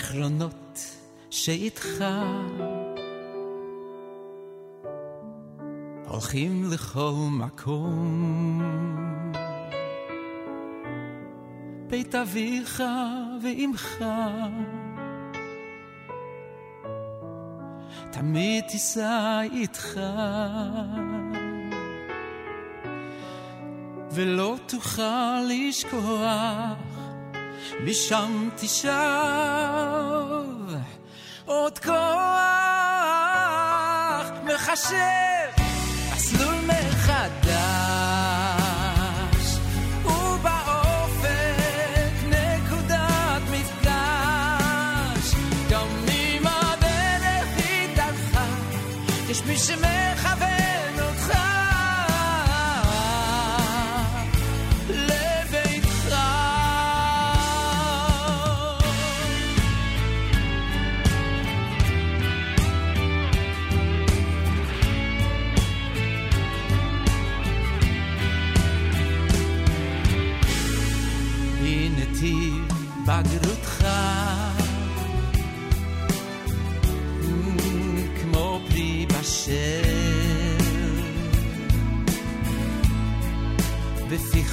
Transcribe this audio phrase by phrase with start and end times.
[0.00, 0.96] הזיכרונות
[1.30, 2.04] שאיתך.
[6.08, 8.62] הולכים לכל מקום.
[11.86, 12.82] בית אביך
[13.42, 14.04] ואימך.
[18.10, 20.00] תמיד תישא איתך.
[24.12, 26.89] ולא תוכל לשכוח
[27.84, 28.90] משם תשב
[31.44, 31.90] עוד כוח
[34.44, 35.29] מחשב.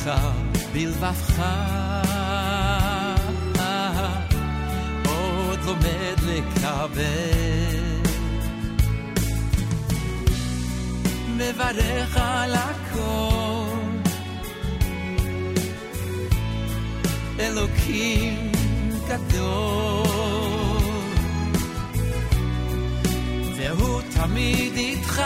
[0.07, 0.21] אותך
[0.73, 1.43] בלבבך.
[5.05, 7.01] עוד לומד לקבל.
[11.37, 13.77] מברך על הכל.
[17.39, 18.51] אלוקים
[19.07, 20.07] גדול.
[23.57, 25.21] והוא תמיד איתך.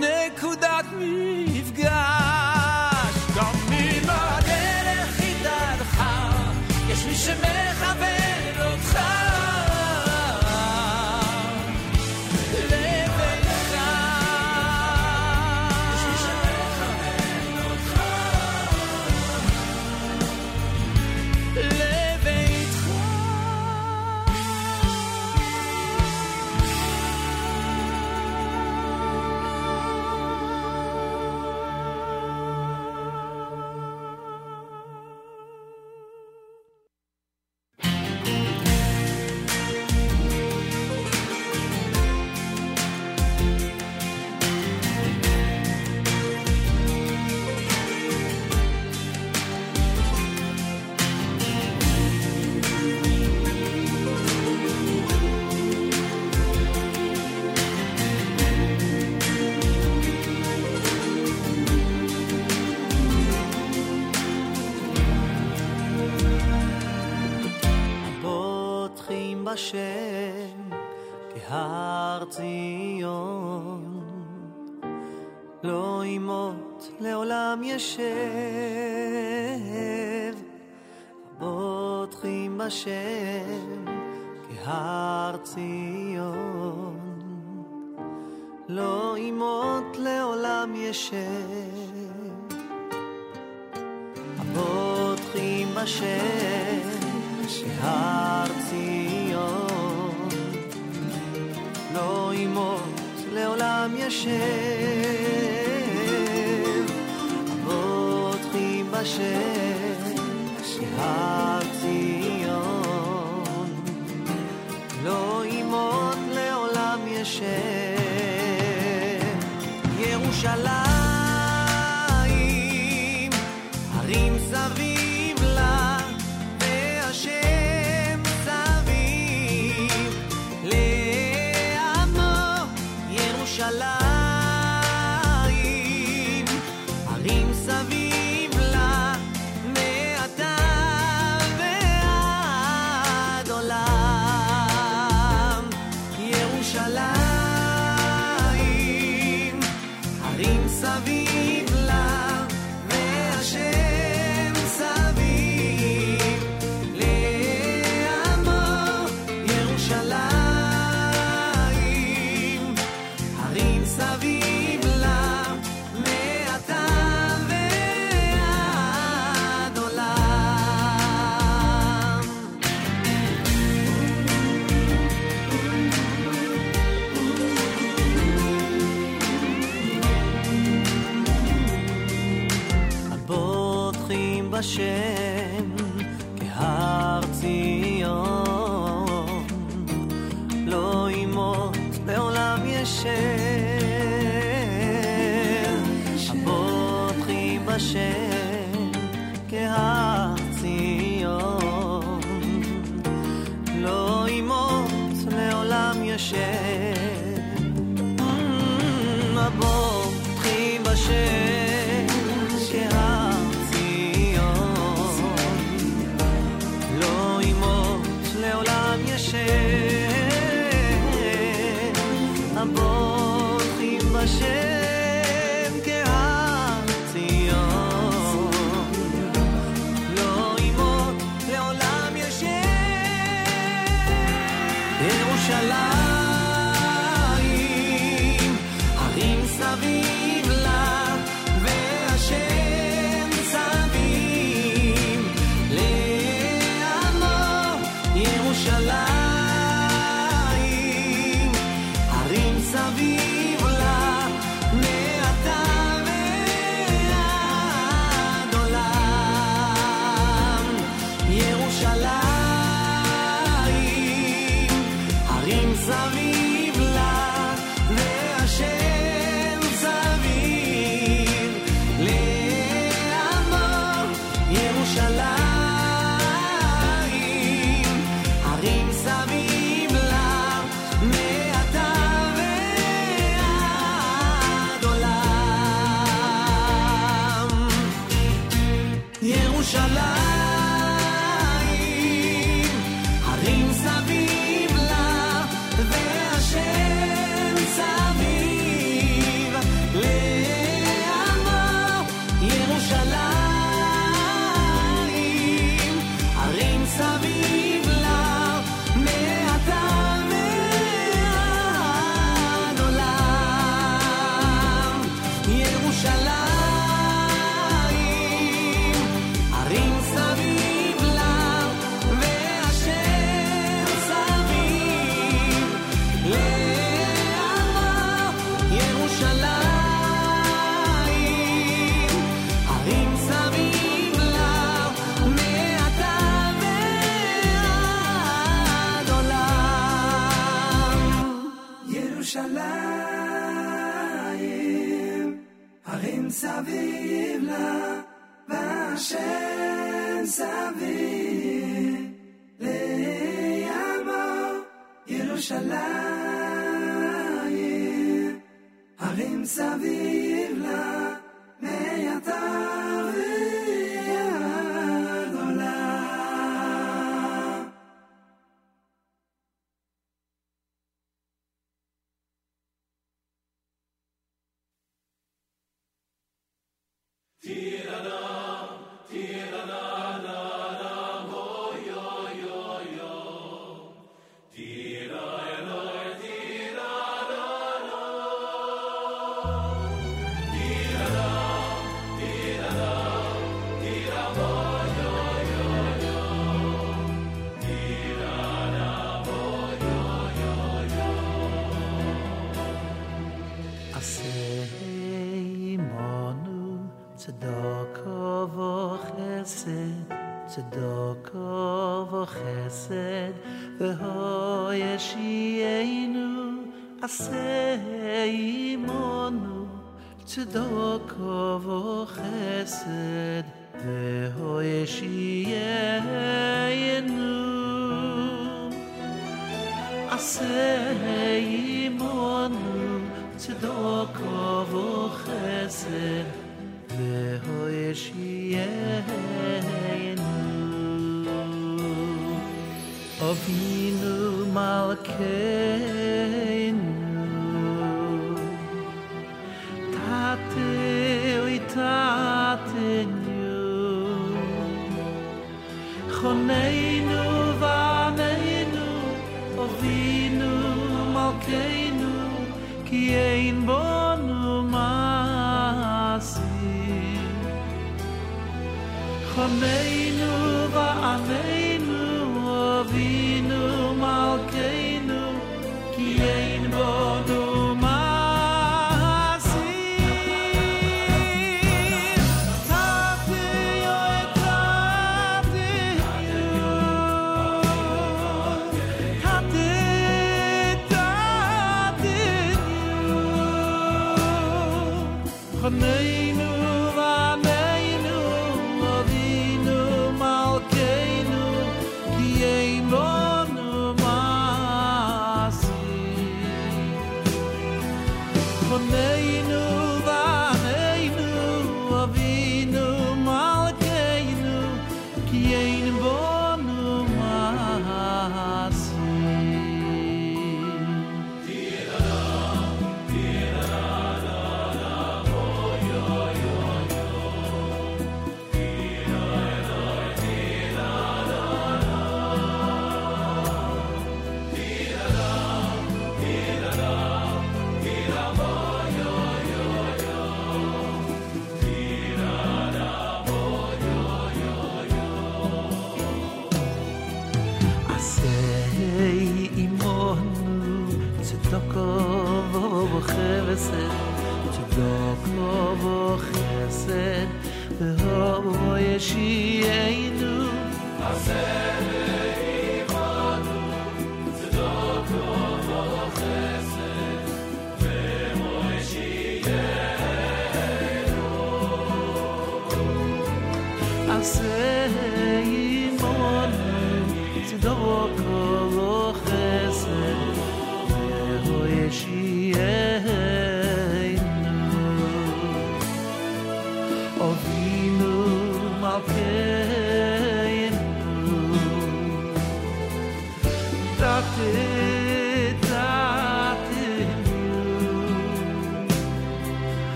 [0.00, 1.31] נקודת מי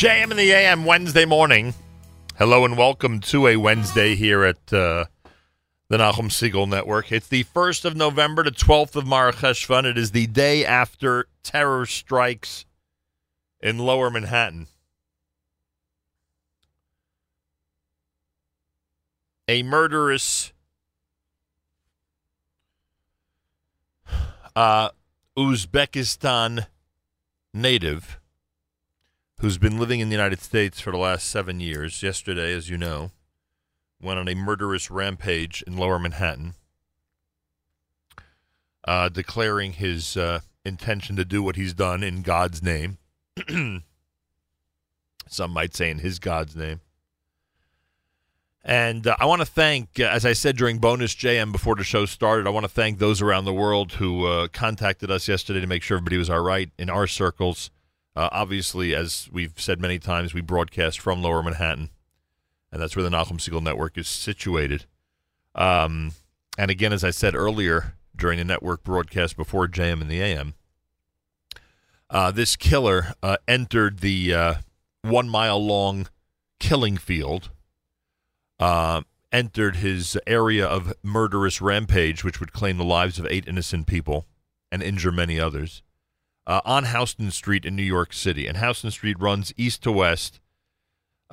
[0.00, 1.74] JM in the AM Wednesday morning.
[2.38, 5.04] Hello and welcome to a Wednesday here at uh,
[5.88, 7.12] the Nachum Segal Network.
[7.12, 9.84] It's the 1st of November the 12th of Mar Cheshvan.
[9.84, 12.64] It is the day after terror strikes
[13.60, 14.68] in lower Manhattan.
[19.48, 20.54] A murderous
[24.56, 24.88] uh,
[25.36, 26.68] Uzbekistan
[27.52, 28.19] native
[29.40, 32.76] who's been living in the United States for the last seven years, yesterday, as you
[32.76, 33.10] know,
[34.00, 36.54] went on a murderous rampage in lower Manhattan,
[38.84, 42.98] uh, declaring his uh, intention to do what he's done in God's name.
[45.26, 46.80] Some might say in his God's name.
[48.62, 51.84] And uh, I want to thank, uh, as I said during Bonus JM before the
[51.84, 55.62] show started, I want to thank those around the world who uh, contacted us yesterday
[55.62, 57.70] to make sure everybody was all right in our circles.
[58.16, 61.90] Uh, obviously, as we've said many times, we broadcast from Lower Manhattan,
[62.72, 64.86] and that's where the Nachum Segal Network is situated.
[65.54, 66.12] Um,
[66.58, 70.54] and again, as I said earlier during the network broadcast before JM and the AM,
[72.10, 74.54] uh, this killer uh, entered the uh,
[75.02, 76.08] one mile long
[76.58, 77.50] killing field,
[78.58, 83.86] uh, entered his area of murderous rampage, which would claim the lives of eight innocent
[83.86, 84.26] people
[84.72, 85.82] and injure many others
[86.46, 88.46] uh, on Houston Street in New York City.
[88.46, 90.40] And Houston Street runs east to west.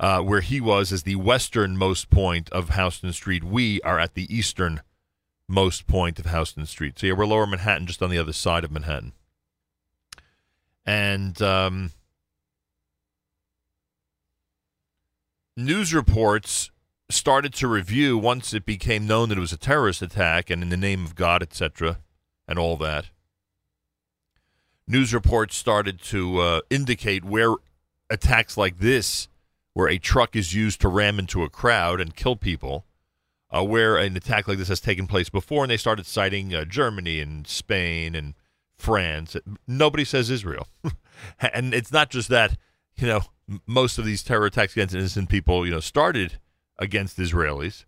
[0.00, 3.42] Uh, where he was is the westernmost point of Houston Street.
[3.42, 7.00] We are at the easternmost point of Houston Street.
[7.00, 9.12] So yeah, we're lower Manhattan, just on the other side of Manhattan.
[10.86, 11.90] And um,
[15.56, 16.70] news reports
[17.10, 20.68] started to review once it became known that it was a terrorist attack and in
[20.68, 21.98] the name of God, etc.,
[22.46, 23.10] and all that
[24.88, 27.54] news reports started to uh, indicate where
[28.10, 29.28] attacks like this,
[29.74, 32.86] where a truck is used to ram into a crowd and kill people,
[33.50, 36.64] uh, where an attack like this has taken place before, and they started citing uh,
[36.64, 38.34] Germany and Spain and
[38.76, 39.36] France.
[39.66, 40.68] Nobody says Israel,
[41.40, 42.56] and it's not just that.
[42.96, 43.20] You know,
[43.66, 46.38] most of these terror attacks against innocent people, you know, started
[46.78, 47.84] against Israelis.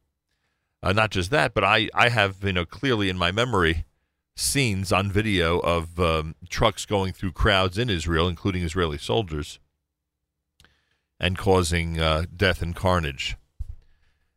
[0.82, 3.84] Uh, not just that, but I, I have, you know, clearly in my memory
[4.40, 9.58] scenes on video of um, trucks going through crowds in Israel, including Israeli soldiers.
[11.20, 13.36] and causing uh, death and carnage.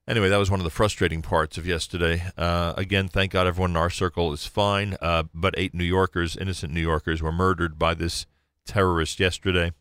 [0.06, 2.22] Anyway, that was one of the frustrating parts of yesterday.
[2.38, 6.36] Uh, again, thank God everyone in our circle is fine, uh, but eight New Yorkers,
[6.36, 8.26] innocent New Yorkers, were murdered by this
[8.66, 9.72] terrorist yesterday.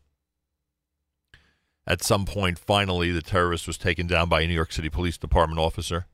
[1.85, 5.17] At some point, finally, the terrorist was taken down by a New York City Police
[5.17, 6.05] Department officer.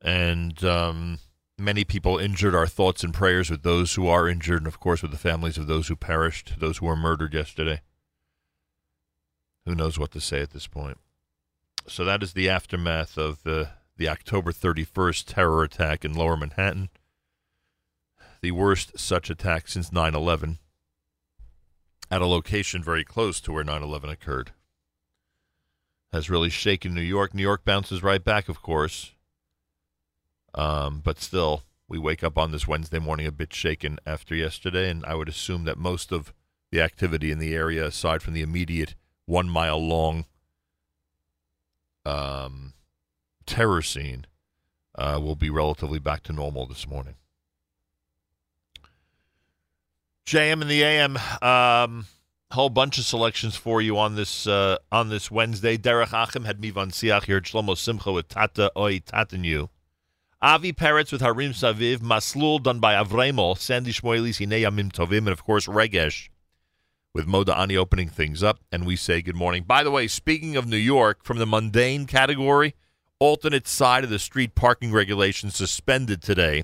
[0.00, 1.18] And um,
[1.58, 2.54] many people injured.
[2.54, 5.58] Our thoughts and prayers with those who are injured, and of course, with the families
[5.58, 7.80] of those who perished, those who were murdered yesterday.
[9.66, 10.98] Who knows what to say at this point?
[11.86, 16.88] So that is the aftermath of the the October 31st terror attack in Lower Manhattan,
[18.40, 20.58] the worst such attack since 9/11,
[22.10, 24.52] at a location very close to where 9/11 occurred.
[26.12, 27.34] Has really shaken New York.
[27.34, 29.14] New York bounces right back, of course.
[30.54, 34.90] Um, but still, we wake up on this Wednesday morning a bit shaken after yesterday,
[34.90, 36.32] and I would assume that most of
[36.70, 38.94] the activity in the area, aside from the immediate
[39.26, 40.26] one mile long
[42.04, 42.74] um,
[43.46, 44.26] terror scene
[44.94, 47.14] uh, will be relatively back to normal this morning.
[50.26, 52.06] JM and the AM, um,
[52.50, 55.78] whole bunch of selections for you on this uh, on this Wednesday.
[55.78, 59.70] Derek Achim had Mivan Siach here, Shlomo Simcha with Tata Oi Tatanu.
[60.40, 65.28] Avi Peretz with Harim Saviv, Maslul done by Avremel, Sandy Shmoelis, Hine Yamim Tovim, and
[65.28, 66.28] of course Regesh
[67.12, 69.64] with Moda Ani opening things up, and we say good morning.
[69.64, 72.76] By the way, speaking of New York, from the mundane category,
[73.18, 76.62] alternate side of the street parking regulations suspended today.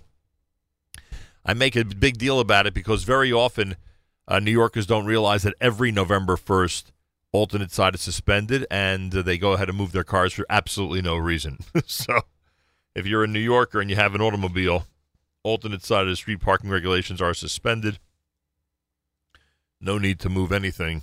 [1.45, 3.75] I make a big deal about it because very often
[4.29, 6.93] uh, New Yorkers don't realize that every November 1st,
[7.33, 11.03] alternate side is suspended, and uh, they go ahead and move their cars for absolutely
[11.03, 11.59] no reason.
[11.87, 12.21] so
[12.95, 14.87] if you're a New Yorker and you have an automobile,
[15.43, 17.99] alternate side of the street parking regulations are suspended.
[19.81, 21.03] No need to move anything,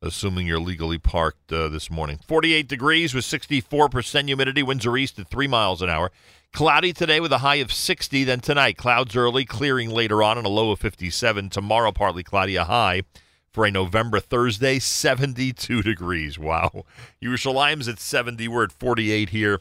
[0.00, 2.20] assuming you're legally parked uh, this morning.
[2.26, 4.62] 48 degrees with 64% humidity.
[4.62, 6.10] Winds are east at 3 miles an hour.
[6.52, 8.22] Cloudy today with a high of 60.
[8.24, 11.50] Then tonight, clouds early, clearing later on, and a low of 57.
[11.50, 13.02] Tomorrow, partly cloudy, a high
[13.50, 16.38] for a November Thursday, 72 degrees.
[16.38, 16.84] Wow.
[17.22, 18.46] Yerushalayim's at 70.
[18.48, 19.60] We're at 48 here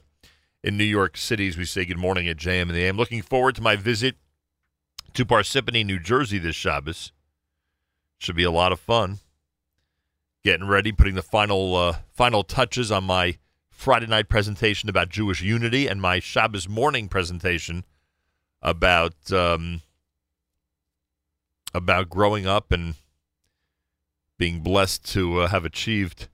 [0.64, 2.98] in New York City as we say good morning at JM and the AM.
[2.98, 4.16] Looking forward to my visit
[5.14, 7.12] to Parsippany, New Jersey this Shabbos.
[8.18, 9.20] Should be a lot of fun.
[10.44, 13.38] Getting ready, putting the final uh, final touches on my
[13.70, 17.84] Friday night presentation about Jewish unity and my Shabbos morning presentation
[18.62, 19.82] about um,
[21.74, 22.96] about growing up and
[24.38, 26.30] being blessed to uh, have achieved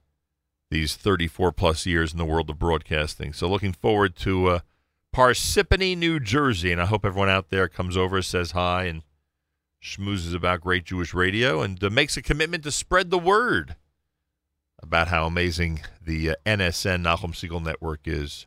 [0.70, 3.32] these 34 plus years in the world of broadcasting.
[3.32, 4.60] So looking forward to uh,
[5.14, 9.02] Parsippany, New Jersey, and I hope everyone out there comes over, says hi, and
[9.82, 13.74] schmoozes about great Jewish radio, and uh, makes a commitment to spread the word
[14.80, 18.46] about how amazing the uh, NSN Nachum Segal Network is.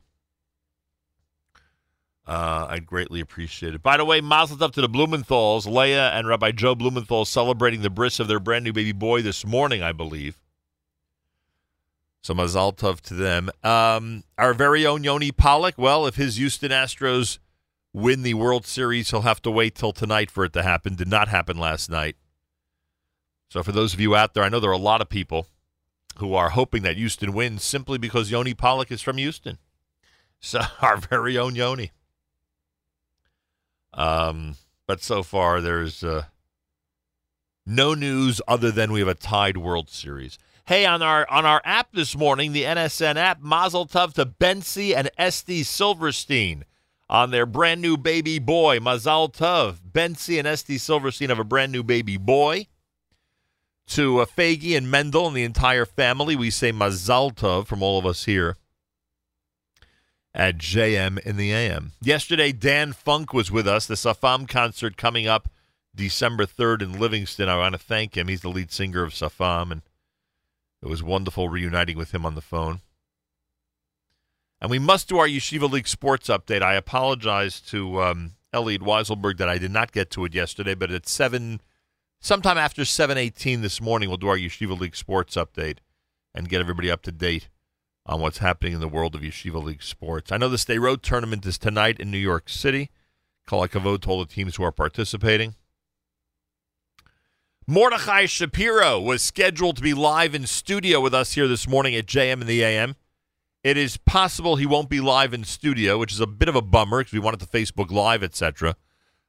[2.25, 3.83] Uh, I'd greatly appreciate it.
[3.83, 5.65] By the way, mazel tov to the Blumenthals.
[5.65, 9.45] Leah and Rabbi Joe Blumenthal celebrating the bris of their brand new baby boy this
[9.45, 10.39] morning, I believe.
[12.23, 13.49] So Mazal tov to them.
[13.63, 15.75] Um, our very own Yoni Pollock.
[15.77, 17.37] Well, if his Houston Astros
[17.91, 20.95] win the World Series, he'll have to wait till tonight for it to happen.
[20.95, 22.15] Did not happen last night.
[23.49, 25.47] So for those of you out there, I know there are a lot of people
[26.17, 29.59] who are hoping that Houston wins simply because Yoni Pollock is from Houston.
[30.45, 31.91] So our very own Yoni.
[33.93, 36.23] Um, but so far there's uh,
[37.65, 40.37] no news other than we have a tied World Series.
[40.65, 44.95] Hey, on our on our app this morning, the NSN app, Mazel Tov to Bensi
[44.95, 46.63] and Esty Silverstein
[47.09, 48.79] on their brand new baby boy.
[48.79, 49.79] Mazel Tov.
[49.91, 52.67] Bensi and Esty Silverstein have a brand new baby boy.
[53.87, 57.99] To uh, Fagi and Mendel and the entire family, we say Mazal Tov from all
[57.99, 58.55] of us here
[60.33, 61.91] at JM in the AM.
[62.01, 63.85] Yesterday, Dan Funk was with us.
[63.85, 65.49] The Safam concert coming up
[65.93, 67.49] December 3rd in Livingston.
[67.49, 68.29] I want to thank him.
[68.29, 69.81] He's the lead singer of Safam, and
[70.83, 72.81] it was wonderful reuniting with him on the phone.
[74.59, 76.61] And we must do our Yeshiva League sports update.
[76.61, 80.91] I apologize to um, Elliot Weiselberg that I did not get to it yesterday, but
[80.91, 81.61] at 7,
[82.19, 85.77] sometime after 7.18 this morning, we'll do our Yeshiva League sports update
[86.35, 87.47] and get everybody up to date
[88.05, 90.33] on what's happening in the world of Yeshiva League sports.
[90.33, 92.89] I know the State Road tournament is tonight in New York City.
[93.47, 95.55] Kol HaKavod told the teams who are participating.
[97.65, 102.05] Mordechai Shapiro was scheduled to be live in studio with us here this morning at
[102.05, 102.95] JM in the AM.
[103.63, 106.61] It is possible he won't be live in studio, which is a bit of a
[106.61, 108.75] bummer because we wanted to Facebook Live, etc.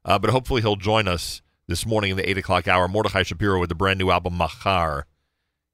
[0.05, 2.89] Uh, but hopefully he'll join us this morning in the 8 o'clock hour.
[2.89, 5.07] Mordechai Shapiro with the brand new album Machar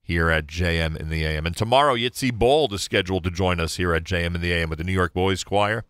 [0.03, 1.47] here at JM in the AM.
[1.47, 4.69] And tomorrow, Yitzi Bold is scheduled to join us here at JM in the AM
[4.69, 5.85] with the New York Boys Choir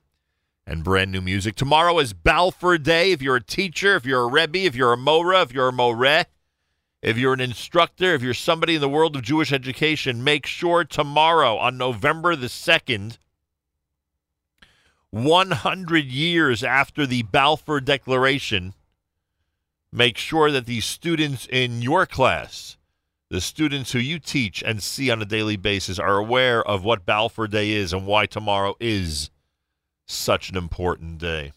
[0.69, 1.57] and brand new music.
[1.57, 3.11] Tomorrow is Balfour Day.
[3.11, 5.73] If you're a teacher, if you're a Rebbe, if you're a Mora, if you're a
[5.73, 6.27] Moreh,
[7.03, 10.85] if you're an instructor, if you're somebody in the world of Jewish education, make sure
[10.85, 13.17] tomorrow on November the 2nd,
[15.11, 18.75] 100 years after the Balfour Declaration,
[19.91, 22.77] make sure that the students in your class,
[23.31, 27.07] the students who you teach and see on a daily basis, are aware of what
[27.07, 29.31] Balfour Day is and why tomorrow is
[30.07, 31.53] such an important day.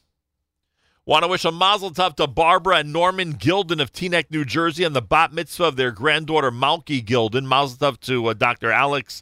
[1.05, 4.85] Want to wish a mazel tov to Barbara and Norman Gilden of Teaneck, New Jersey,
[4.85, 7.43] on the bat mitzvah of their granddaughter Malky Gilden.
[7.43, 8.71] Mazel tov to uh, Dr.
[8.71, 9.21] Alex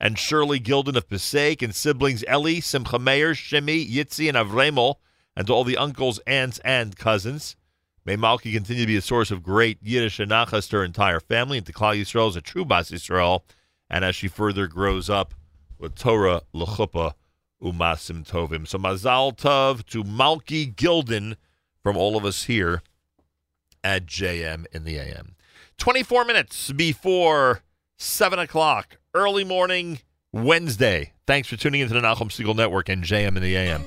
[0.00, 4.96] and Shirley Gilden of Passaic and siblings Ellie, Simcha Meir, Shimi, Yitzi, and Avremel,
[5.36, 7.54] and to all the uncles, aunts, and cousins.
[8.04, 11.20] May Malky continue to be a source of great Yiddish and nachas to her entire
[11.20, 13.42] family, and to Klal Yisrael as a true Bas Yisrael,
[13.88, 15.34] and as she further grows up
[15.78, 17.14] with Torah, L'chuppah,
[17.62, 18.66] Umasim Tovim.
[18.66, 21.36] So Mazal Tov to Malki Gilden
[21.82, 22.82] from all of us here
[23.82, 25.36] at JM in the AM.
[25.78, 27.62] 24 minutes before
[27.96, 30.00] 7 o'clock, early morning,
[30.32, 31.12] Wednesday.
[31.26, 33.84] Thanks for tuning into the Nachum Segal Network and JM in the AM.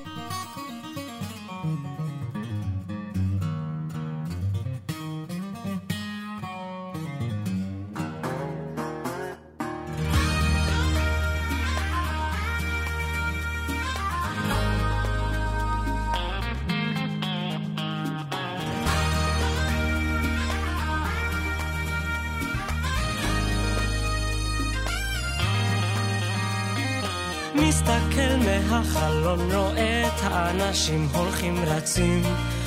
[29.04, 32.22] מהחלון, רואה את האנשים הולכים רצים,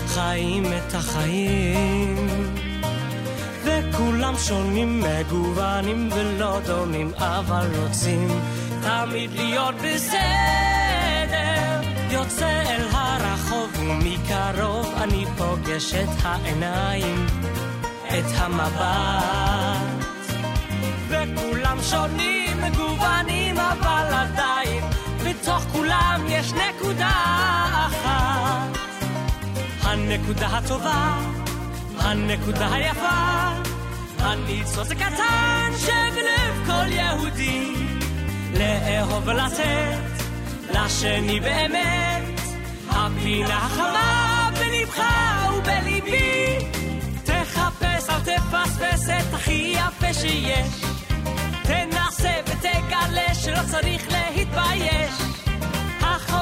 [0.08, 2.28] חיים את החיים.
[3.64, 8.28] וכולם שונים, מגוונים ולא דומים, אבל רוצים
[8.82, 11.82] תמיד להיות בסדר.
[12.12, 17.26] יוצא אל הרחוב ומקרוב אני פוגש את העיניים,
[18.08, 20.08] את המבט.
[21.08, 24.97] וכולם שונים, מגוונים, אבל עדיין
[25.48, 27.12] בתוך כולם יש נקודה
[27.88, 28.78] אחת.
[29.82, 31.18] הנקודה הטובה,
[31.98, 33.50] הנקודה היפה,
[34.20, 37.74] הניצוץ הקטן שבלב כל יהודי,
[38.54, 40.24] לאהוב ולתת
[40.70, 42.42] לשני באמת,
[42.90, 45.02] הפינה החמה בלבך
[45.58, 46.58] ובליבי.
[47.24, 50.82] תחפש, אל תפספס את הכי יפה שיש.
[51.64, 55.27] תנסה ותגלה שלא צריך להתבייש.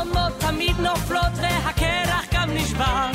[0.05, 3.11] החומות תמיד נופלות והקרח גם נשבר.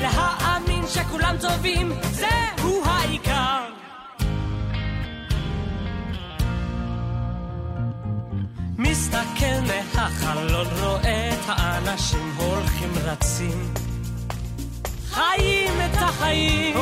[0.00, 3.64] להאמין שכולם טובים, זהו העיקר.
[8.78, 13.74] מסתכל מהחלון, רואה את האנשים הולכים רצים.
[15.10, 16.76] חיים את החיים,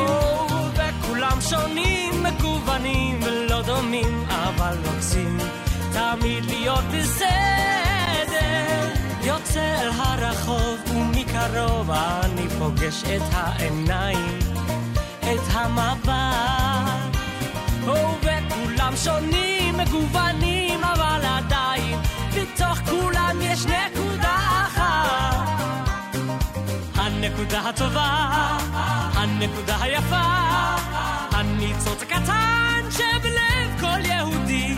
[0.75, 5.39] וכולם שונים, מגוונים ולא דומים, אבל רוצים
[5.93, 7.90] תמיד להיות בסדר.
[9.91, 14.39] אל הרחוב ומקרוב אני פוגש את העיניים,
[15.21, 17.17] את המבט.
[18.23, 21.99] וכולם שונים, מגוונים, אבל עדיין
[22.35, 25.49] בתוך כולם יש נקודה אחת.
[26.95, 28.29] הנקודה הטובה,
[29.15, 30.23] הנקודה היפה,
[31.33, 34.75] הניצוץ הקטן שבלב כל יהודי,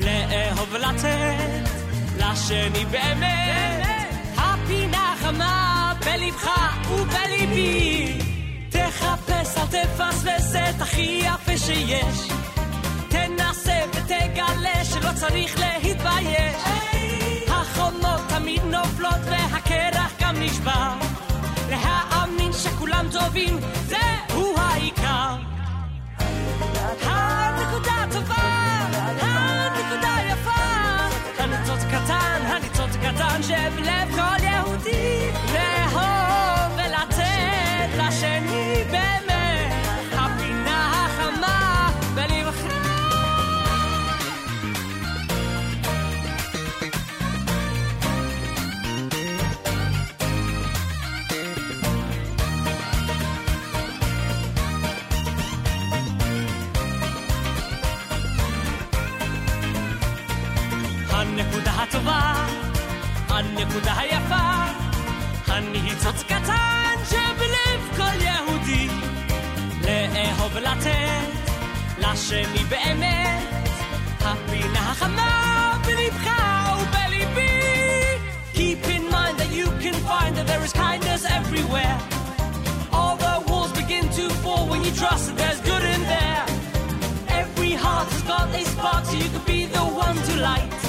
[0.00, 1.68] לאהוב ולתת
[2.18, 3.83] לשני באמת,
[5.24, 6.48] הפינה חמה בלבך
[6.90, 8.18] ובליבי,
[8.70, 12.28] תחפש אל תפספס את הכי יפה שיש,
[13.08, 16.62] תנסה ותגלה שלא צריך להתבייש,
[17.48, 20.92] החומות תמיד נופלות והקרח גם נשבר.
[21.70, 25.36] להאמין שכולם טובים, זהו העיקר.
[27.02, 28.34] הנקודה הטובה,
[29.20, 30.83] הנקודה היפה,
[31.64, 38.83] הניצוץ קטן, הניצוץ קטן שבלב כל יהודי, לאהוב ולתת לשני
[72.14, 73.42] מה שלי באמת,
[74.20, 76.30] הפינה החמה בלבך
[76.80, 77.50] ובליבי.
[78.54, 81.98] Keep in mind that you can find that there is kindness everywhere.
[82.92, 86.44] All the walls begin to fall when you trust that there's good in there.
[87.40, 90.80] Every heart has got a spark so you can be the one to light.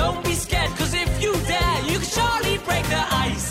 [0.00, 3.50] Don't be scared, cause if you dare, you can surely break the ice.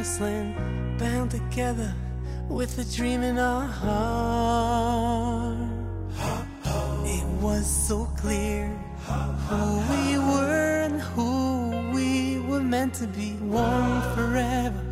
[0.00, 1.92] Promised land, bound together
[2.48, 5.58] with a dream in our heart.
[7.04, 8.66] It was so clear
[9.48, 14.82] who we were and who we were meant to be, one forever,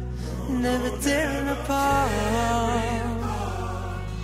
[0.51, 2.11] never tearing apart.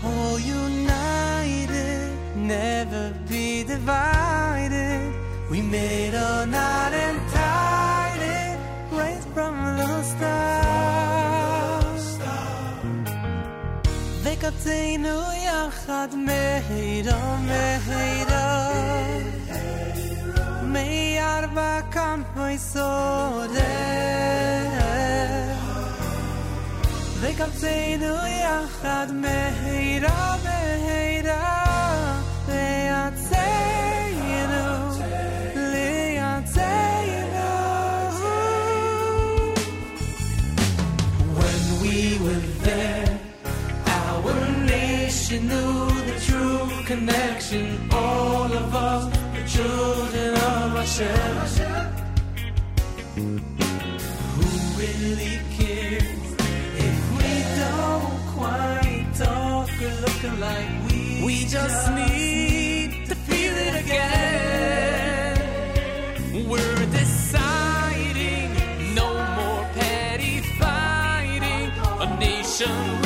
[0.04, 5.14] All united, never be divided.
[5.50, 7.83] We made a knot and tied
[9.33, 10.69] from the start.
[14.23, 18.69] וקצנו יחד מהירה מהירה
[20.63, 23.59] מארבע כנפי סודר
[27.19, 31.65] וקבצנו יחד מהירה מהירה
[32.47, 33.72] ליצאנו
[45.30, 51.36] nation knew the true connection all of us the children of Hashem
[54.34, 54.46] who
[54.78, 56.34] really cares
[56.88, 57.30] if we
[57.62, 60.70] don't quite talk or look alike?
[60.90, 65.38] We, we just need to feel it again.
[66.48, 68.48] We're deciding
[68.94, 73.03] no more petty fighting, a nation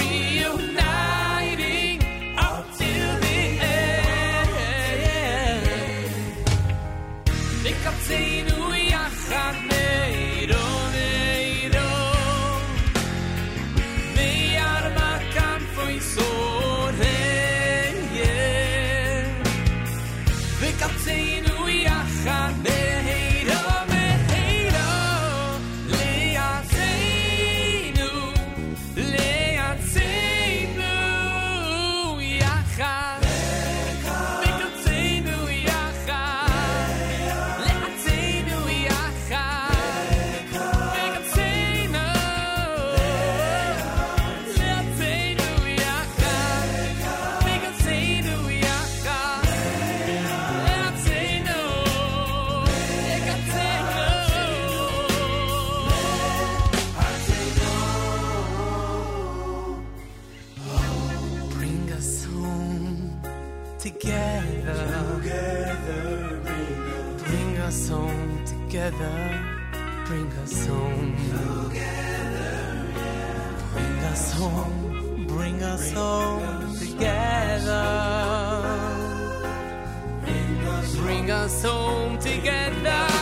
[81.62, 83.17] home together.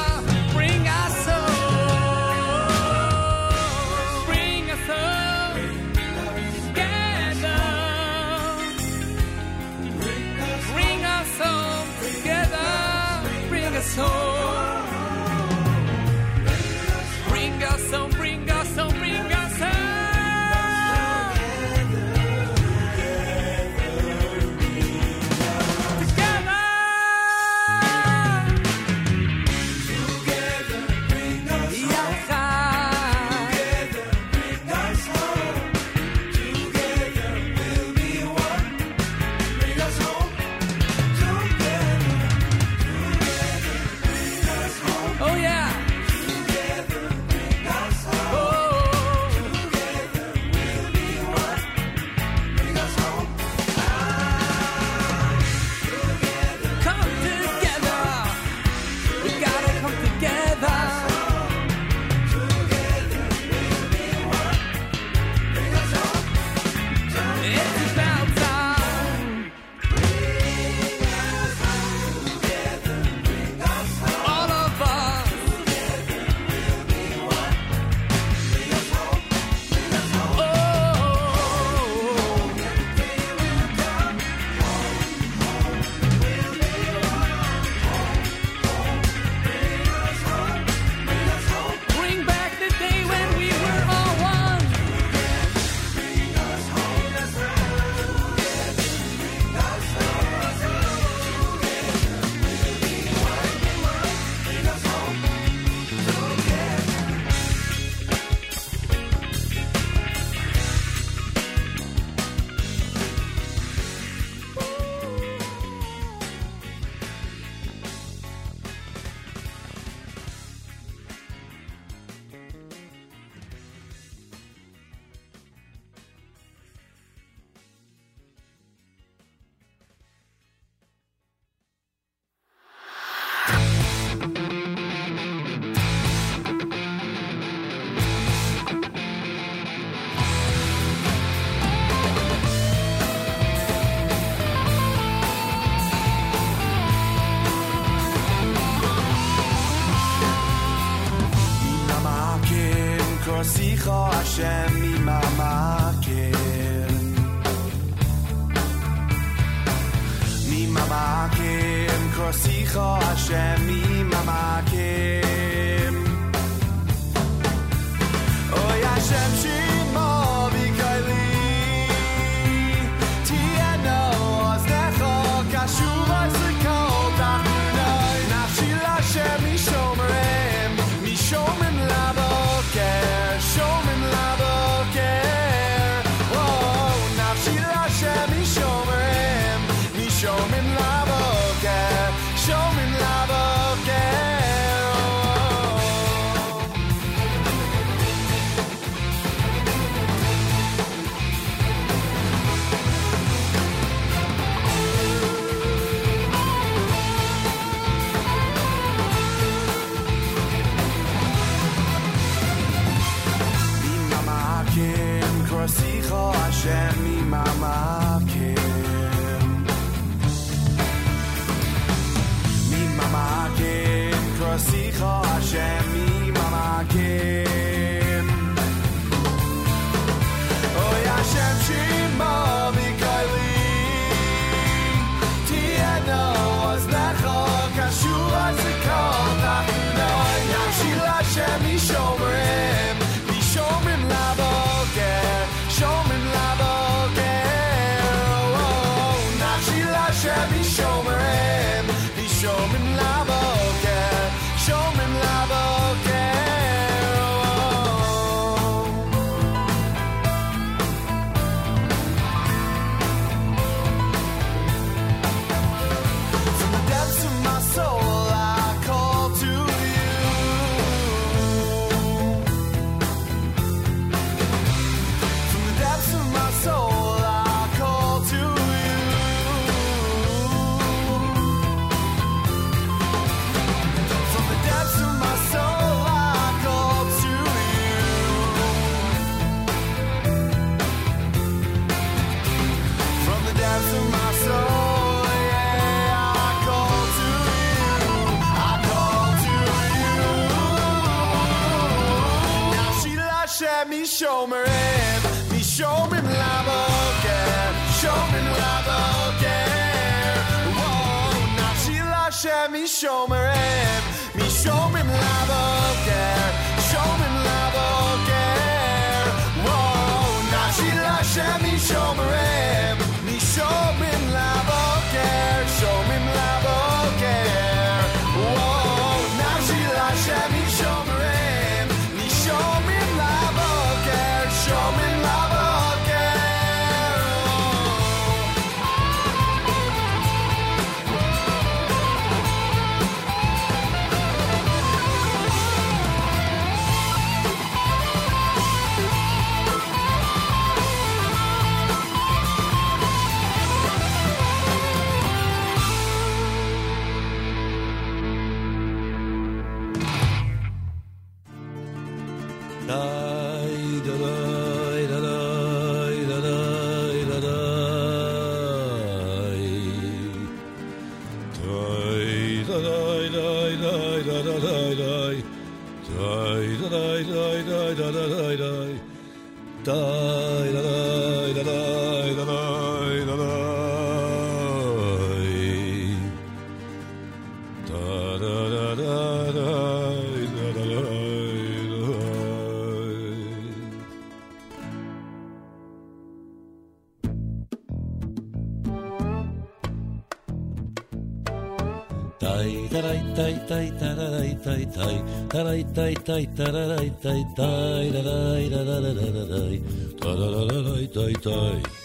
[404.87, 409.83] いたいたらいたいたいたららいたいたいららいららららららい
[410.21, 411.97] たららららいたいたい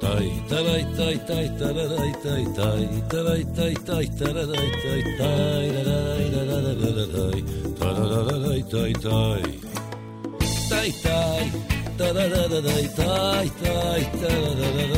[0.00, 7.44] たいたらいたいたいたららいたいたいたらいたいたいたららいたいたいららいららららららい
[7.74, 9.42] たらららイいたいたい
[10.68, 11.52] たいたい
[11.98, 13.64] たらららイいたいた
[13.98, 14.97] いたらららら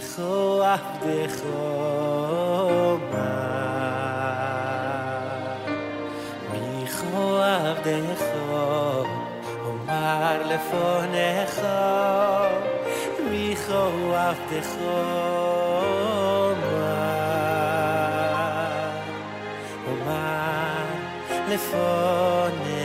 [0.00, 1.48] עבדךו עבדךו
[3.12, 3.50] בא.
[6.52, 9.04] מיכו עבדךו
[9.64, 11.68] אומר לפונךו,
[13.30, 15.00] מיכו עבדךו
[16.52, 16.80] אומר,
[19.86, 20.84] אומר
[21.48, 22.79] לפונךו.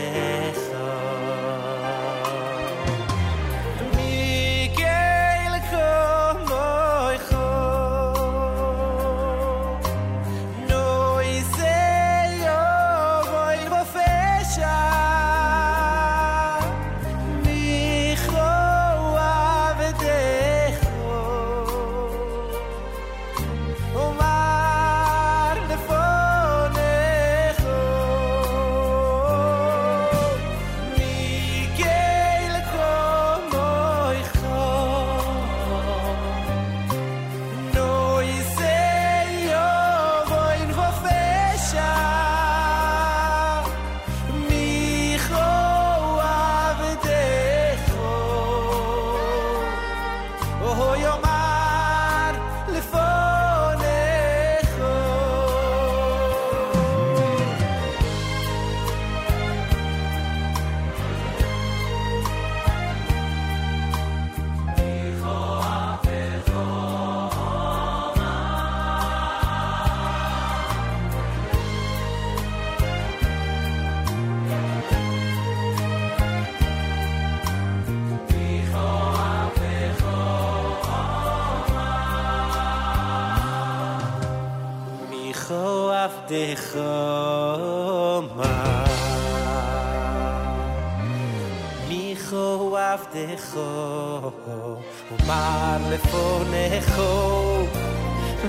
[93.36, 94.80] Avdecho
[95.16, 97.12] umar lefonecho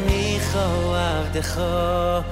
[0.07, 2.24] micho avdecho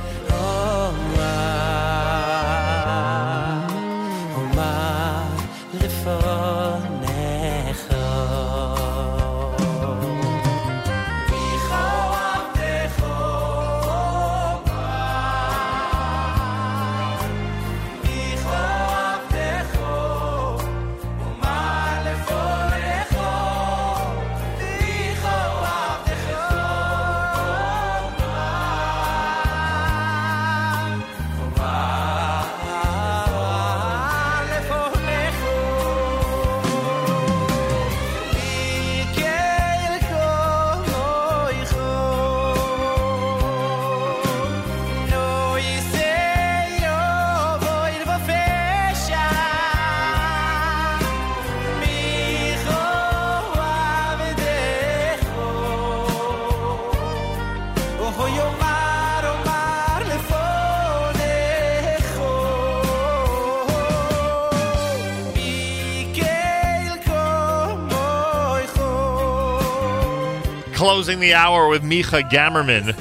[70.94, 72.94] Closing the hour with Micha Gammerman.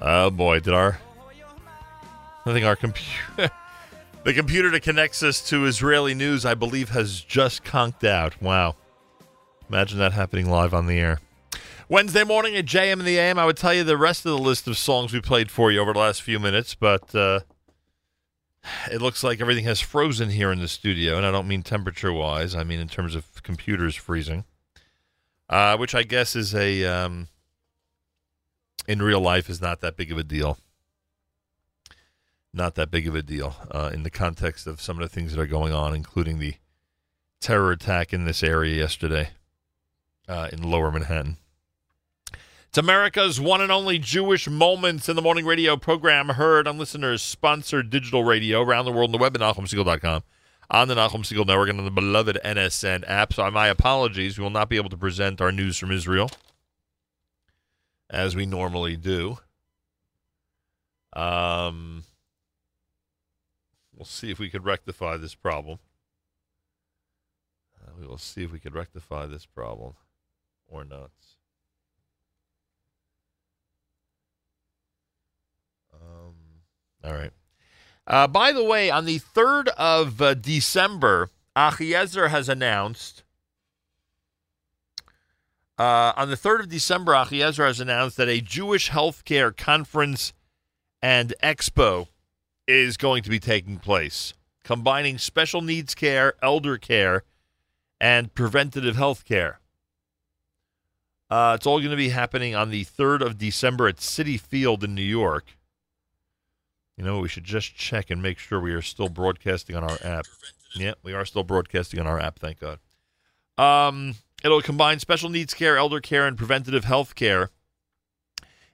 [0.00, 0.98] Oh boy, did our
[2.46, 3.12] I think our computer
[4.24, 8.40] the computer that connects us to Israeli news, I believe, has just conked out.
[8.40, 8.76] Wow.
[9.68, 11.20] Imagine that happening live on the air.
[11.90, 14.38] Wednesday morning at JM and the AM, I would tell you the rest of the
[14.38, 17.40] list of songs we played for you over the last few minutes, but uh,
[18.92, 22.12] it looks like everything has frozen here in the studio, and I don't mean temperature
[22.12, 24.44] wise, I mean in terms of computers freezing,
[25.48, 27.28] uh, which I guess is a, um,
[28.86, 30.58] in real life, is not that big of a deal.
[32.52, 35.34] Not that big of a deal uh, in the context of some of the things
[35.34, 36.56] that are going on, including the
[37.40, 39.30] terror attack in this area yesterday
[40.28, 41.38] uh, in lower Manhattan.
[42.68, 47.22] It's America's one and only Jewish Moments in the Morning radio program heard on listeners'
[47.22, 50.22] sponsored digital radio around the world on the web at NachumSegal.com,
[50.70, 53.32] on the Nachum Segal Network, and on the beloved NSN app.
[53.32, 54.36] So, my apologies.
[54.36, 56.30] We will not be able to present our news from Israel
[58.10, 59.38] as we normally do.
[61.14, 62.04] Um,
[63.96, 65.78] we'll see if we could rectify this problem.
[67.82, 69.94] Uh, we will see if we could rectify this problem
[70.68, 71.12] or not.
[77.04, 77.32] All right.
[78.06, 83.22] Uh, by the way, on the 3rd of uh, December, Achiezer has announced.
[85.78, 90.32] Uh, on the 3rd of December, Achiezer has announced that a Jewish healthcare conference
[91.02, 92.08] and expo
[92.66, 94.34] is going to be taking place,
[94.64, 97.24] combining special needs care, elder care,
[98.00, 99.60] and preventative health care.
[101.30, 104.82] Uh, it's all going to be happening on the 3rd of December at Citi Field
[104.82, 105.57] in New York.
[106.98, 109.98] You know, we should just check and make sure we are still broadcasting on our
[110.02, 110.26] app.
[110.74, 112.80] Yeah, we are still broadcasting on our app, thank God.
[113.56, 117.50] Um, it'll combine special needs care, elder care, and preventative health care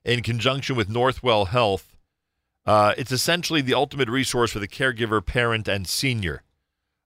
[0.06, 1.96] in conjunction with Northwell Health.
[2.64, 6.42] Uh, it's essentially the ultimate resource for the caregiver, parent, and senior.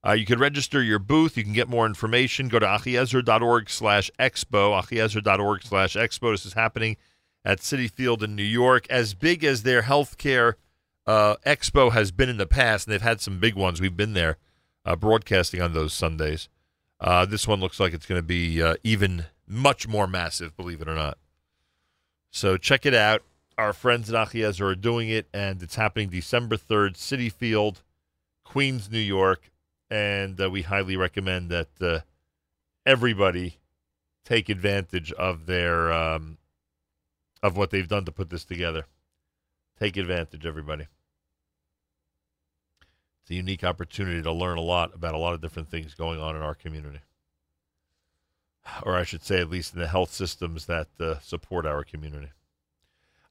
[0.06, 1.36] Uh, you can register your booth.
[1.36, 2.46] You can get more information.
[2.46, 6.32] Go to achiezer.org slash expo, achiezer.org slash expo.
[6.32, 6.96] This is happening
[7.44, 8.86] at Citi Field in New York.
[8.88, 10.54] As big as their healthcare
[11.08, 13.80] uh, expo has been in the past, and they've had some big ones.
[13.80, 14.36] We've been there
[14.84, 16.50] uh, broadcasting on those Sundays.
[17.00, 20.82] Uh, this one looks like it's going to be uh, even much more massive, believe
[20.82, 21.16] it or not.
[22.30, 23.22] So check it out.
[23.56, 27.82] Our friends at Achiezer are doing it, and it's happening December 3rd, Citi Field,
[28.44, 29.50] Queens, New York.
[29.90, 32.00] And uh, we highly recommend that uh,
[32.84, 33.56] everybody
[34.26, 36.36] take advantage of their um,
[37.42, 38.84] of what they've done to put this together.
[39.80, 40.86] Take advantage, everybody.
[43.28, 46.18] It's a unique opportunity to learn a lot about a lot of different things going
[46.18, 47.00] on in our community.
[48.84, 52.30] Or I should say, at least in the health systems that uh, support our community.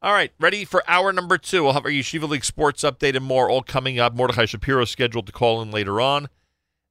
[0.04, 1.64] All right, ready for hour number two.
[1.64, 4.14] We'll have our Yeshiva League sports update and more all coming up.
[4.14, 6.30] Mordechai Shapiro scheduled to call in later on.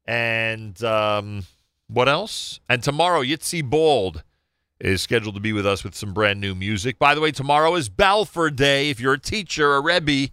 [0.04, 1.44] And um,
[1.86, 2.58] what else?
[2.68, 4.24] And tomorrow, Yitzi Bald
[4.80, 6.98] is scheduled to be with us with some brand new music.
[6.98, 8.90] By the way, tomorrow is Balfour Day.
[8.90, 10.32] If you're a teacher, a Rebbe,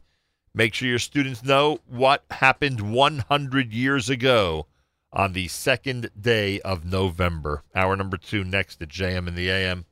[0.54, 4.68] make sure your students know what happened 100 years ago
[5.12, 7.64] on the second day of November.
[7.76, 9.86] Hour number two next at JM in the AM.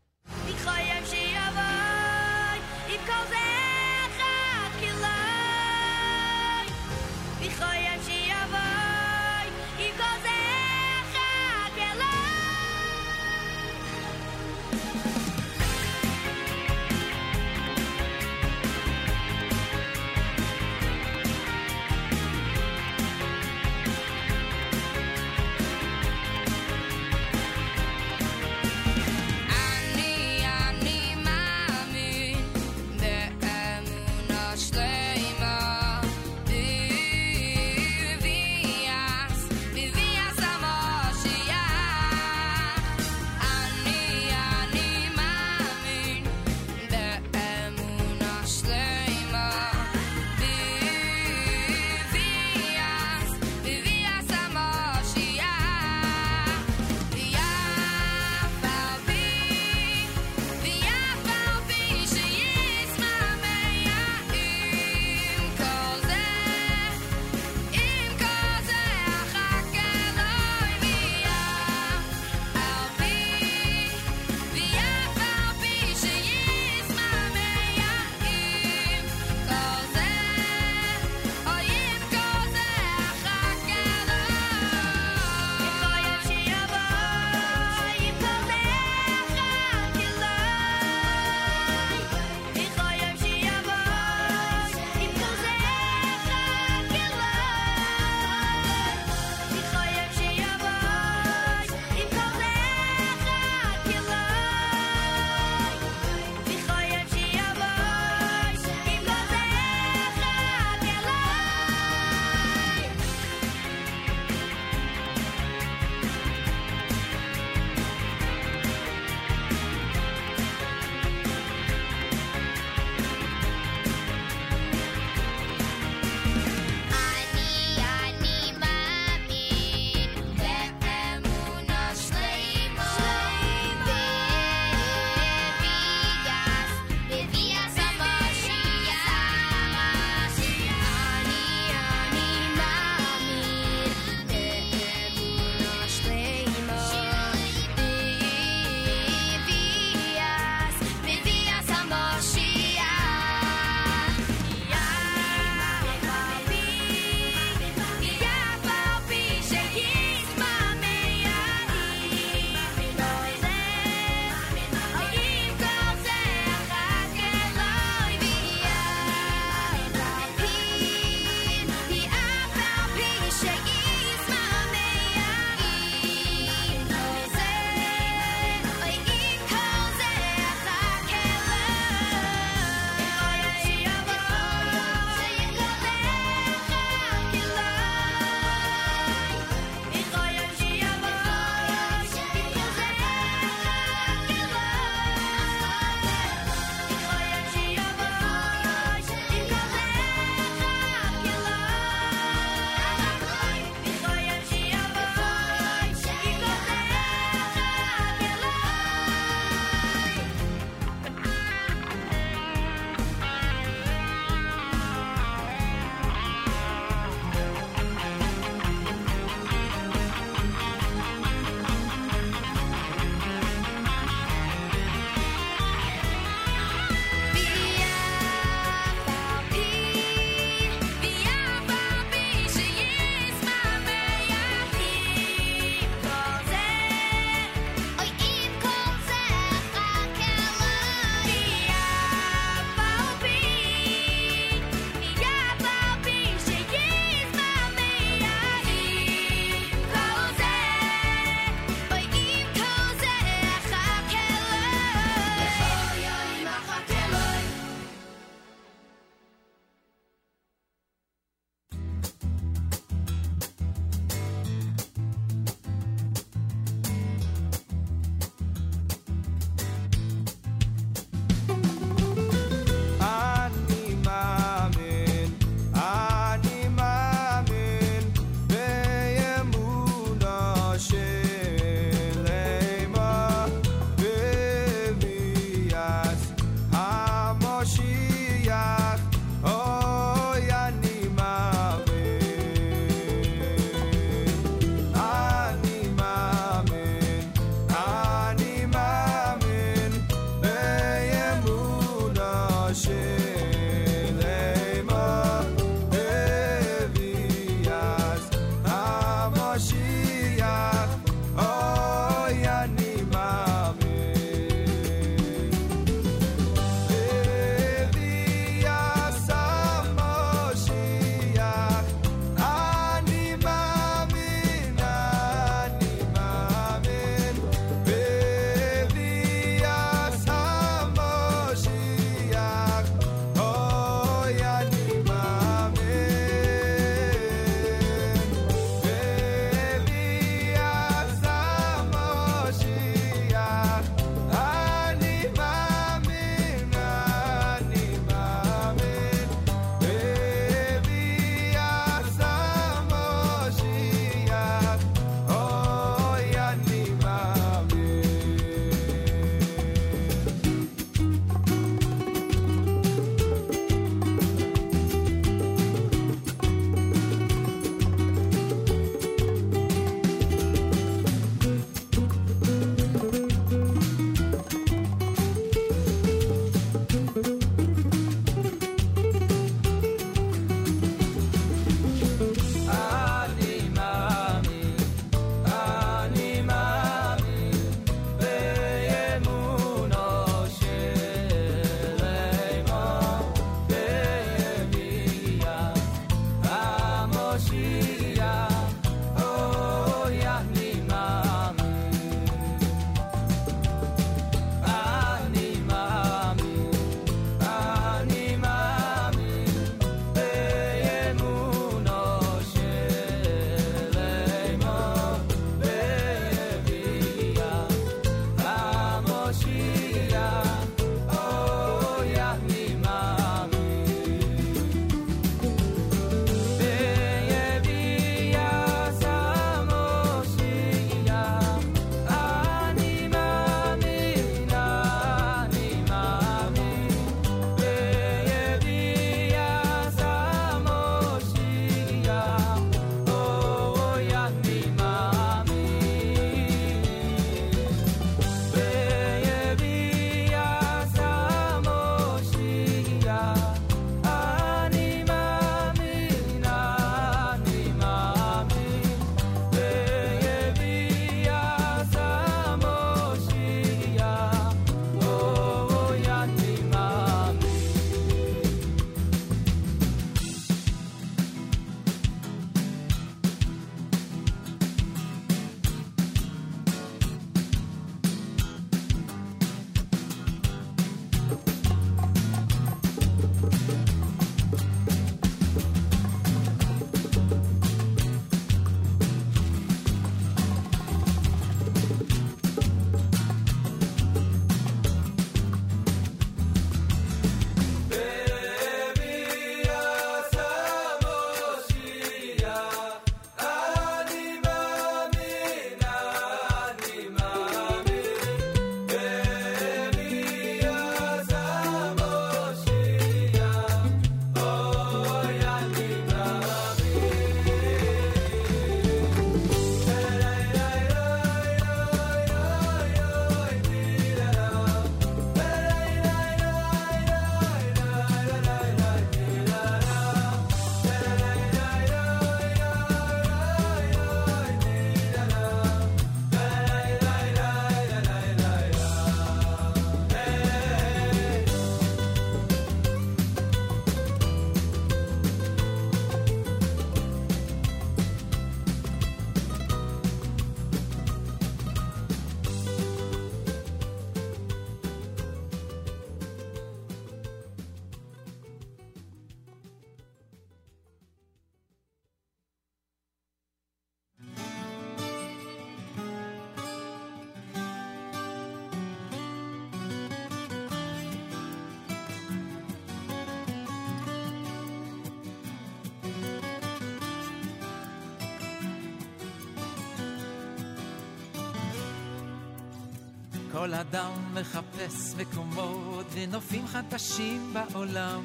[583.62, 588.24] כל אדם מחפש מקומות ונופים חדשים בעולם.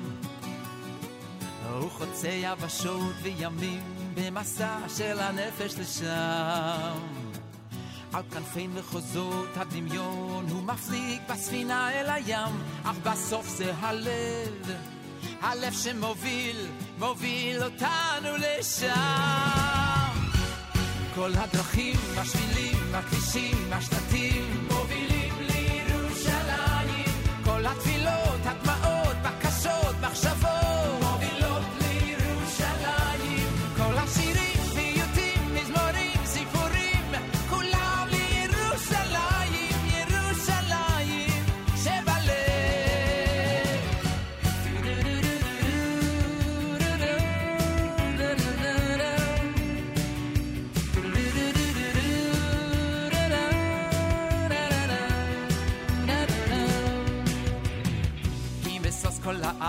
[1.70, 3.82] הוא חוצה יבשות וימים
[4.14, 6.98] במסע של הנפש לשם.
[8.12, 14.70] על כנפי מחוזות הדמיון הוא מפליג בספינה אל הים, אך בסוף זה הלב,
[15.40, 16.66] הלב שמוביל,
[16.98, 18.92] מוביל אותנו לשם.
[21.14, 24.68] כל הדרכים, השבילים, הכבישים, השלטים,
[27.65, 28.74] התפילות, הדמעות, בקשות,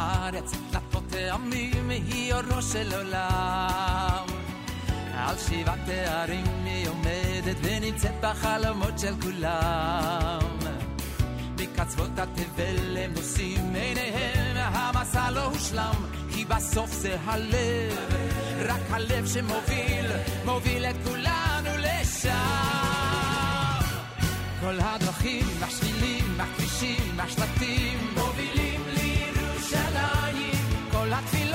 [0.07, 4.25] הארץ, דלתות העמים, היא אורו של עולם.
[5.13, 10.39] על שבעת תארים היא עומדת ונמצאת בחלומות של כולם.
[11.59, 15.95] מקצוות התבל הם נושאים עיניהם, המסע לא הושלם,
[16.33, 17.97] כי בסוף זה הלב,
[18.59, 20.11] רק הלב שמוביל,
[20.45, 22.31] מוביל את כולנו לשם.
[24.59, 28.56] כל הדרכים, השבילים, הכבישים, השלטים, מובילים
[31.09, 31.46] I fila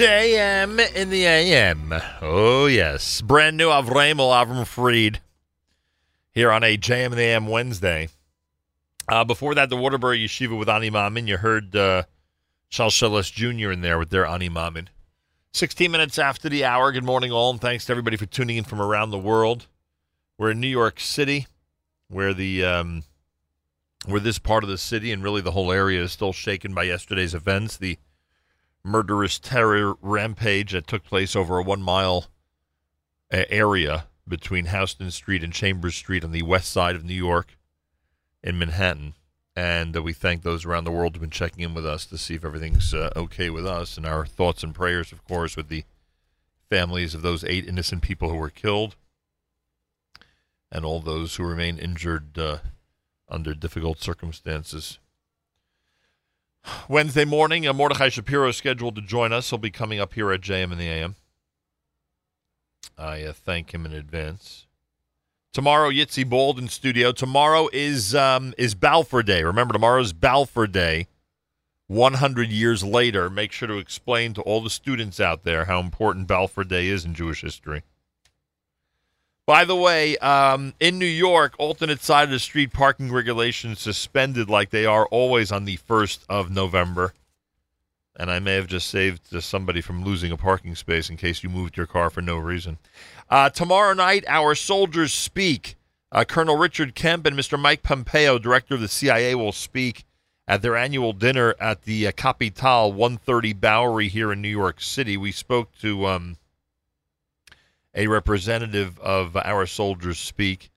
[0.00, 1.92] JM in the AM.
[2.22, 3.20] Oh, yes.
[3.20, 5.20] Brand new Avramel Avram Fried
[6.32, 8.08] here on a JM in the AM Wednesday.
[9.06, 11.26] Uh, before that, the Waterbury Yeshiva with Ani Mamin.
[11.26, 12.04] You heard uh,
[12.70, 13.72] Shalshelis Jr.
[13.72, 14.88] in there with their Ani Mamin.
[15.52, 16.92] 16 minutes after the hour.
[16.92, 19.66] Good morning, all, and thanks to everybody for tuning in from around the world.
[20.38, 21.46] We're in New York City,
[22.08, 23.02] where the um,
[24.06, 26.84] where this part of the city and really the whole area is still shaken by
[26.84, 27.76] yesterday's events.
[27.76, 27.98] The
[28.84, 32.26] murderous terror rampage that took place over a one mile
[33.32, 37.56] uh, area between Houston Street and Chambers Street on the west side of New York
[38.42, 39.14] in Manhattan.
[39.56, 42.18] And uh, we thank those around the world who've been checking in with us to
[42.18, 43.96] see if everything's uh, okay with us.
[43.96, 45.84] And our thoughts and prayers, of course, with the
[46.70, 48.94] families of those eight innocent people who were killed
[50.72, 52.58] and all those who remain injured uh,
[53.28, 54.98] under difficult circumstances.
[56.88, 59.50] Wednesday morning, uh, Mordechai Shapiro is scheduled to join us.
[59.50, 61.16] He'll be coming up here at JM in the AM.
[62.98, 64.66] I uh, thank him in advance.
[65.52, 67.12] Tomorrow, Yitzi Bald in studio.
[67.12, 69.42] Tomorrow is um, is Balfour Day.
[69.42, 71.06] Remember, tomorrow is Balfour Day.
[71.88, 76.28] 100 years later, make sure to explain to all the students out there how important
[76.28, 77.82] Balfour Day is in Jewish history.
[79.50, 84.48] By the way, um, in New York, alternate side of the street parking regulations suspended
[84.48, 87.14] like they are always on the 1st of November.
[88.14, 91.42] And I may have just saved uh, somebody from losing a parking space in case
[91.42, 92.78] you moved your car for no reason.
[93.28, 95.74] Uh, tomorrow night, our soldiers speak.
[96.12, 97.58] Uh, Colonel Richard Kemp and Mr.
[97.58, 100.04] Mike Pompeo, director of the CIA, will speak
[100.46, 105.16] at their annual dinner at the uh, Capitale 130 Bowery here in New York City.
[105.16, 106.36] We spoke to um,
[107.94, 110.70] a representative of Our Soldiers Speak.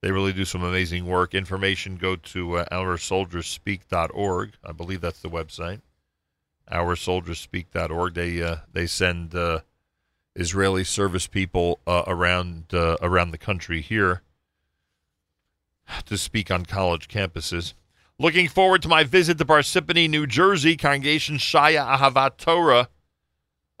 [0.00, 1.34] They really do some amazing work.
[1.34, 4.52] Information go to uh, OurSoldiersSpeak.org.
[4.64, 5.80] I believe that's the website.
[6.70, 8.14] OurSoldiersSpeak.org.
[8.14, 9.60] They uh, they send uh,
[10.34, 14.22] Israeli service people uh, around uh, around the country here
[16.06, 17.74] to speak on college campuses.
[18.18, 22.88] Looking forward to my visit to Parsippany, New Jersey, Congregation Shaya Ahavat Torah.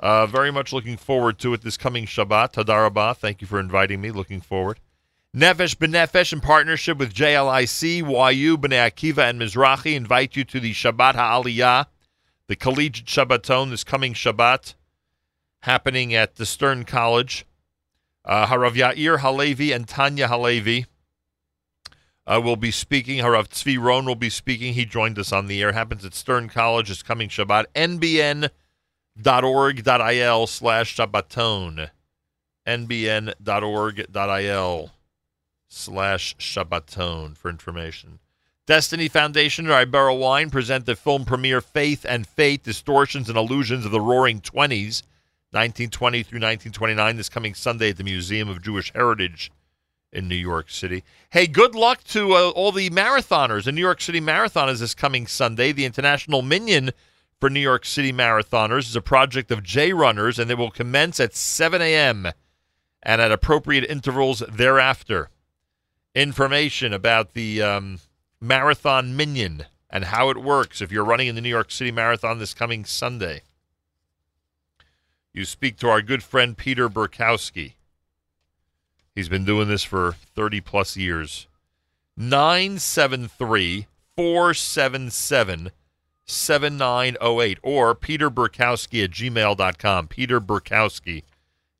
[0.02, 2.54] Uh, very much looking forward to it this coming Shabbat.
[2.54, 3.16] Tadarabah.
[3.16, 4.10] Thank you for inviting me.
[4.10, 4.80] Looking forward.
[5.34, 7.98] Nefesh B'Nefesh in partnership with JLIC,
[8.36, 11.86] YU, B'nai Akiva, and Mizrahi invite you to the Shabbat HaAliyah,
[12.48, 14.74] the Collegiate Shabbaton this coming Shabbat,
[15.60, 17.46] happening at the Stern College.
[18.24, 20.86] Uh, Harav Yair Halevi and Tanya Halevi
[22.26, 23.20] uh, will be speaking.
[23.20, 24.74] Harav Tzvi Ron will be speaking.
[24.74, 25.72] He joined us on the air.
[25.72, 27.66] Happens at Stern College this coming Shabbat.
[29.18, 31.90] nbn.org.il slash Shabbaton.
[32.66, 33.30] nbn.org.il
[35.68, 38.18] slash Shabbaton for information.
[38.66, 43.84] Destiny Foundation and Ibarra Wine present the film premiere Faith and Fate, Distortions and Illusions
[43.84, 45.02] of the Roaring Twenties,
[45.50, 49.50] 1920 through 1929, this coming Sunday at the Museum of Jewish Heritage
[50.12, 51.02] in New York City.
[51.30, 53.64] Hey, good luck to uh, all the marathoners.
[53.64, 55.72] The New York City Marathon is this coming Sunday.
[55.72, 56.92] The International Minyan
[57.42, 61.18] for New York City Marathoners is a project of J Runners, and they will commence
[61.18, 62.28] at 7 a.m.
[63.02, 65.28] and at appropriate intervals thereafter.
[66.14, 67.98] Information about the um,
[68.40, 72.38] Marathon Minyan and how it works if you're running in the New York City Marathon
[72.38, 73.42] this coming Sunday.
[75.32, 77.72] You speak to our good friend Peter Burkowski.
[79.16, 81.48] He's been doing this for 30 plus years.
[82.16, 85.72] 973 477
[86.26, 90.08] 7908 or Peter Burkowski at gmail.com.
[90.08, 91.24] Peter Burkowski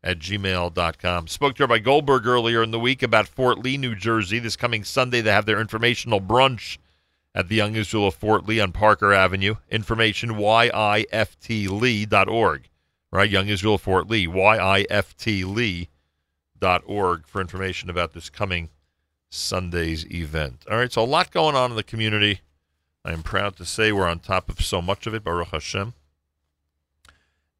[0.03, 1.29] at gmail.com.
[1.29, 4.39] Spoke to by Goldberg earlier in the week about Fort Lee, New Jersey.
[4.39, 6.79] This coming Sunday, they have their informational brunch
[7.35, 9.55] at the Young Israel of Fort Lee on Parker Avenue.
[9.71, 11.09] Information yiftlee.org.
[13.15, 15.87] Right, Young Israel of Fort Lee, yiftlee.org
[17.27, 18.71] for information about this coming
[19.29, 20.65] Sunday's event.
[20.71, 22.41] All right, so a lot going on in the community.
[23.05, 25.95] I am proud to say we're on top of so much of it, Baruch Hashem.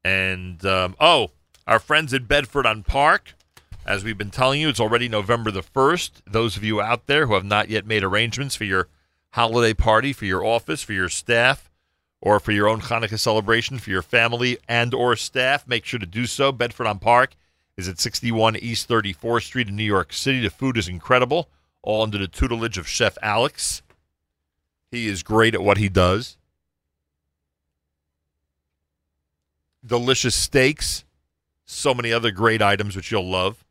[0.05, 1.31] And, um, oh,
[1.67, 3.35] our friends at Bedford on Park,
[3.85, 6.23] as we've been telling you, it's already November the 1st.
[6.27, 8.89] Those of you out there who have not yet made arrangements for your
[9.31, 11.71] holiday party, for your office, for your staff,
[12.21, 16.07] or for your own Hanukkah celebration for your family and or staff, make sure to
[16.07, 16.53] do so.
[16.53, 17.35] Bedford on Park
[17.77, 20.41] is at 61 East 34th Street in New York City.
[20.41, 21.49] The food is incredible,
[21.83, 23.83] all under the tutelage of Chef Alex.
[24.93, 26.37] He is great at what he does.
[29.85, 31.05] Delicious steaks,
[31.65, 33.65] so many other great items which you'll love.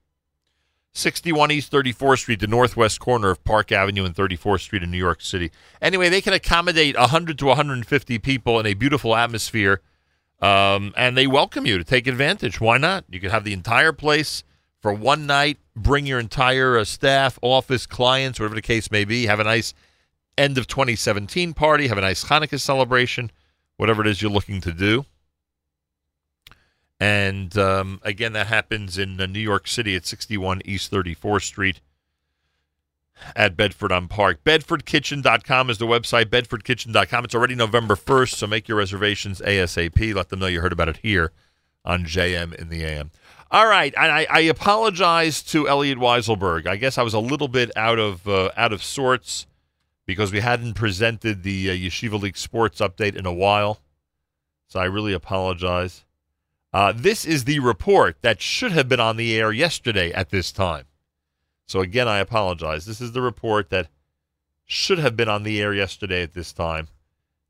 [0.93, 4.97] 61 East 34th Street, the northwest corner of Park Avenue and 34th Street in New
[4.97, 5.51] York City.
[5.79, 9.79] Anyway, they can accommodate 100 to 150 people in a beautiful atmosphere,
[10.41, 12.59] um, and they welcome you to take advantage.
[12.59, 13.05] Why not?
[13.09, 14.43] You can have the entire place
[14.81, 19.27] for one night, bring your entire uh, staff, office, clients, whatever the case may be,
[19.27, 19.75] have a nice
[20.37, 23.31] end of 2017 party, have a nice Hanukkah celebration,
[23.77, 25.05] whatever it is you're looking to do.
[26.99, 31.81] And um, again, that happens in uh, New York City at 61 East 34th Street
[33.35, 34.43] at Bedford on Park.
[34.43, 37.25] BedfordKitchen.com is the website, bedfordkitchen.com.
[37.25, 40.13] It's already November 1st, so make your reservations ASAP.
[40.13, 41.31] Let them know you heard about it here
[41.83, 43.11] on JM in the AM.
[43.49, 46.67] All right, and I, I apologize to Elliot Weiselberg.
[46.67, 49.45] I guess I was a little bit out of uh, out of sorts
[50.05, 53.79] because we hadn't presented the uh, Yeshiva League Sports update in a while.
[54.67, 56.05] So I really apologize.
[56.73, 60.51] Uh, this is the report that should have been on the air yesterday at this
[60.51, 60.85] time.
[61.67, 62.85] So again, I apologize.
[62.85, 63.87] This is the report that
[64.65, 66.87] should have been on the air yesterday at this time.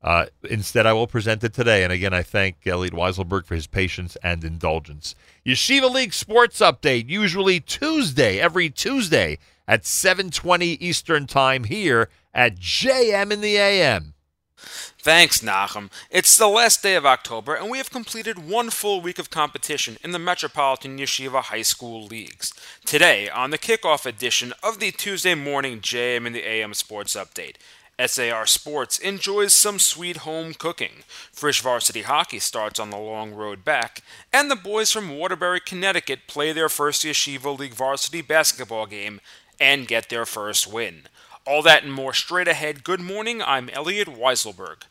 [0.02, 1.84] Uh, instead, I will present it today.
[1.84, 5.14] And again, I thank Elliot Weiselberg for his patience and indulgence.
[5.46, 13.32] Yeshiva League Sports Update, usually Tuesday, every Tuesday at 7:20 Eastern Time here at JM
[13.32, 14.14] in the AM.
[14.56, 15.90] Thanks, Nachum.
[16.10, 19.96] It's the last day of October, and we have completed one full week of competition
[20.04, 22.52] in the Metropolitan Yeshiva High School Leagues.
[22.86, 27.56] Today, on the kickoff edition of the Tuesday morning JM in the AM Sports Update,
[27.98, 31.04] SAR Sports enjoys some sweet home cooking.
[31.32, 34.02] Frisch Varsity Hockey starts on the long road back,
[34.32, 39.20] and the boys from Waterbury, Connecticut play their first Yeshiva League varsity basketball game
[39.62, 41.02] and get their first win.
[41.46, 42.82] All that and more straight ahead.
[42.82, 44.82] Good morning, I'm Elliot Weiselberg.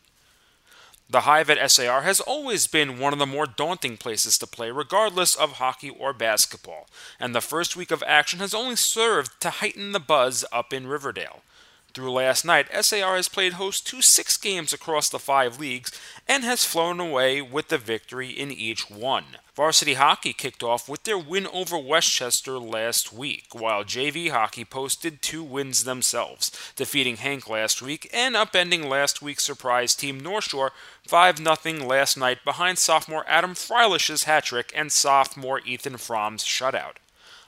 [1.10, 4.70] The Hive at SAR has always been one of the more daunting places to play,
[4.70, 6.88] regardless of hockey or basketball,
[7.20, 10.86] and the first week of action has only served to heighten the buzz up in
[10.86, 11.42] Riverdale.
[11.92, 15.92] Through last night, SAR has played host to six games across the five leagues
[16.26, 19.36] and has flown away with the victory in each one.
[19.54, 25.20] Varsity hockey kicked off with their win over Westchester last week, while JV hockey posted
[25.20, 30.72] two wins themselves, defeating HANC last week and upending last week's surprise team North Shore
[31.06, 37.01] 5 0 last night behind sophomore Adam Freilish's hat trick and sophomore Ethan Fromm's shutout.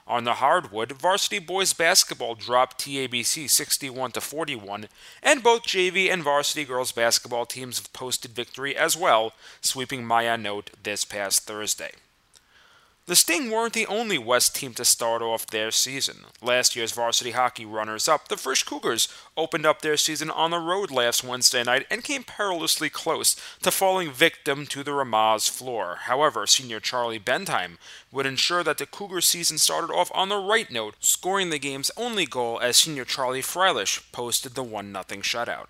[0.07, 4.87] On the hardwood, varsity boys basketball dropped TABC 61 to 41,
[5.23, 10.67] and both JV and varsity girls basketball teams have posted victory as well, sweeping Ma'ayanot
[10.83, 11.91] this past Thursday.
[13.07, 16.25] The Sting weren't the only West team to start off their season.
[16.41, 19.07] Last year's varsity hockey runners up, the Frisch Cougars,
[19.37, 23.69] opened up their season on the road last Wednesday night and came perilously close to
[23.69, 25.97] falling victim to the Ramaz floor.
[26.05, 27.77] However, senior Charlie Bentheim
[28.11, 31.91] would ensure that the Cougars season started off on the right note, scoring the game's
[31.95, 35.67] only goal as senior Charlie Freilish posted the 1 0 shutout.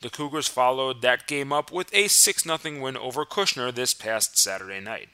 [0.00, 4.36] The Cougars followed that game up with a 6 0 win over Kushner this past
[4.36, 5.10] Saturday night.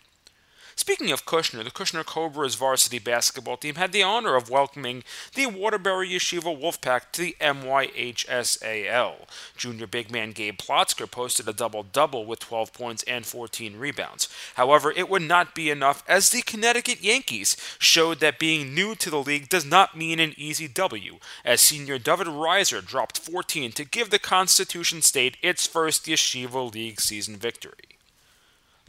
[0.82, 5.04] Speaking of Kushner, the Kushner Cobras varsity basketball team had the honor of welcoming
[5.36, 9.14] the Waterbury Yeshiva Wolfpack to the MYHSAL.
[9.56, 14.28] Junior big man Gabe Plotzker posted a double double with 12 points and 14 rebounds.
[14.56, 19.09] However, it would not be enough as the Connecticut Yankees showed that being new to
[19.09, 23.84] the league does not mean an easy W, as senior David Reiser dropped 14 to
[23.84, 27.91] give the Constitution State its first Yeshiva League season victory.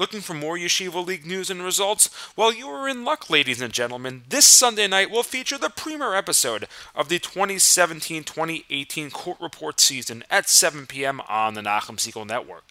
[0.03, 2.09] Looking for more Yeshiva League news and results?
[2.35, 4.23] Well, you are in luck, ladies and gentlemen.
[4.27, 10.25] This Sunday night will feature the premier episode of the 2017 2018 Court Report season
[10.29, 11.21] at 7 p.m.
[11.29, 12.65] on the Nachum Segal Network.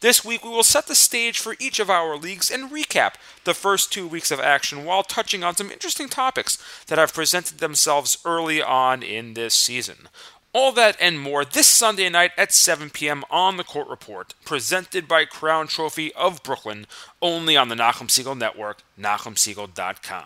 [0.00, 3.52] This week, we will set the stage for each of our leagues and recap the
[3.52, 6.56] first two weeks of action while touching on some interesting topics
[6.86, 10.08] that have presented themselves early on in this season.
[10.54, 13.22] All that and more this Sunday night at 7 p.m.
[13.30, 16.86] on the Court Report, presented by Crown Trophy of Brooklyn,
[17.20, 20.24] only on the Nachum Segal Network, NachumSegal.com.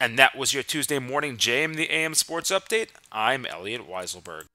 [0.00, 2.88] And that was your Tuesday morning JM the AM Sports Update.
[3.12, 4.46] I'm Elliot Weiselberg.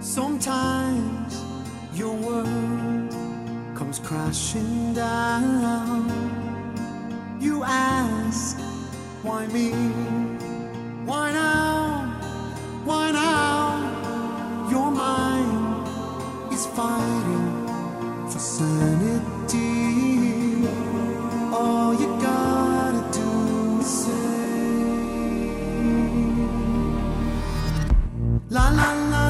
[0.00, 1.44] Sometimes
[1.94, 2.83] your world
[3.94, 6.08] comes crashing down.
[7.40, 8.58] You ask,
[9.22, 9.70] why me?
[11.04, 12.20] Why now?
[12.84, 14.68] Why now?
[14.70, 15.86] Your mind
[16.52, 17.66] is fighting
[18.30, 19.62] for sanity.
[21.52, 24.24] All you gotta do is say,
[28.50, 29.23] La la la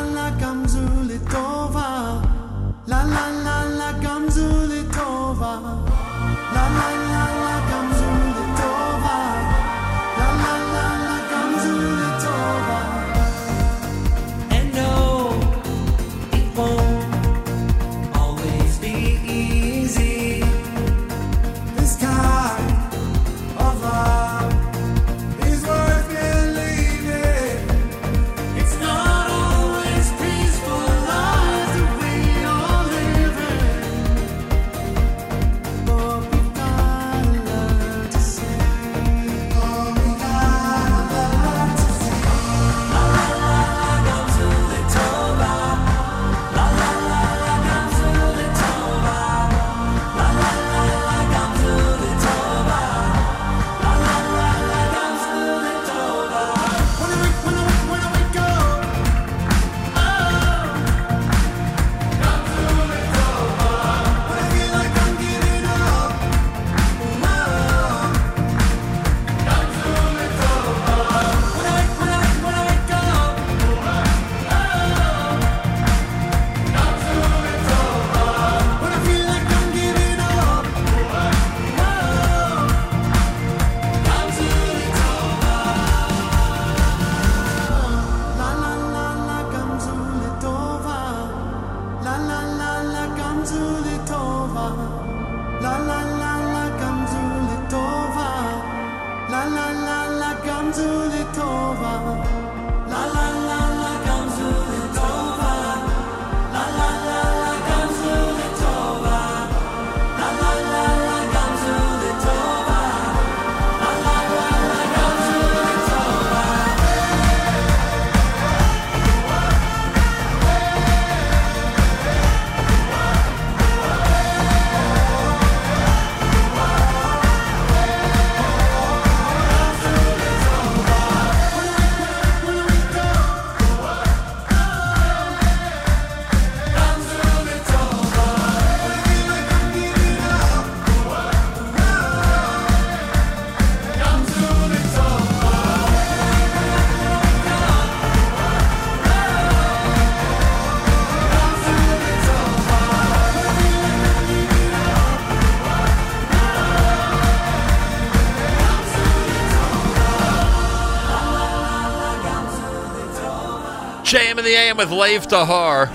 [164.44, 165.86] in the AM with Lev Tahor.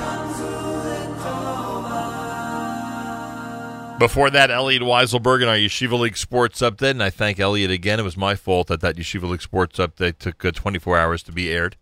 [4.00, 8.00] Before that, Elliot Weiselberg in our Yeshiva League Sports Update, and I thank Elliot again.
[8.00, 11.32] It was my fault that that Yeshiva League Sports Update took uh, 24 hours to
[11.32, 11.76] be aired.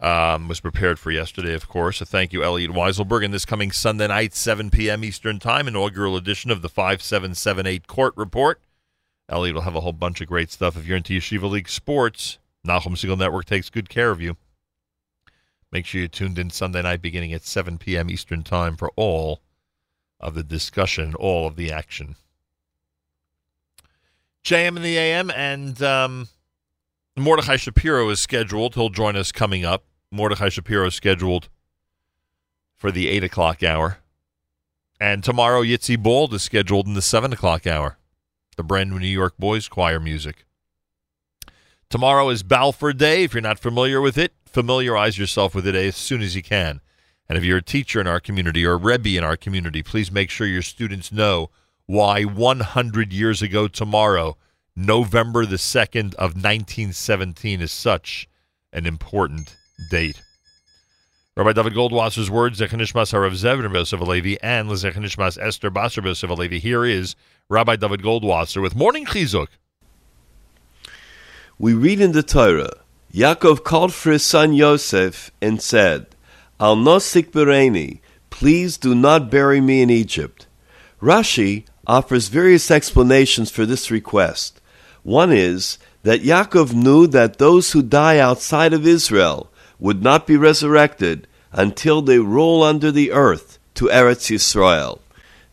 [0.00, 1.98] Um, was prepared for yesterday, of course.
[1.98, 3.24] So thank you, Elliot Weiselberg.
[3.24, 5.04] And this coming Sunday night, 7 p.m.
[5.04, 8.60] Eastern Time, inaugural edition of the 5778 Court Report.
[9.28, 10.76] Elliot will have a whole bunch of great stuff.
[10.76, 14.36] If you're into Yeshiva League Sports, Nachum Segal Network takes good care of you.
[15.74, 18.08] Make sure you're tuned in Sunday night beginning at 7 p.m.
[18.08, 19.40] Eastern Time for all
[20.20, 22.14] of the discussion, all of the action.
[24.44, 26.28] JM in the AM and um,
[27.16, 28.76] Mordechai Shapiro is scheduled.
[28.76, 29.82] He'll join us coming up.
[30.12, 31.48] Mordechai Shapiro is scheduled
[32.76, 33.98] for the 8 o'clock hour.
[35.00, 37.98] And tomorrow, Yitzi Bald is scheduled in the 7 o'clock hour.
[38.56, 40.44] The brand new New York Boys Choir music.
[41.94, 43.22] Tomorrow is Balfour Day.
[43.22, 46.80] If you're not familiar with it, familiarize yourself with it as soon as you can.
[47.28, 50.10] And if you're a teacher in our community or a Rebbe in our community, please
[50.10, 51.50] make sure your students know
[51.86, 54.36] why 100 years ago tomorrow,
[54.74, 58.28] November the 2nd of 1917, is such
[58.72, 59.54] an important
[59.88, 60.20] date.
[61.36, 66.58] Rabbi David Goldwasser's words, Zechanishmas Harav Zevner Alevi, and Zechanishmas Esther Basar Alevi.
[66.58, 67.14] Here is
[67.48, 69.46] Rabbi David Goldwasser with Morning Chizuk.
[71.58, 72.80] We read in the Torah,
[73.12, 76.06] Yaakov called for his son Yosef and said,
[76.58, 78.00] Al nosik bereni,
[78.30, 80.48] please do not bury me in Egypt.
[81.00, 84.60] Rashi offers various explanations for this request.
[85.04, 90.36] One is that Yaakov knew that those who die outside of Israel would not be
[90.36, 94.98] resurrected until they roll under the earth to Eretz Yisrael.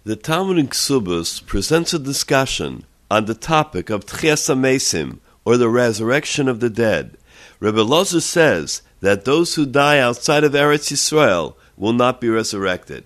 [0.03, 5.69] The Talmud in Ksubus presents a discussion on the topic of Tchias Mesim, or the
[5.69, 7.17] resurrection of the dead.
[7.59, 13.03] Rebbe Lozer says that those who die outside of Eretz Yisrael will not be resurrected.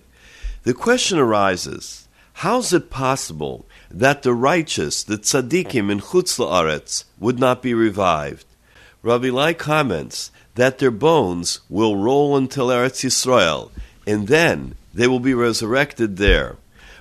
[0.64, 2.08] The question arises,
[2.40, 7.72] how is it possible that the righteous, the tzaddikim in Chutz La'aretz, would not be
[7.72, 8.44] revived?
[9.02, 13.70] Rabbi Ilai comments that their bones will roll until Eretz Yisrael,
[14.06, 16.56] and then they will be resurrected there.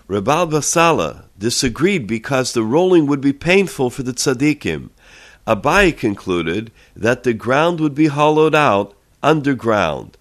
[0.07, 4.89] Rabbi Abba Sala disagreed because the rolling would be painful for the tzaddikim.
[5.47, 10.17] Abai concluded that the ground would be hollowed out underground.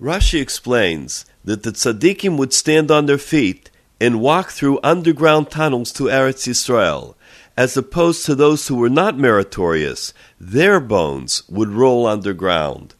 [0.00, 3.70] Rashi explains that the tzaddikim would stand on their feet
[4.00, 7.14] and walk through underground tunnels to Eretz Yisrael,
[7.56, 12.94] as opposed to those who were not meritorious, their bones would roll underground.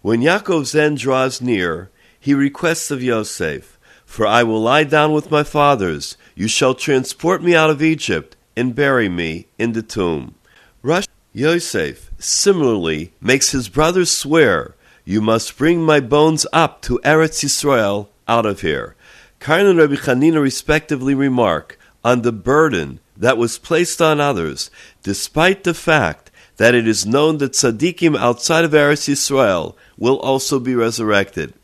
[0.00, 5.30] When Yaakov's end draws near, he requests of Yosef, For I will lie down with
[5.30, 10.34] my fathers, you shall transport me out of Egypt, and bury me in the tomb.
[11.38, 14.74] Yosef similarly makes his brothers swear,
[15.04, 18.96] You must bring my bones up to Eretz Yisrael out of here.
[19.38, 24.68] Karin and Rabbi Chanina respectively remark on the burden that was placed on others,
[25.04, 30.58] despite the fact that it is known that tzaddikim outside of Eretz Yisrael will also
[30.58, 31.54] be resurrected.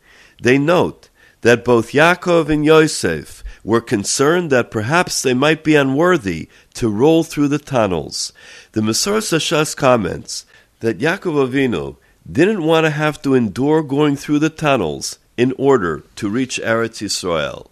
[0.41, 1.09] They note
[1.41, 7.23] that both Yaakov and Yosef were concerned that perhaps they might be unworthy to roll
[7.23, 8.31] through the tunnels.
[8.73, 10.45] The Masoret Shas comments
[10.81, 11.97] that Yaakov Avinu
[12.31, 17.01] didn't want to have to endure going through the tunnels in order to reach Eretz
[17.01, 17.67] Yisrael.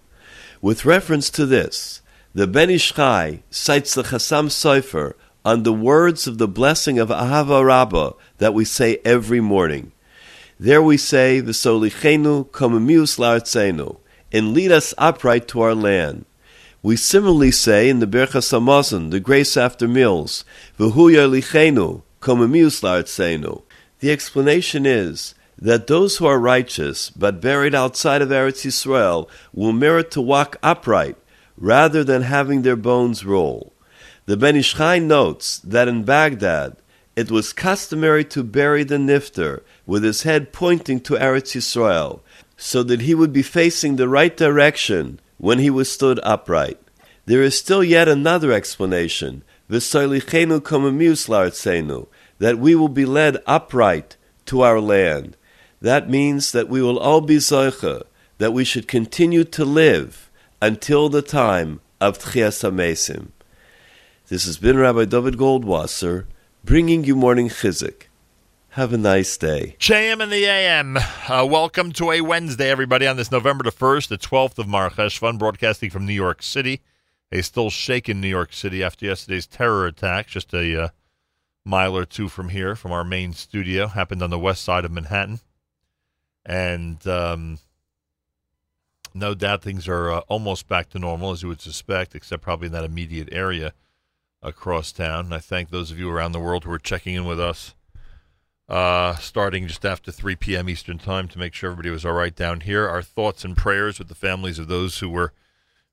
[0.61, 2.01] With reference to this,
[2.33, 5.13] the Ben Ish Chai cites the Chassam Sofer
[5.45, 9.91] on the words of the blessing of Ahava Rabbah that we say every morning.
[10.59, 13.97] There we say, V'solichenu komemius la'artzenu,
[14.33, 16.25] and lead us upright to our land.
[16.81, 20.43] We similarly say in the Berchas Hamazon, the grace after meals,
[20.77, 22.81] V'hu yarlichenu komemius.
[23.99, 29.71] The explanation is that those who are righteous but buried outside of Eretz Yisrael will
[29.71, 31.15] merit to walk upright
[31.55, 33.71] rather than having their bones roll.
[34.25, 36.75] The Ben Ish notes that in Baghdad
[37.15, 42.21] it was customary to bury the nifter with his head pointing to Eretz Yisrael,
[42.57, 46.79] so that he would be facing the right direction when he was stood upright.
[47.25, 49.43] There is still yet another explanation,
[52.39, 55.37] that we will be led upright to our land.
[55.81, 58.03] That means that we will all be zoicha,
[58.37, 60.29] that we should continue to live
[60.61, 63.29] until the time of Tchias HaMesim.
[64.27, 66.25] This has been Rabbi David Goldwasser,
[66.63, 68.07] bringing you morning chizik.
[68.73, 69.75] Have a nice day.
[69.77, 70.97] JM in the AM.
[70.97, 74.89] Uh, welcome to a Wednesday, everybody, on this November the 1st, the 12th of Mar
[74.89, 76.81] Cheshvan, broadcasting from New York City.
[77.31, 80.87] A still shaken New York City after yesterday's terror attack, just a uh,
[81.63, 84.91] mile or two from here, from our main studio, happened on the west side of
[84.91, 85.39] Manhattan.
[86.43, 87.59] and um,
[89.13, 92.65] no doubt things are uh, almost back to normal, as you would suspect, except probably
[92.65, 93.73] in that immediate area
[94.41, 95.25] across town.
[95.25, 97.75] And I thank those of you around the world who are checking in with us,
[98.69, 100.69] uh, starting just after 3 p.m.
[100.69, 102.87] Eastern Time to make sure everybody was all right down here.
[102.87, 105.33] Our thoughts and prayers with the families of those who were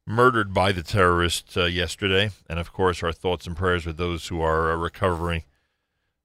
[0.06, 4.28] murdered by the terrorists uh, yesterday, and of course, our thoughts and prayers with those
[4.28, 5.44] who are uh, recovering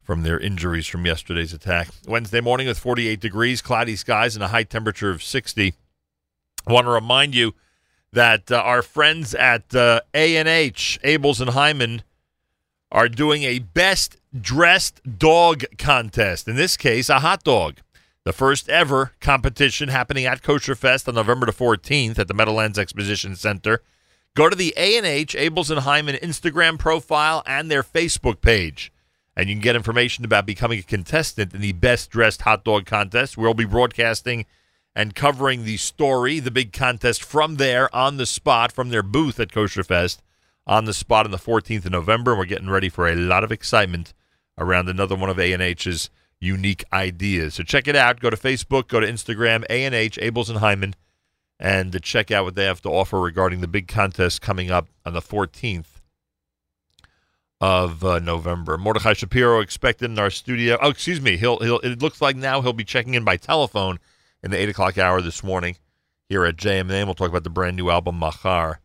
[0.01, 1.89] from their injuries from yesterday's attack.
[2.07, 5.73] Wednesday morning with 48 degrees, cloudy skies, and a high temperature of 60.
[6.67, 7.53] I want to remind you
[8.13, 12.03] that uh, our friends at uh, A&H, Abels and Hyman,
[12.91, 16.47] are doing a best dressed dog contest.
[16.47, 17.77] In this case, a hot dog.
[18.23, 22.79] The first ever competition happening at Kosher Fest on November the 14th at the Meadowlands
[22.79, 23.81] Exposition Center.
[24.33, 28.91] Go to the A&H Abels and Hyman Instagram profile and their Facebook page.
[29.37, 32.85] And you can get information about becoming a contestant in the best dressed hot dog
[32.85, 33.37] contest.
[33.37, 34.45] We'll be broadcasting
[34.95, 39.39] and covering the story, the big contest from there on the spot, from their booth
[39.39, 40.21] at Kosher Fest
[40.65, 42.35] on the spot on the 14th of November.
[42.35, 44.13] We're getting ready for a lot of excitement
[44.57, 46.10] around another one of A&H's
[46.40, 47.56] unique ideas.
[47.56, 48.19] So check it out.
[48.19, 50.95] Go to Facebook, go to Instagram, A&H, Abels and Hyman,
[51.60, 54.88] and to check out what they have to offer regarding the big contest coming up
[55.06, 56.02] on the 14th
[57.61, 58.77] of uh, November.
[58.77, 60.77] Mordechai Shapiro expected in our studio.
[60.82, 61.38] Oh, excuse me.
[61.38, 61.80] He'll he'll.
[61.80, 63.99] It looks like now he'll be checking in by telephone
[64.44, 65.77] in the eight o'clock hour this morning
[66.27, 66.90] here at JM.
[67.06, 68.82] We'll talk about the brand new album Machar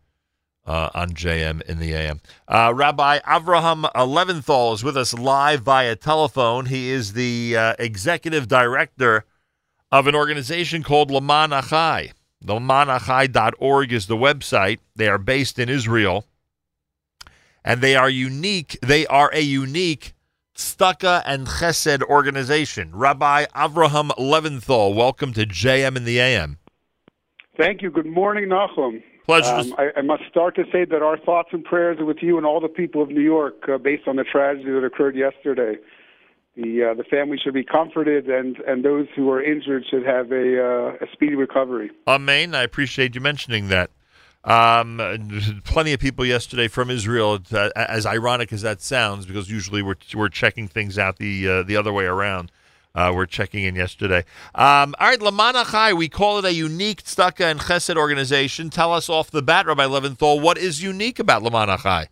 [0.71, 2.21] uh, on JM in the AM.
[2.47, 6.67] Uh, Rabbi Avraham Leventhal is with us live via telephone.
[6.67, 9.25] He is the uh, executive director
[9.91, 12.13] of an organization called Lema'an Achai.
[12.45, 14.79] LemaanAchai.org is the website.
[14.95, 16.25] They are based in Israel
[17.65, 18.79] and they are unique.
[18.81, 20.15] They are a unique
[20.55, 22.95] Tzedakah and Chesed organization.
[22.95, 26.59] Rabbi Avraham Leventhal, welcome to JM in the AM.
[27.59, 27.91] Thank you.
[27.91, 29.03] Good morning, Nachum.
[29.31, 29.55] Pleasure.
[29.55, 32.37] Um, I, I, must start to say that our thoughts and prayers are with you
[32.37, 35.77] and all the people of New York, uh, based on the tragedy that occurred yesterday.
[36.57, 40.33] The uh, the family should be comforted, and, and those who are injured should have
[40.33, 41.93] a, uh, a speedy recovery.
[42.09, 42.57] Amen.
[42.57, 43.91] I appreciate you mentioning that.
[44.43, 44.99] Um,
[45.65, 47.39] plenty of people yesterday from Israel.
[47.53, 51.63] Uh, as ironic as that sounds, because usually we're we're checking things out the uh,
[51.63, 52.51] the other way around.
[52.95, 54.25] Uh, we're checking in yesterday.
[54.55, 58.69] Um, all right, Lema'an Achai, we call it a unique tzedakah and chesed organization.
[58.71, 62.09] Tell us off the bat, Rabbi Leventhal, what is unique about Lema'an Achai?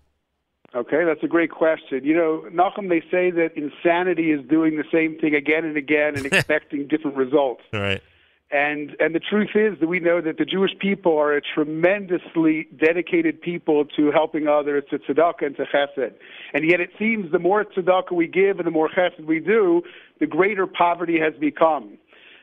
[0.75, 2.05] Okay, that's a great question.
[2.05, 6.15] You know, Nachum, they say that insanity is doing the same thing again and again
[6.15, 7.63] and expecting different results.
[7.73, 8.03] All right.
[8.51, 12.67] And and the truth is that we know that the Jewish people are a tremendously
[12.83, 16.15] dedicated people to helping others, to tzedakah and to chesed.
[16.55, 19.83] And yet it seems the more tzedakah we give and the more chesed we do,
[20.19, 21.99] the greater poverty has become.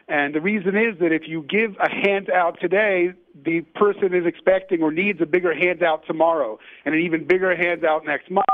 [0.08, 3.14] And the reason is that if you give a handout today,
[3.44, 8.06] the person is expecting or needs a bigger handout tomorrow and an even bigger handout
[8.06, 8.46] next month.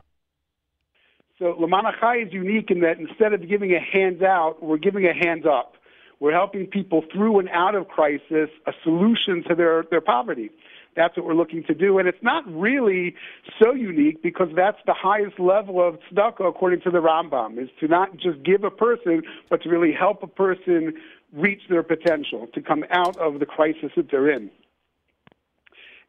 [1.37, 5.13] So Lema'an Achai is unique in that instead of giving a handout, we're giving a
[5.13, 5.73] hands up.
[6.21, 10.51] We're helping people through and out of crisis a solution to their, their poverty.
[10.95, 11.97] That's what we're looking to do.
[11.97, 13.15] And it's not really
[13.59, 17.87] so unique because that's the highest level of tzedakah according to the Rambam, is to
[17.87, 20.93] not just give a person, but to really help a person
[21.33, 24.51] reach their potential, to come out of the crisis that they're in.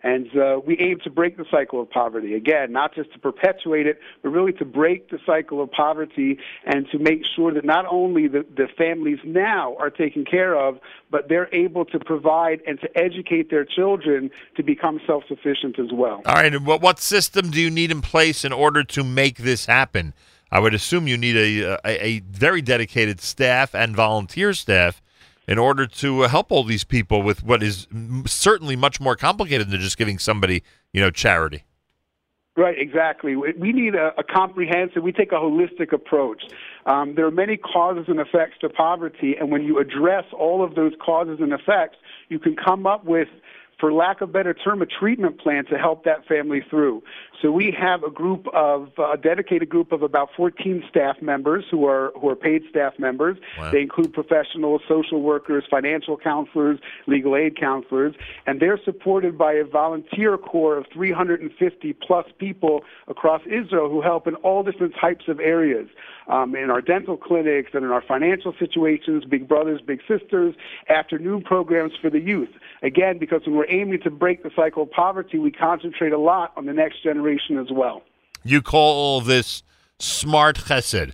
[0.03, 2.35] And uh, we aim to break the cycle of poverty.
[2.35, 6.89] Again, not just to perpetuate it, but really to break the cycle of poverty and
[6.91, 10.79] to make sure that not only the, the families now are taken care of,
[11.11, 15.93] but they're able to provide and to educate their children to become self sufficient as
[15.93, 16.23] well.
[16.27, 16.53] All right.
[16.53, 20.15] And what, what system do you need in place in order to make this happen?
[20.51, 25.01] I would assume you need a, a, a very dedicated staff and volunteer staff
[25.53, 27.87] in order to uh, help all these people with what is
[28.25, 30.63] certainly much more complicated than just giving somebody,
[30.95, 31.65] you know, charity.
[32.57, 33.37] Right, exactly.
[33.37, 36.43] We need a, a comprehensive, we take a holistic approach.
[36.87, 40.75] Um, there are many causes and effects to poverty, and when you address all of
[40.75, 41.97] those causes and effects,
[42.31, 43.29] you can come up with
[43.79, 47.03] for lack of a better term, a treatment plan to help that family through.
[47.43, 51.65] So we have a group of uh, a dedicated group of about 14 staff members
[51.69, 53.37] who are who are paid staff members.
[53.59, 53.73] Wow.
[53.73, 56.79] They include professionals, social workers, financial counselors,
[57.09, 58.15] legal aid counselors,
[58.47, 64.29] and they're supported by a volunteer corps of 350 plus people across Israel who help
[64.29, 65.89] in all different types of areas.
[66.29, 70.55] Um, in our dental clinics and in our financial situations, big brothers, big sisters,
[70.89, 72.49] afternoon programs for the youth.
[72.81, 76.53] Again, because when we're aiming to break the cycle of poverty, we concentrate a lot
[76.57, 78.03] on the next generation as well.
[78.45, 79.63] You call all this
[79.99, 81.13] smart chesed,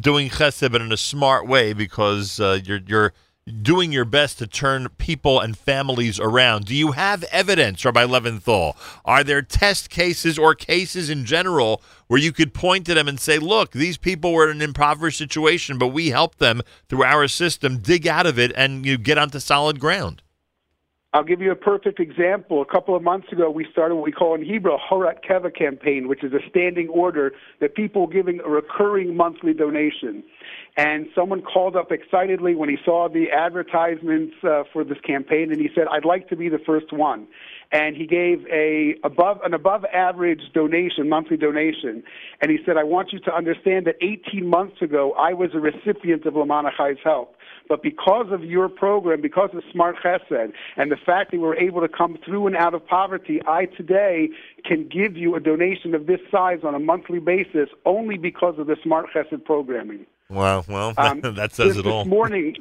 [0.00, 3.12] doing chesed, but in a smart way because uh, you're you're
[3.60, 6.66] doing your best to turn people and families around.
[6.66, 8.76] Do you have evidence, Rabbi Leventhal?
[9.04, 13.18] Are there test cases or cases in general where you could point to them and
[13.18, 17.26] say, look, these people were in an impoverished situation, but we helped them through our
[17.26, 20.22] system dig out of it and you get onto solid ground?
[21.14, 22.62] I'll give you a perfect example.
[22.62, 25.54] A couple of months ago, we started what we call in Hebrew a Horat Keva
[25.54, 30.24] campaign, which is a standing order that people giving a recurring monthly donation.
[30.78, 35.60] And someone called up excitedly when he saw the advertisements uh, for this campaign, and
[35.60, 37.26] he said, "I'd like to be the first one."
[37.72, 42.02] And he gave a above an above average donation, monthly donation.
[42.40, 45.60] And he said, "I want you to understand that 18 months ago, I was a
[45.60, 47.36] recipient of Lema'an Achai's help."
[47.72, 51.80] But because of your program, because of Smart Chesed, and the fact that we're able
[51.80, 54.28] to come through and out of poverty, I today
[54.62, 58.66] can give you a donation of this size on a monthly basis only because of
[58.66, 60.04] the Smart Chesed programming.
[60.28, 62.04] Wow, well, Um, that says it all.
[62.04, 62.56] This morning,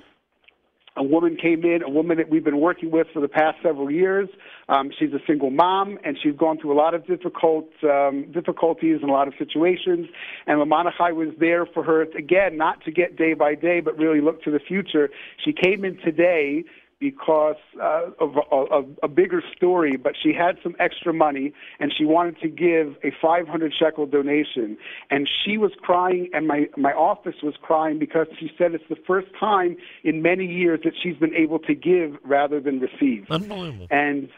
[0.98, 3.90] a woman came in, a woman that we've been working with for the past several
[3.90, 4.28] years.
[4.68, 9.00] Um, she's a single mom, and she's gone through a lot of difficult um, difficulties
[9.02, 10.08] and a lot of situations.
[10.48, 13.98] And Lema'an Achai was there for her again, not to get day by day, but
[13.98, 15.10] really look to the future.
[15.44, 16.66] She came in today
[17.02, 21.92] because uh, of a, a, a bigger story, but she had some extra money and
[21.98, 24.78] she wanted to give a 500 shekel donation.
[25.10, 29.02] And she was crying, and my, my office was crying because she said it's the
[29.08, 33.26] first time in many years that she's been able to give rather than receive.
[33.30, 33.88] Unbelievable.
[33.90, 34.30] And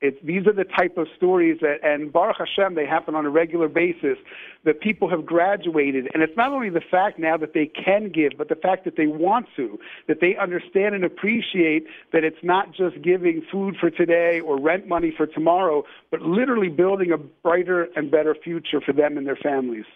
[0.00, 3.30] it, these are the type of stories that, and Baruch Hashem, they happen on a
[3.30, 4.16] regular basis.
[4.64, 8.32] That people have graduated, and it's not only the fact now that they can give,
[8.36, 12.74] but the fact that they want to, that they understand and appreciate that it's not
[12.74, 17.88] just giving food for today or rent money for tomorrow, but literally building a brighter
[17.96, 19.86] and better future for them and their families.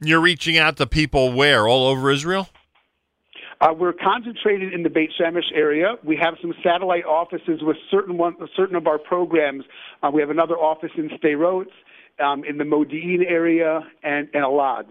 [0.00, 1.68] You're reaching out to people where?
[1.68, 2.48] All over Israel?
[3.60, 5.94] Uh, we're concentrated in the Beit Shemesh area.
[6.04, 9.64] We have some satellite offices with certain one, certain of our programs.
[10.02, 11.66] Uh, we have another office in Sderot,
[12.22, 14.86] um, in the Modi'in area, and, and Elad.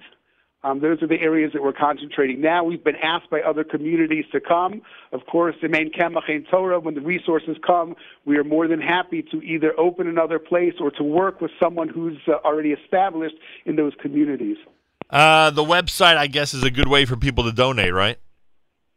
[0.65, 2.63] Um, those are the areas that we're concentrating now.
[2.63, 4.81] We've been asked by other communities to come.
[5.11, 8.79] Of course, the main Kemach and Torah, when the resources come, we are more than
[8.79, 13.35] happy to either open another place or to work with someone who's uh, already established
[13.65, 14.55] in those communities.
[15.09, 18.17] Uh, the website, I guess, is a good way for people to donate, right?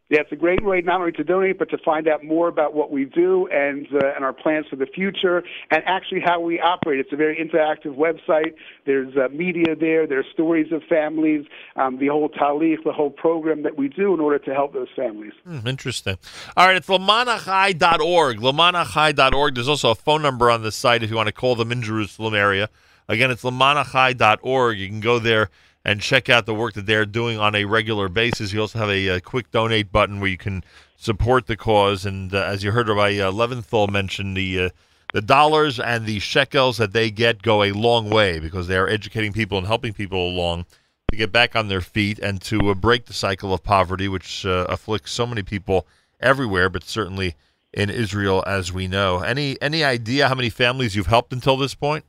[0.08, 2.74] Yeah, it's a great way not only to donate, but to find out more about
[2.74, 5.42] what we do and uh, and our plans for the future,
[5.72, 7.00] and actually how we operate.
[7.00, 8.54] It's a very interactive website.
[8.84, 10.06] There's uh, media there.
[10.06, 14.20] There's stories of families, um, the whole talich, the whole program that we do in
[14.20, 15.32] order to help those families.
[15.42, 16.18] Hmm, interesting.
[16.56, 18.38] All right, it's lemaanachai.org.
[18.38, 19.54] Lemaanachai.org.
[19.56, 21.82] There's also a phone number on the site if you want to call them in
[21.82, 22.70] Jerusalem area.
[23.08, 24.78] Again, it's lemaanachai.org.
[24.78, 25.50] You can go there
[25.86, 28.52] and check out the work that they're doing on a regular basis.
[28.52, 30.64] You also have a, a quick donate button where you can
[30.96, 32.04] support the cause.
[32.04, 34.68] And uh, as you heard by uh, Leventhal mention, the uh,
[35.12, 38.88] the dollars and the shekels that they get go a long way because they are
[38.88, 40.66] educating people and helping people along
[41.08, 44.44] to get back on their feet and to uh, break the cycle of poverty, which
[44.44, 45.86] uh, afflicts so many people
[46.18, 47.36] everywhere, but certainly
[47.72, 49.20] in Israel, as we know.
[49.20, 52.04] Any any idea how many families you've helped until this point?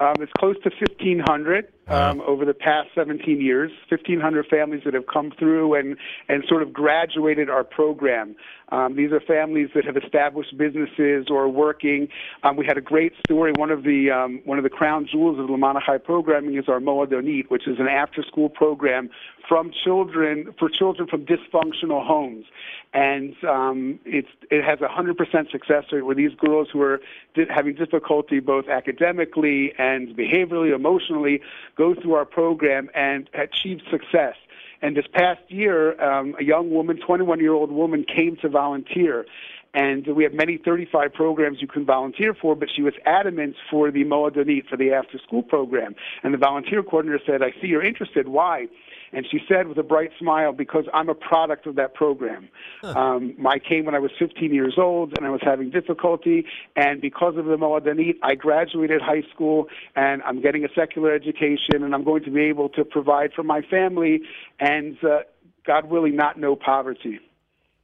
[0.00, 3.70] Um, it's close to 1,500 um, over the past 17 years.
[3.88, 5.96] 1,500 families that have come through and,
[6.28, 8.34] and sort of graduated our program.
[8.70, 12.08] Um, these are families that have established businesses or are working.
[12.42, 13.52] Um, we had a great story.
[13.56, 16.64] One of the um, one of the crown jewels of the Lema'an Achai programming is
[16.68, 19.10] our Moadonit, which is an after-school program
[19.48, 22.46] from children for children from dysfunctional homes,
[22.92, 27.00] and um, it's it has a hundred percent success rate where these girls who are
[27.34, 31.40] di- having difficulty both academically and behaviorally, emotionally,
[31.76, 34.34] go through our program and achieve success.
[34.82, 39.24] And this past year, um, a young woman, 21 year old woman, came to volunteer.
[39.72, 43.90] And we have many 35 programs you can volunteer for, but she was adamant for
[43.90, 45.96] the Moadonit, for the after school program.
[46.22, 48.28] And the volunteer coordinator said, I see you're interested.
[48.28, 48.68] Why?
[49.14, 52.48] And she said with a bright smile, because I'm a product of that program.
[52.82, 56.44] Um, I came when I was 15 years old and I was having difficulty.
[56.76, 61.82] And because of the Moadonit, I graduated high school and I'm getting a secular education
[61.82, 64.20] and I'm going to be able to provide for my family
[64.60, 65.20] and, uh,
[65.66, 67.20] God willing, not know poverty.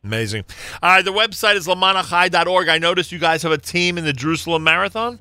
[0.02, 0.44] Amazing.
[0.82, 2.68] All right, the website is lemaanachai.org.
[2.68, 5.18] I noticed you guys have a team in the Jerusalem Marathon.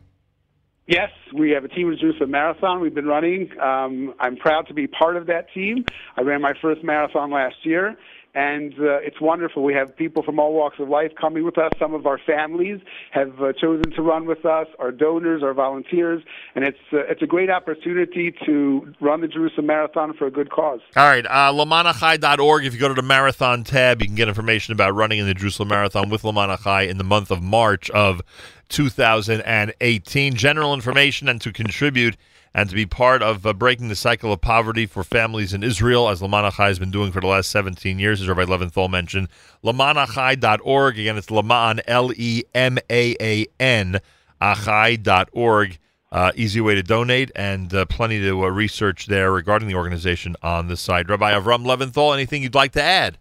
[0.90, 3.52] Yes, we have a team of Jerusalem Marathon we've been running.
[3.60, 5.86] Um, I'm proud to be part of that team.
[6.18, 7.96] I ran my first marathon last year,
[8.36, 9.64] and uh, it's wonderful.
[9.64, 11.72] We have people from all walks of life coming with us.
[11.80, 12.80] Some of our families
[13.12, 14.68] have uh, chosen to run with us.
[14.78, 16.24] Our donors, our volunteers,
[16.56, 20.52] and it's uh, it's a great opportunity to run the Jerusalem Marathon for a good
[20.52, 20.82] cause.
[20.96, 22.66] All right, uh, lemaanachai.org.
[22.66, 25.34] If you go to the marathon tab, you can get information about running in the
[25.34, 28.22] Jerusalem Marathon with Lema'an Achai in the month of March of
[28.70, 30.36] 2018.
[30.36, 32.16] General information and to contribute
[32.54, 36.10] and to be part of uh, breaking the cycle of poverty for families in Israel,
[36.10, 39.30] as Lema'an Achai has been doing for the last 17 years, as Rabbi Leventhal mentioned.
[39.64, 41.00] Lemaanachai.org.
[41.00, 44.00] Again, it's Laman, L E M A A N,
[44.42, 45.78] achai.org.
[46.12, 50.36] Uh, easy way to donate and uh, plenty to uh, research there regarding the organization
[50.42, 51.08] on the site.
[51.08, 53.20] Rabbi Avram Leventhal, anything you'd like to add?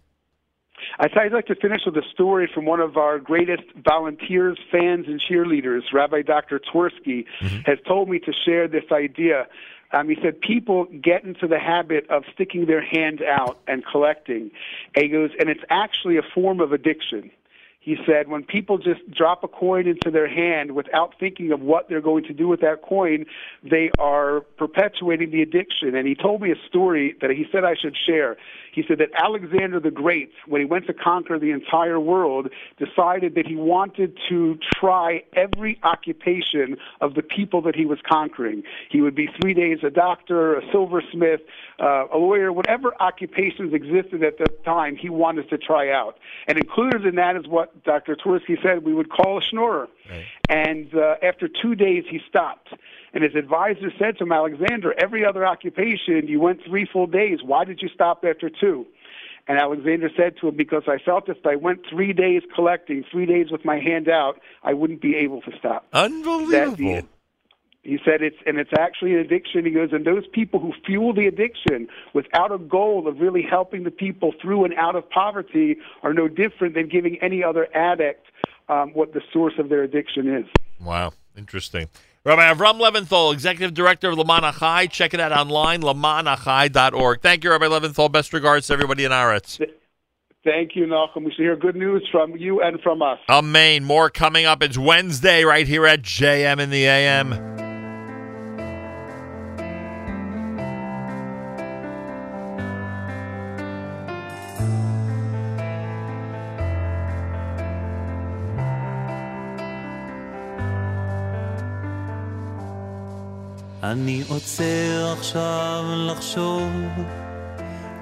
[0.99, 4.59] I thought I'd like to finish with a story from one of our greatest volunteers,
[4.69, 6.59] fans, and cheerleaders, Rabbi Dr.
[6.59, 7.25] Twersky,
[7.65, 9.47] has told me to share this idea.
[9.93, 14.51] Um, he said people get into the habit of sticking their hand out and collecting.
[14.93, 17.31] And he goes, and it's actually a form of addiction.
[17.79, 21.87] He said when people just drop a coin into their hand without thinking of what
[21.87, 23.25] they're going to do with that coin,
[23.63, 25.95] they are perpetuating the addiction.
[25.95, 28.35] And he told me a story that he said I should share.
[28.79, 32.47] He said that Alexander the Great, when he went to conquer the entire world,
[32.77, 38.63] decided that he wanted to try every occupation of the people that he was conquering.
[38.89, 41.41] He would be three days a doctor, a silversmith,
[41.81, 46.17] uh, a lawyer, whatever occupations existed at the time, he wanted to try out.
[46.47, 48.15] And included in that is what Dr.
[48.15, 49.87] Twersky said we would call a schnorrer.
[50.47, 52.69] And uh, after two days, he stopped.
[53.13, 57.39] And his advisor said to him, Alexander, every other occupation, you went three full days.
[57.43, 58.85] Why did you stop after two?
[59.47, 63.25] And Alexander said to him, Because I felt if I went three days collecting, three
[63.25, 65.87] days with my hand out, I wouldn't be able to stop.
[65.91, 67.01] Unbelievable.
[67.81, 69.65] He said it's and it's actually an addiction.
[69.65, 73.83] He goes, and those people who fuel the addiction without a goal of really helping
[73.83, 78.27] the people through and out of poverty are no different than giving any other addict
[78.67, 80.45] um, what the source of their addiction is.
[80.79, 81.87] Wow, interesting.
[82.29, 84.87] Rabbi Avram Leventhal, Executive Director of Lema'an Achai.
[84.87, 87.21] Check it out online, lemaanachai.org.
[87.21, 88.11] Thank you, Rabbi Leventhal.
[88.11, 89.57] Best regards to everybody in Aretz.
[90.43, 91.25] Thank you, Nachum.
[91.25, 93.17] We should hear good news from you and from us.
[93.29, 93.83] Amen.
[93.83, 94.61] More coming up.
[94.61, 97.58] It's Wednesday right here at JM in the AM.
[113.83, 116.71] אני עוצר עכשיו לחשוב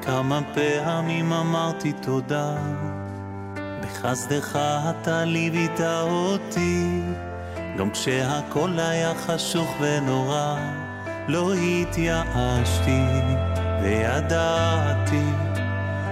[0.02, 2.56] כמה פעמים אמרתי תודה.
[3.82, 4.60] בחסדך
[4.90, 7.02] אתה ליווית אותי
[7.78, 10.58] גם כשהכל היה חשוך ונורא.
[11.28, 13.02] לא התייאשתי
[13.82, 15.26] וידעתי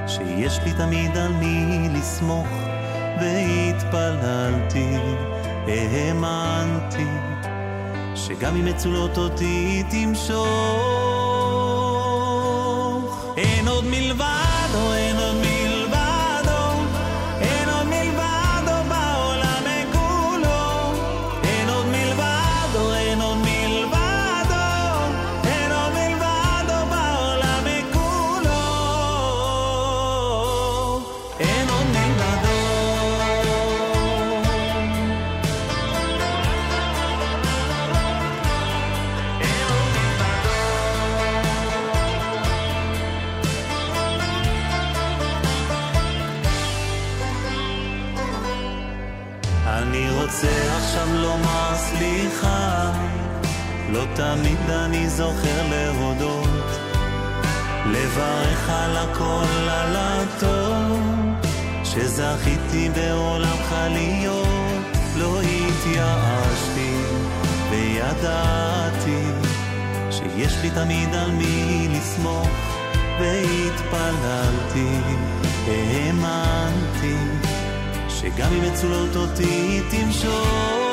[0.07, 2.47] שיש לי תמיד על מי לסמוך
[3.21, 4.97] והתפללתי
[5.67, 7.34] האמנתי
[8.15, 10.45] שגם אם מצולות אותי תמשוך.
[13.37, 15.04] אין עוד מלבדו, אין
[54.35, 56.65] תמיד אני זוכר להודות,
[57.85, 60.99] לברך על הכל, על הטוב,
[61.83, 66.95] שזכיתי בעולמך להיות, לא התייאשתי,
[67.69, 69.23] וידעתי
[70.11, 72.49] שיש לי תמיד על מי לסמוך,
[73.19, 74.97] והתפללתי,
[75.67, 77.15] האמנתי.
[78.09, 80.84] שגם אם מצולות אותי תמשוך.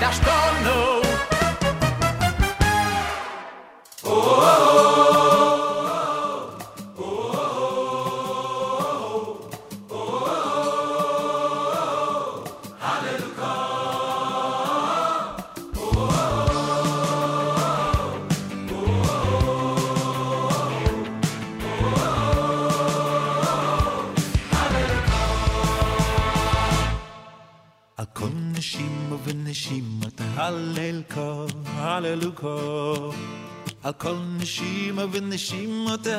[0.00, 0.39] V'kidashtonu על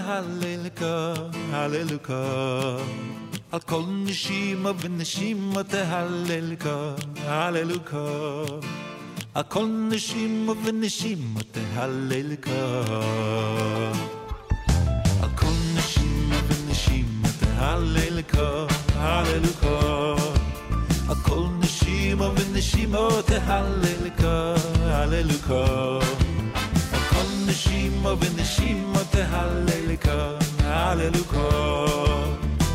[0.06, 0.82] תהללך,
[1.52, 2.10] הללוך.
[3.52, 6.70] על כל נשימה ונשימה תהללך,
[7.26, 7.94] הללוך.
[9.34, 12.48] על כל נשימה ונשימה תהללך.
[15.24, 18.36] על כל נשימה ונשימה תהללך,
[18.96, 19.64] הללוך.
[21.10, 24.26] על כל נשימה ונשימה תהללך,
[24.82, 25.52] הללוך.
[27.62, 30.30] נשימה ונשימה תהללכה,
[30.64, 31.86] הללוכה.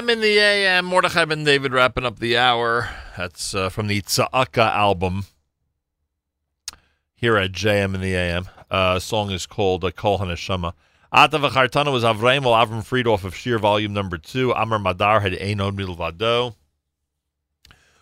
[0.00, 0.86] JM in the AM.
[0.86, 2.88] Mordechai Ben David wrapping up the hour.
[3.18, 5.26] That's uh, from the Tza'aka album
[7.14, 8.48] here at JM in the AM.
[8.70, 10.72] Uh, song is called uh, Kol HaNeshama.
[11.12, 14.52] Ata v'chartana was Avraim, while Avram Fried off of Shir Volume Number 2.
[14.52, 16.54] Amar Madar had Ein Od Milvado.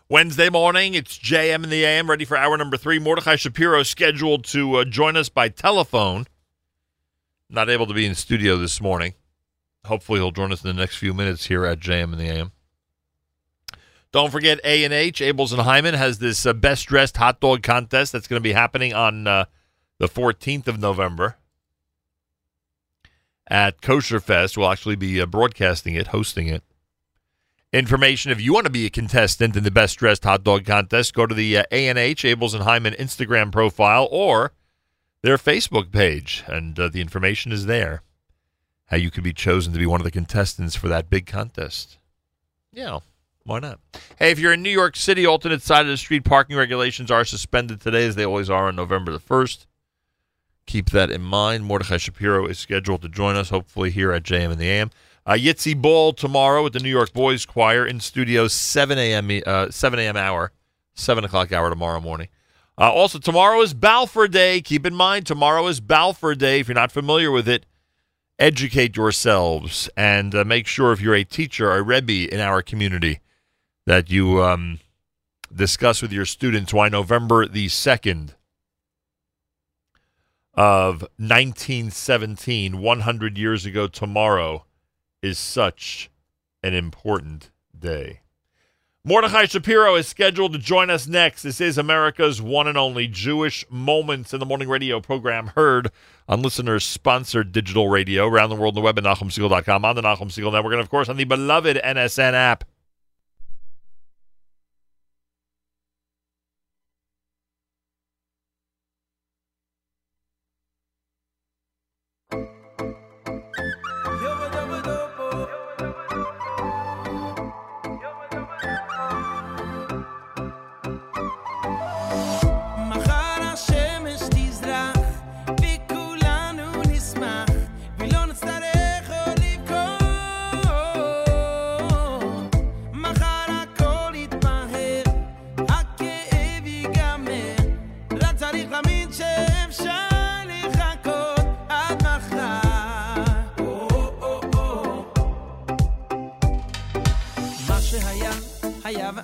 [0.09, 2.99] Wednesday morning, it's JM in the AM, ready for hour number three.
[2.99, 6.27] Mordechai Shapiro scheduled to uh, join us by telephone.
[7.51, 9.15] Not able to be in studio this morning.
[9.89, 12.53] Hopefully, he'll join us in the next few minutes here at JM in the AM.
[14.11, 17.63] Don't forget A and H Abels and Hyman has this uh, best dressed hot dog
[17.63, 19.45] contest that's going to be happening on uh,
[19.99, 21.37] the 14th of November
[23.49, 24.57] at Kosher Fest.
[24.57, 26.63] We'll actually be uh, broadcasting it, hosting it.
[27.71, 31.13] Information if you want to be a contestant in the best dressed hot dog contest,
[31.13, 34.53] go to the uh, A&H Abels and Hyman Instagram profile or
[35.21, 38.03] their Facebook page, and uh, the information is there.
[38.89, 41.99] How you could be chosen to be one of the contestants for that big contest.
[42.73, 43.01] Yeah,
[43.45, 43.81] why not?
[44.19, 47.25] Hey, if you're in New York City, alternate side of the street parking regulations are
[47.25, 49.67] suspended today, as they always are on November the 1st.
[50.67, 51.65] Keep that in mind.
[51.65, 54.91] Mordechai Shapiro is scheduled to join us, hopefully, here at JM and the AM.
[55.27, 59.43] Uh, Yitzy Bald tomorrow with the New York Boys Choir in studio, 7 a.m.
[59.47, 60.17] Uh, 7 a.m.
[60.17, 60.53] hour,
[60.95, 62.29] 7 o'clock hour tomorrow morning.
[62.79, 64.61] Uh, also, tomorrow is Balfour Day.
[64.61, 66.61] Keep in mind, tomorrow is Balfour Day.
[66.61, 67.67] If you're not familiar with it,
[68.39, 73.21] educate yourselves and uh, make sure if you're a teacher, a Rebbe in our community,
[73.87, 74.81] that you um,
[75.55, 78.35] discuss with your students why November the 2nd
[80.55, 84.65] of 1917, 100 years ago tomorrow,
[85.23, 86.11] is such
[86.63, 88.21] an important day.
[89.09, 91.41] Mordechai Shapiro is scheduled to join us next.
[91.41, 95.91] This is America's one and only Jewish Moments in the Morning radio program heard
[96.29, 100.03] on listeners sponsored digital radio around the world on the web at NachumSegal.com, on the
[100.03, 102.65] Nachum Segal Network, and of course on the beloved NSN app.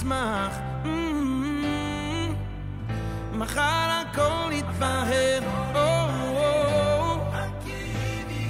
[0.00, 0.58] אשמח.
[0.84, 2.34] Mm-hmm.
[3.32, 5.40] מחר הכל יתבהר,
[5.72, 7.36] oh, oh, oh.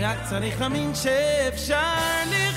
[0.01, 1.77] רק צריך להאמין שאפשר
[2.27, 2.49] ל...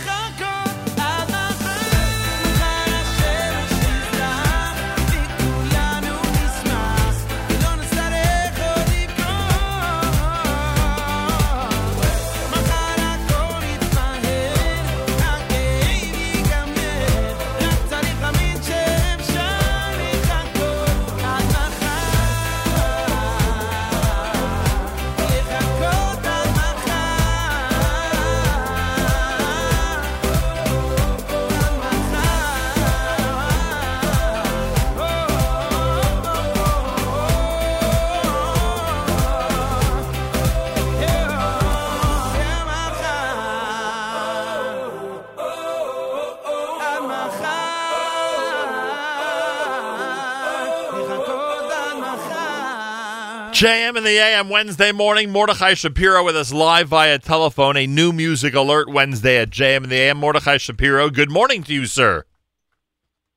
[53.64, 55.31] JM in the AM Wednesday morning.
[55.31, 57.77] Mordechai Shapiro with us live via telephone.
[57.77, 60.18] A new music alert Wednesday at JM in the AM.
[60.18, 62.26] Mordechai Shapiro, good morning to you, sir.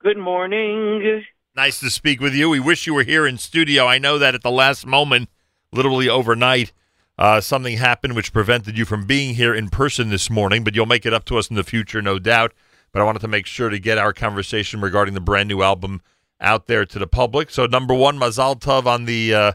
[0.00, 1.22] Good morning.
[1.54, 2.50] Nice to speak with you.
[2.50, 3.86] We wish you were here in studio.
[3.86, 5.28] I know that at the last moment,
[5.70, 6.72] literally overnight,
[7.16, 10.86] uh, something happened which prevented you from being here in person this morning, but you'll
[10.86, 12.52] make it up to us in the future, no doubt.
[12.90, 16.02] But I wanted to make sure to get our conversation regarding the brand new album
[16.40, 17.48] out there to the public.
[17.48, 19.52] So, number one, Mazal Tov on the uh,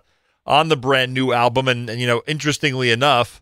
[0.52, 3.42] on the brand new album, and, and you know, interestingly enough,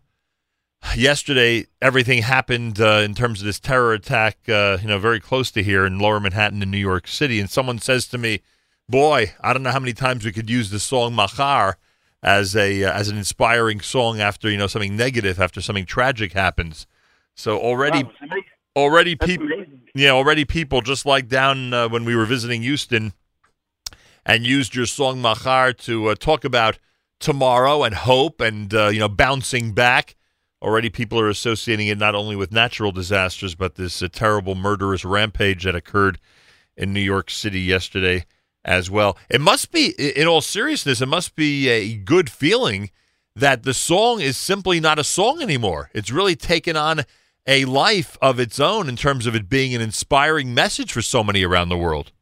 [0.96, 4.38] yesterday everything happened uh, in terms of this terror attack.
[4.48, 7.50] Uh, you know, very close to here in Lower Manhattan in New York City, and
[7.50, 8.42] someone says to me,
[8.88, 11.76] "Boy, I don't know how many times we could use the song Machar."
[12.22, 16.34] As a uh, as an inspiring song after you know something negative after something tragic
[16.34, 16.86] happens,
[17.34, 18.12] so already Wow,
[18.76, 19.48] already people
[19.94, 23.14] yeah already people just like down uh, when we were visiting Houston
[24.26, 26.78] and used your song Machar to uh, talk about
[27.20, 30.16] tomorrow and hope and uh, you know bouncing back.
[30.62, 35.04] Already people are associating it not only with natural disasters but this uh, terrible murderous
[35.04, 36.18] rampage that occurred
[36.76, 38.26] in New York City yesterday
[38.64, 39.16] as well.
[39.28, 42.90] It must be in all seriousness it must be a good feeling
[43.36, 45.90] that the song is simply not a song anymore.
[45.94, 47.02] It's really taken on
[47.46, 51.24] a life of its own in terms of it being an inspiring message for so
[51.24, 52.12] many around the world.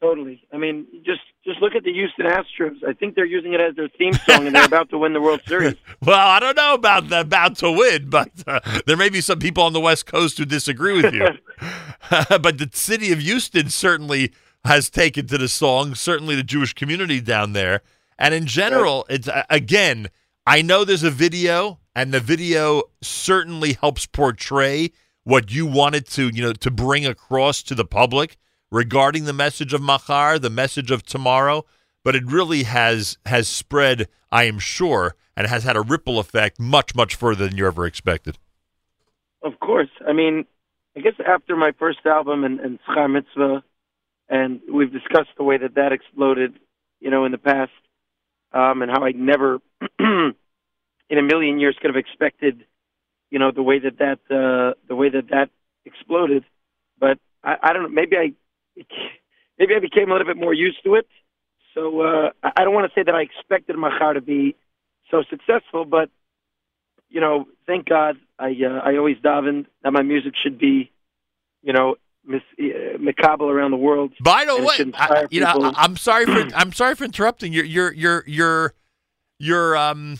[0.00, 0.46] Totally.
[0.52, 1.20] I mean, just
[1.50, 2.76] just look at the Houston Astros.
[2.86, 5.20] I think they're using it as their theme song, and they're about to win the
[5.20, 5.74] World Series.
[6.02, 9.38] Well, I don't know about the about to win, but uh, there may be some
[9.38, 11.26] people on the West Coast who disagree with you.
[12.40, 14.32] but the city of Houston certainly
[14.64, 17.82] has taken to the song, certainly the Jewish community down there.
[18.18, 20.08] And in general, it's uh, again,
[20.46, 24.90] I know there's a video and the video certainly helps portray
[25.24, 28.38] what you wanted to, you know, to bring across to the public
[28.70, 31.64] regarding the message of Machar, the message of tomorrow,
[32.04, 36.58] but it really has has spread, I am sure, and has had a ripple effect
[36.58, 38.38] much much further than you ever expected.
[39.42, 39.90] Of course.
[40.06, 40.44] I mean,
[40.96, 43.62] I guess after my first album and, and Schar Mitzvah,
[44.28, 46.58] and we've discussed the way that that exploded,
[47.00, 47.72] you know, in the past,
[48.52, 49.60] um, and how I never,
[49.98, 50.34] in
[51.10, 52.64] a million years, could have expected,
[53.30, 55.50] you know, the way that that uh, the way that that
[55.84, 56.44] exploded.
[56.98, 57.88] But I, I don't know.
[57.88, 58.32] Maybe I,
[59.58, 61.06] maybe I became a little bit more used to it.
[61.74, 64.56] So uh, I don't want to say that I expected Machar to be
[65.10, 66.10] so successful, but
[67.08, 70.90] you know, thank God I uh, I always davened that my music should be,
[71.62, 74.12] you know, mis- uh, macabre around the world.
[74.22, 75.72] By the way, I, you know, people.
[75.74, 77.52] I'm sorry for I'm sorry for interrupting.
[77.52, 78.74] You're you're you're you're
[79.38, 80.18] you're um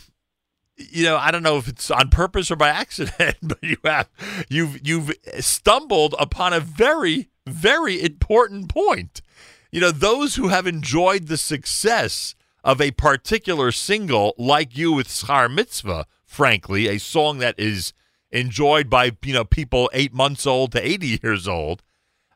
[0.77, 4.09] you know, I don't know if it's on purpose or by accident, but you have
[4.49, 9.23] you've you've stumbled upon a very very important point.
[9.71, 15.09] You know, those who have enjoyed the success of a particular single, like you with
[15.09, 17.93] Schar Mitzvah, frankly, a song that is
[18.31, 21.83] enjoyed by you know people eight months old to eighty years old.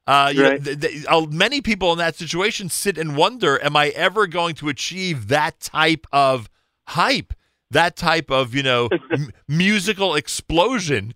[0.06, 3.76] Uh, you know, th- th- uh, many people in that situation sit and wonder: Am
[3.76, 6.50] I ever going to achieve that type of
[6.88, 7.32] hype,
[7.70, 11.14] that type of you know m- musical explosion?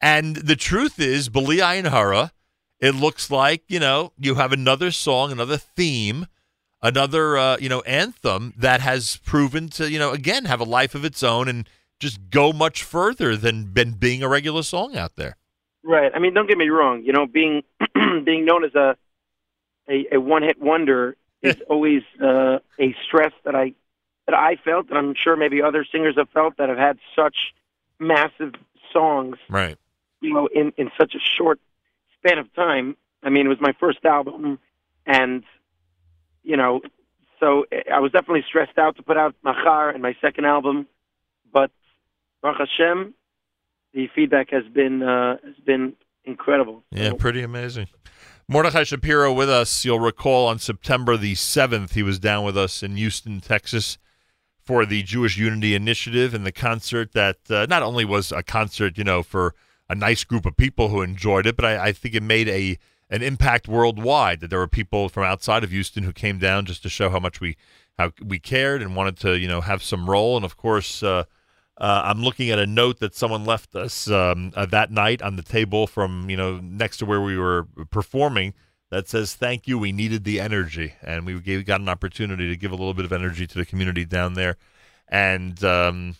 [0.00, 2.32] And the truth is, Bali Ayin Hara,
[2.80, 6.26] it looks like you know you have another song, another theme,
[6.82, 10.94] another uh, you know anthem that has proven to you know again have a life
[10.94, 11.68] of its own and
[12.00, 15.36] just go much further than been being a regular song out there.
[15.84, 16.10] Right.
[16.14, 17.02] I mean, don't get me wrong.
[17.04, 17.62] You know, being
[18.24, 18.96] being known as a
[19.88, 23.74] a, a one hit wonder is always uh, a stress that I
[24.26, 27.36] that I felt, and I'm sure maybe other singers have felt that have had such
[27.98, 28.54] massive
[28.92, 29.76] songs, Right.
[30.22, 31.60] you know, in in such a short
[32.24, 32.96] span of time.
[33.22, 34.58] I mean, it was my first album,
[35.06, 35.44] and
[36.42, 36.80] you know,
[37.40, 40.86] so I was definitely stressed out to put out Machar and my second album,
[41.52, 41.70] but
[42.42, 43.14] Baruch Hashem,
[43.92, 45.94] the feedback has been uh, has been
[46.24, 46.82] incredible.
[46.90, 47.88] Yeah, pretty amazing.
[48.46, 49.84] Mordechai Shapiro with us.
[49.84, 53.96] You'll recall on September the 7th, he was down with us in Houston, Texas
[54.62, 58.98] for the Jewish Unity Initiative and the concert that uh, not only was a concert,
[58.98, 59.54] you know, for
[59.88, 62.78] a nice group of people who enjoyed it, but I, I think it made a
[63.10, 66.82] an impact worldwide that there were people from outside of Houston who came down just
[66.82, 67.56] to show how much we
[67.98, 70.36] how we cared and wanted to, you know, have some role.
[70.36, 71.24] And of course, uh,
[71.78, 75.36] uh, I'm looking at a note that someone left us um, uh, that night on
[75.36, 78.54] the table from you know next to where we were performing
[78.94, 79.76] that says thank you.
[79.76, 80.94] We needed the energy.
[81.02, 83.66] And we gave, got an opportunity to give a little bit of energy to the
[83.66, 84.56] community down there.
[85.08, 86.14] And um,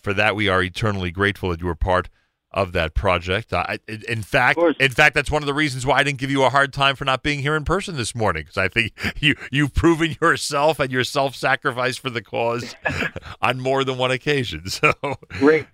[0.00, 2.08] for that we are eternally grateful that you were part
[2.52, 3.52] of that project.
[3.52, 6.42] I, in fact, in fact, that's one of the reasons why I didn't give you
[6.42, 9.36] a hard time for not being here in person this morning because I think you
[9.52, 12.74] you've proven yourself and your self sacrifice for the cause
[13.42, 14.64] on more than one occasion.
[14.80, 14.94] So
[15.28, 15.66] great.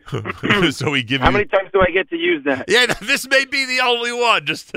[0.71, 1.33] so we give How you.
[1.35, 2.65] many times do I get to use that?
[2.67, 4.45] Yeah, this may be the only one.
[4.47, 4.73] Just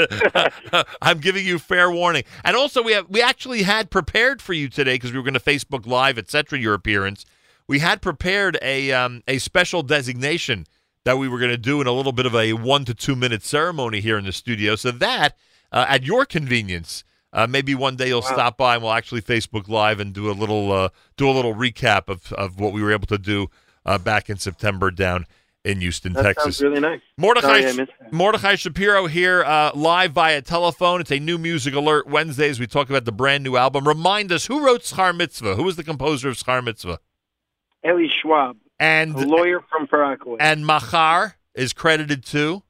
[1.01, 2.23] I'm giving you fair warning.
[2.43, 5.33] And also, we have we actually had prepared for you today because we were going
[5.33, 6.59] to Facebook Live, etc.
[6.59, 7.25] Your appearance.
[7.67, 10.65] We had prepared a um, a special designation
[11.05, 13.15] that we were going to do in a little bit of a one to two
[13.15, 14.75] minute ceremony here in the studio.
[14.75, 15.35] So that,
[15.71, 18.33] uh, at your convenience, uh, maybe one day you'll Wow.
[18.33, 21.53] stop by and we'll actually Facebook Live and do a little uh, do a little
[21.53, 23.47] recap of, of what we were able to do
[23.85, 25.25] uh, back in September down
[25.65, 26.61] in Houston, That Texas.
[26.61, 27.01] really nice.
[27.17, 28.13] Mordechai, Sorry I missed that.
[28.13, 31.01] Mordechai Shapiro here uh, live via telephone.
[31.01, 33.87] It's a new music alert Wednesday as we talk about the brand new album.
[33.87, 35.55] Remind us who wrote Schar Mitzvah?
[35.55, 36.99] Who was the composer of Schar Mitzvah?
[37.85, 40.37] Eli Schwab, and a lawyer from Far Rockaway.
[40.39, 42.63] And Machar is credited to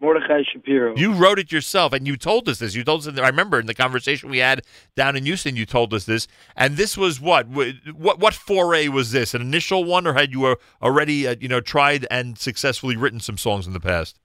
[0.00, 0.94] Mordechai Shapiro.
[0.96, 2.74] You wrote it yourself, and you told us this.
[2.74, 3.14] You told us.
[3.14, 4.62] the- I remember in the conversation we had
[4.94, 6.28] down in Houston, you told us this.
[6.54, 7.48] And this was what?
[7.48, 8.18] What?
[8.18, 9.32] What foray was this?
[9.32, 13.20] An initial one, or had you uh, already, uh, you know, tried and successfully written
[13.20, 14.18] some songs in the past?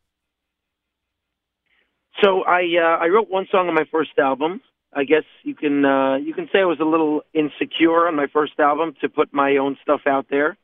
[2.21, 4.61] So I uh, I wrote one song on my first album.
[4.93, 8.27] I guess you can uh, you can say I was a little insecure on my
[8.27, 10.57] first album to put my own stuff out there.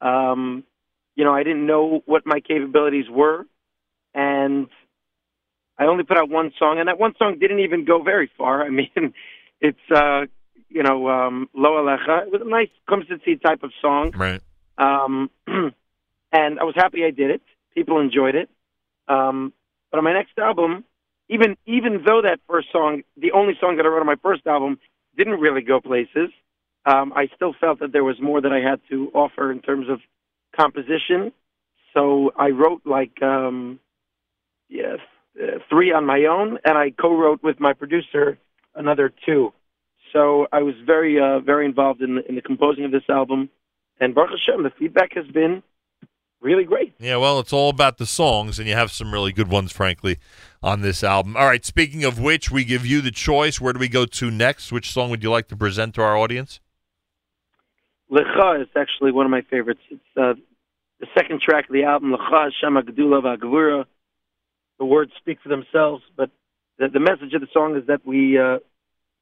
[0.00, 0.64] Um,
[1.14, 3.44] you know, I didn't know what my capabilities were,
[4.14, 4.68] and
[5.78, 8.62] I only put out one song, and that one song didn't even go very far.
[8.66, 9.14] I mean,
[9.60, 10.26] it's uh,
[10.68, 12.26] you know um, Lo Alecha.
[12.26, 14.12] It was a nice Kumsitzi type of song.
[14.16, 14.40] Right.
[14.76, 17.42] Um, and I was happy I did it.
[17.74, 18.48] People enjoyed it.
[19.08, 19.52] Um,
[19.90, 20.84] but on my next album,
[21.28, 24.46] even even though that first song, the only song that I wrote on my first
[24.46, 24.78] album,
[25.16, 26.30] didn't really go places,
[26.84, 29.88] um, I still felt that there was more that I had to offer in terms
[29.88, 30.00] of
[30.58, 31.32] composition.
[31.94, 33.80] So I wrote like um,
[34.68, 34.96] yeah,
[35.40, 38.38] uh, three on my own, and I co-wrote with my producer
[38.74, 39.52] another two.
[40.12, 43.50] So I was very uh, very involved in the, in the composing of this album,
[44.00, 45.62] and Baruch Hashem, the feedback has been
[46.40, 46.94] really great.
[46.98, 50.18] Yeah, well, it's all about the songs, and you have some really good ones, frankly,
[50.62, 51.36] on this album.
[51.36, 53.60] All right, speaking of which, we give you the choice.
[53.60, 54.72] Where do we go to next?
[54.72, 56.60] Which song would you like to present to our audience?
[58.10, 59.80] Lecha is actually one of my favorites.
[59.90, 60.34] It's uh,
[61.00, 63.84] the second track of the album, Lecha Shema Gedula V'Gevura.
[64.78, 66.30] The words speak for themselves, but
[66.78, 68.58] the, the message of the song is that we uh,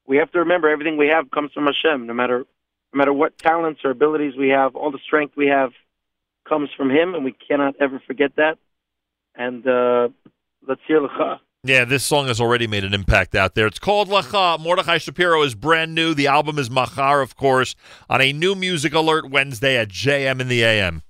[0.05, 2.05] we have to remember everything we have comes from Hashem.
[2.05, 2.45] No matter
[2.93, 5.71] no matter what talents or abilities we have, all the strength we have
[6.47, 8.57] comes from Him, and we cannot ever forget that.
[9.35, 10.09] And uh,
[10.67, 11.39] let's hear Lecha.
[11.67, 13.67] Yeah, this song has already made an impact out there.
[13.67, 14.57] It's called Lacha.
[14.57, 16.13] Mordechai Shapiro is brand new.
[16.13, 17.75] The album is Machar, of course,
[18.09, 21.01] on a new music alert Wednesday at JM in the AM.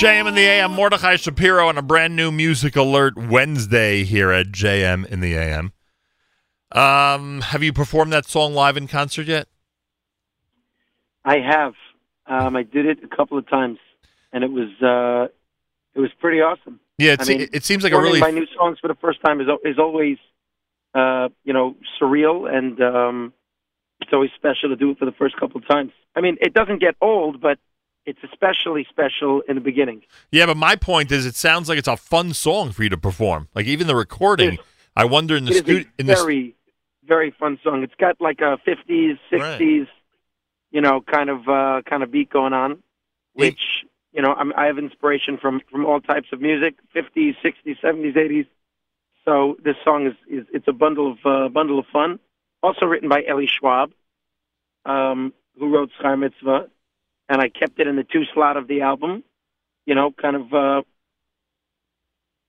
[0.00, 4.46] JM in the AM, Mordechai Shapiro on a brand new music alert Wednesday here at
[4.46, 5.74] JM in the AM.
[6.72, 9.46] Um, have you performed that song live in concert yet?
[11.22, 11.74] I have.
[12.26, 13.76] Um, I did it a couple of times,
[14.32, 15.30] and it was uh,
[15.94, 16.80] it was pretty awesome.
[16.96, 19.20] Yeah, it's, I mean, it seems like a really my new songs for the first
[19.20, 20.16] time is is always
[20.94, 23.34] uh, you know surreal, and um,
[24.00, 25.92] it's always special to do it for the first couple of times.
[26.16, 27.58] I mean, it doesn't get old, but
[28.10, 30.02] it's especially special in the beginning.
[30.32, 32.98] Yeah, but my point is, it sounds like it's a fun song for you to
[32.98, 33.48] perform.
[33.54, 34.58] Like even the recording,
[34.96, 35.84] I wonder in the studio.
[35.98, 36.56] a the very
[37.04, 37.82] very fun song.
[37.82, 39.86] It's got like a 50s, 60s,
[40.70, 42.82] you know, kind of uh, kind of beat going on,
[43.32, 47.80] which you know I'm, I have inspiration from from all types of music, 50s, 60s,
[47.80, 48.46] 70s, 80s.
[49.24, 52.18] So this song is, is it's a bundle of uh, bundle of fun.
[52.62, 53.92] Also written by Ellie Schwab,
[54.84, 56.68] um, who wrote Schar Mitzvah,
[57.30, 59.22] and I kept it in the two slot of the album.
[59.86, 60.52] You know, kind of.
[60.52, 60.82] Uh,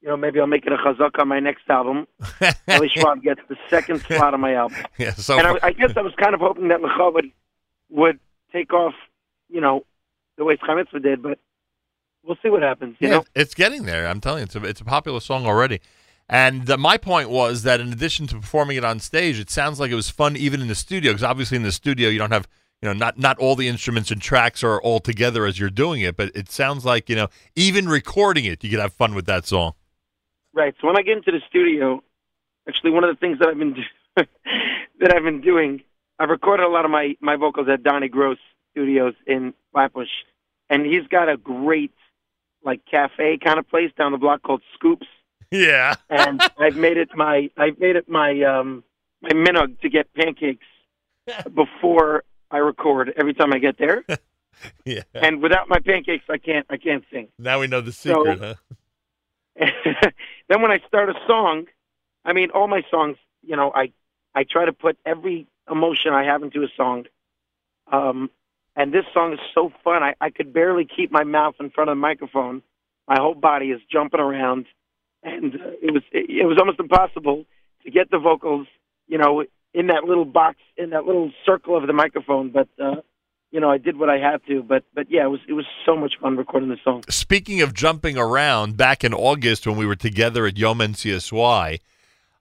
[0.01, 2.07] you know, maybe I'll make it a chazak on my next album.
[2.67, 4.79] Ellie Schwab gets the second slot on my album.
[4.97, 7.31] yeah, so and I, I guess I was kind of hoping that Lecha would,
[7.91, 8.19] would
[8.51, 8.95] take off,
[9.47, 9.85] you know,
[10.39, 11.37] the way Mitzvah did, but
[12.23, 13.25] we'll see what happens, you yeah, know?
[13.35, 14.07] it's getting there.
[14.07, 15.81] I'm telling you, it's a, it's a popular song already.
[16.27, 19.79] And uh, my point was that in addition to performing it on stage, it sounds
[19.79, 22.31] like it was fun even in the studio because obviously in the studio you don't
[22.31, 22.47] have
[22.81, 26.01] you know not not all the instruments and tracks are all together as you're doing
[26.01, 29.25] it, but it sounds like you know even recording it you could have fun with
[29.25, 29.73] that song.
[30.53, 30.73] Right.
[30.81, 32.03] So when I get into the studio,
[32.67, 33.81] actually one of the things that I've been do-
[34.99, 35.81] that I've been doing,
[36.19, 38.39] I've recorded a lot of my my vocals at Donnie Gross
[38.71, 40.09] Studios in Flatbush,
[40.69, 41.93] and he's got a great
[42.63, 45.07] like cafe kind of place down the block called Scoops.
[45.51, 45.95] Yeah.
[46.09, 48.83] and I've made it my I've made it my um
[49.21, 50.65] my minhag to get pancakes
[51.53, 54.03] before I record every time I get there.
[54.85, 55.01] Yeah.
[55.15, 57.29] And without my pancakes, I can't I can't sing.
[57.39, 58.55] Now we know the So- secret, huh?
[60.49, 61.65] then when I start a song,
[62.25, 63.91] I mean, all my songs, you know, I
[64.35, 67.05] I try to put every emotion I have into a song.
[67.91, 68.29] Um,
[68.75, 70.03] and this song is so fun.
[70.03, 72.61] I, I could barely keep my mouth in front of the microphone.
[73.07, 74.67] My whole body is jumping around,
[75.23, 77.45] and uh, it was it, it was almost impossible
[77.83, 78.67] to get the vocals,
[79.07, 82.49] you know, in that little box, in that little circle of the microphone.
[82.49, 83.01] But uh,
[83.51, 84.63] you know, I did what I had to.
[84.63, 87.03] But but yeah, it was it was so much fun recording the song.
[87.09, 91.79] Speaking of jumping around, back in August when we were together at Yom NCSY,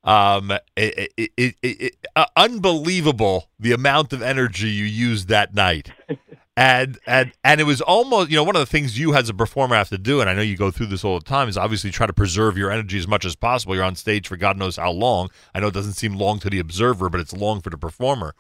[0.05, 5.93] um, it, it, it, uh, unbelievable the amount of energy you used that night.
[6.61, 9.35] And, and and it was almost you know one of the things you as a
[9.35, 11.57] performer have to do and I know you go through this all the time is
[11.57, 14.59] obviously try to preserve your energy as much as possible you're on stage for God
[14.59, 17.63] knows how long I know it doesn't seem long to the observer but it's long
[17.63, 18.35] for the performer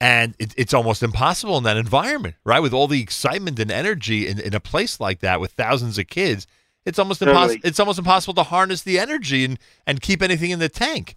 [0.00, 2.60] and it, it's almost impossible in that environment, right?
[2.60, 6.06] With all the excitement and energy in, in a place like that with thousands of
[6.06, 6.46] kids,
[6.86, 7.36] it's almost Totally.
[7.36, 7.68] impossible.
[7.68, 11.16] It's almost impossible to harness the energy and, and keep anything in the tank.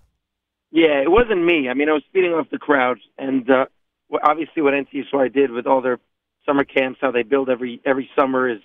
[0.72, 1.70] Yeah, it wasn't me.
[1.70, 3.66] I mean, I was feeding off the crowd, and uh,
[4.24, 6.00] obviously, what NCSY did with all their
[6.46, 8.62] summer camps, how they build every every summer, is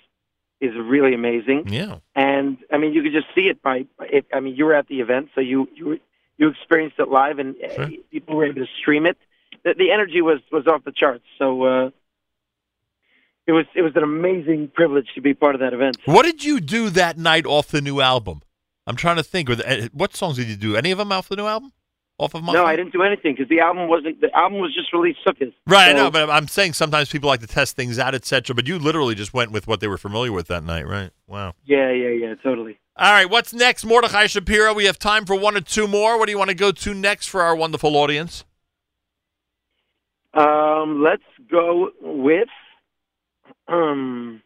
[0.61, 1.67] is really amazing.
[1.69, 3.85] Yeah, And I mean, you could just see it by.
[4.01, 5.99] It, I mean, you were at the event, so you you
[6.37, 9.17] you experienced it live, and uh, people were able to stream it.
[9.63, 11.25] The, the energy was was off the charts.
[11.37, 11.89] So uh,
[13.47, 15.97] it was it was an amazing privilege to be part of that event.
[16.05, 18.41] What did you do that night off the new album?
[18.85, 19.49] I'm trying to think.
[19.49, 20.75] Uh, what songs did you do?
[20.75, 21.71] Any of them off the new album?
[22.19, 24.19] Off of my No, I didn't do anything because the album wasn't.
[24.19, 25.53] The album was just released Sukkot.
[25.65, 28.53] Right, I know, but I'm saying sometimes people like to test things out, etc.
[28.53, 31.11] But you literally just went with what they were familiar with that night, right?
[31.27, 31.53] Wow.
[31.63, 32.77] Yeah, yeah, yeah, totally.
[32.97, 34.73] All right, what's next, Mordechai Shapiro?
[34.73, 36.19] We have time for one or two more.
[36.19, 38.43] What do you want to go to next for our wonderful audience?
[40.33, 42.49] Um, let's go with
[43.69, 44.41] um,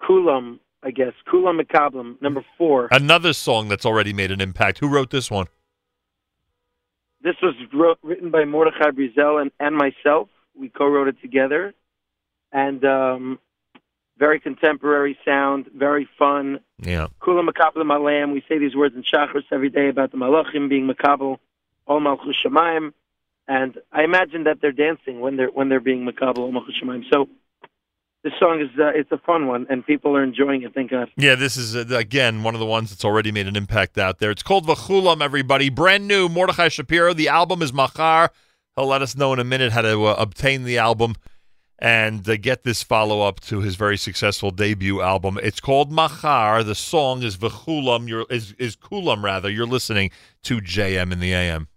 [0.00, 1.12] Kulam, I guess.
[1.26, 2.88] Kulam Makablam, number four.
[2.92, 4.78] Another song that's already made an impact.
[4.78, 5.48] Who wrote this one?
[7.24, 10.28] This was wrote, written by Mordechai Brizel and, and myself.
[10.54, 11.74] We co-wrote it together,
[12.52, 13.38] and um,
[14.18, 16.60] very contemporary sound, very fun.
[16.78, 17.08] Yeah.
[17.20, 18.32] Kulam Makablam Alam.
[18.32, 21.38] We say these words in Shachris every day about the Malachim being Makabel,
[21.86, 22.92] all Malchus Shamayim,
[23.48, 27.04] and I imagine that they're dancing when they're when they're being Makabel, all Malchus Shamayim.
[27.10, 27.30] So
[28.24, 30.72] this song is uh, it's a fun one, and people are enjoying it.
[30.74, 31.10] Thank God.
[31.16, 34.18] Yeah, this is, uh, again, one of the ones that's already made an impact out
[34.18, 34.30] there.
[34.30, 35.68] It's called Vachulam, everybody.
[35.68, 37.12] Brand new, Mordechai Shapiro.
[37.12, 38.30] The album is Machar.
[38.76, 41.14] He'll let us know in a minute how to uh, obtain the album
[41.78, 45.38] and uh, get this follow up to his very successful debut album.
[45.42, 46.64] It's called Machar.
[46.64, 49.50] The song is Vachulam, you're, is, is Kulam, rather.
[49.50, 50.10] You're listening
[50.44, 51.68] to JM in the AM.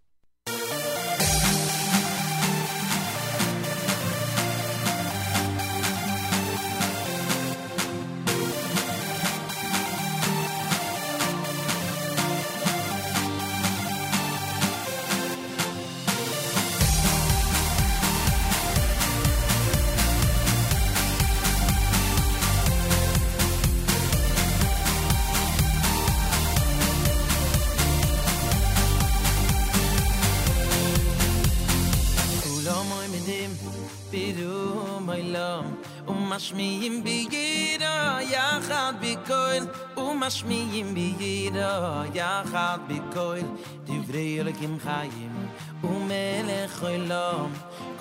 [42.45, 43.39] יחד בקול
[43.85, 45.47] דברי אלוקים חיים
[45.83, 47.49] ומלך עולם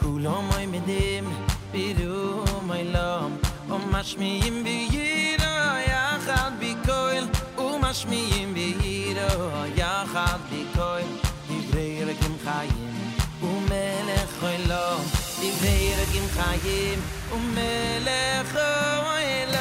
[0.01, 1.25] כולם עומדים
[1.73, 3.37] בירו מיילום
[3.69, 7.25] ומשמיעים בירו יחד בקול
[7.59, 11.03] ומשמיעים בירו יחד בקול
[11.49, 14.99] דברי אלוקים חיים ומלך עולם
[15.41, 17.01] דברי אלוקים חיים
[17.33, 19.56] ומלך עולם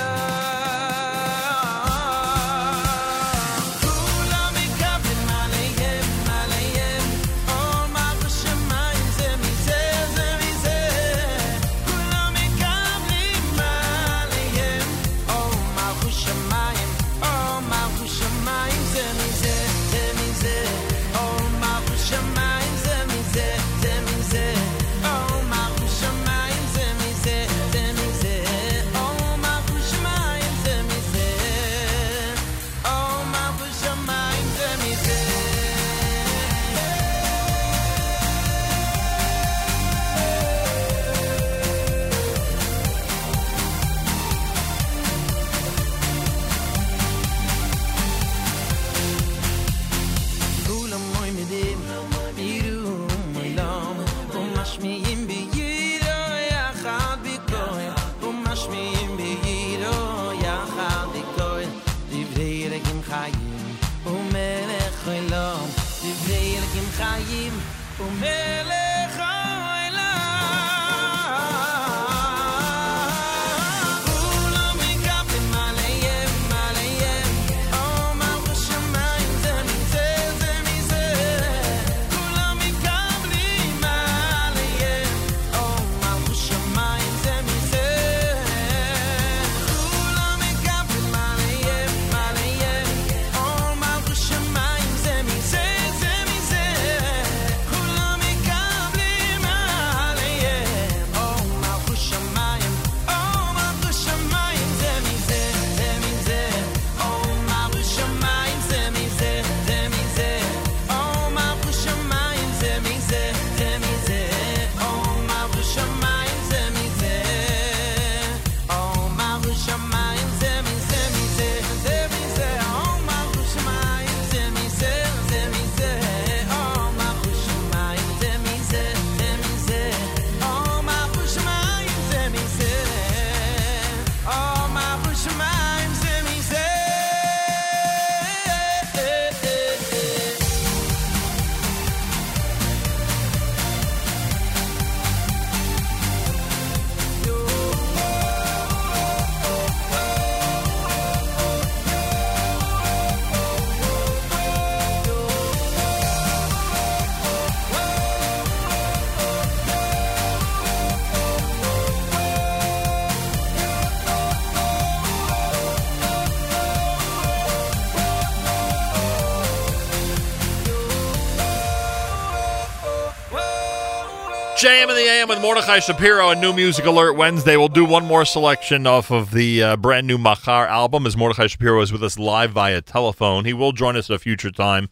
[175.35, 177.57] in the Mordechai Shapiro and New Music Alert Wednesday.
[177.57, 181.47] We'll do one more selection off of the uh, brand new Machar album as Mordechai
[181.47, 183.43] Shapiro is with us live via telephone.
[183.43, 184.89] He will join us at a future time,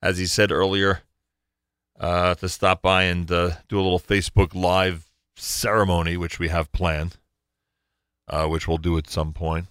[0.00, 1.02] as he said earlier,
[2.00, 6.72] uh, to stop by and uh, do a little Facebook Live ceremony, which we have
[6.72, 7.18] planned,
[8.28, 9.66] uh, which we'll do at some point.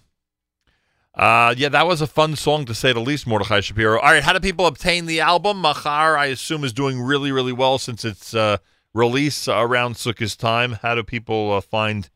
[1.14, 3.98] Uh, yeah, that was a fun song to say the least, Mordechai Shapiro.
[3.98, 5.60] All right, how do people obtain the album?
[5.60, 8.58] Machar, I assume, is doing really, really well since its uh,
[8.94, 10.78] release around Sukkot's time.
[10.82, 12.08] How do people uh, find?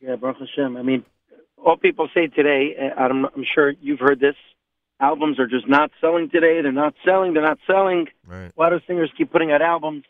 [0.00, 0.76] Yeah, Baruch Hashem.
[0.76, 1.04] I mean,
[1.56, 4.36] all people say today, uh, I'm, I'm sure you've heard this,
[5.00, 6.60] albums are just not selling today.
[6.62, 7.34] They're not selling.
[7.34, 8.08] They're not selling.
[8.26, 8.52] Right.
[8.56, 10.04] A lot of singers keep putting out albums,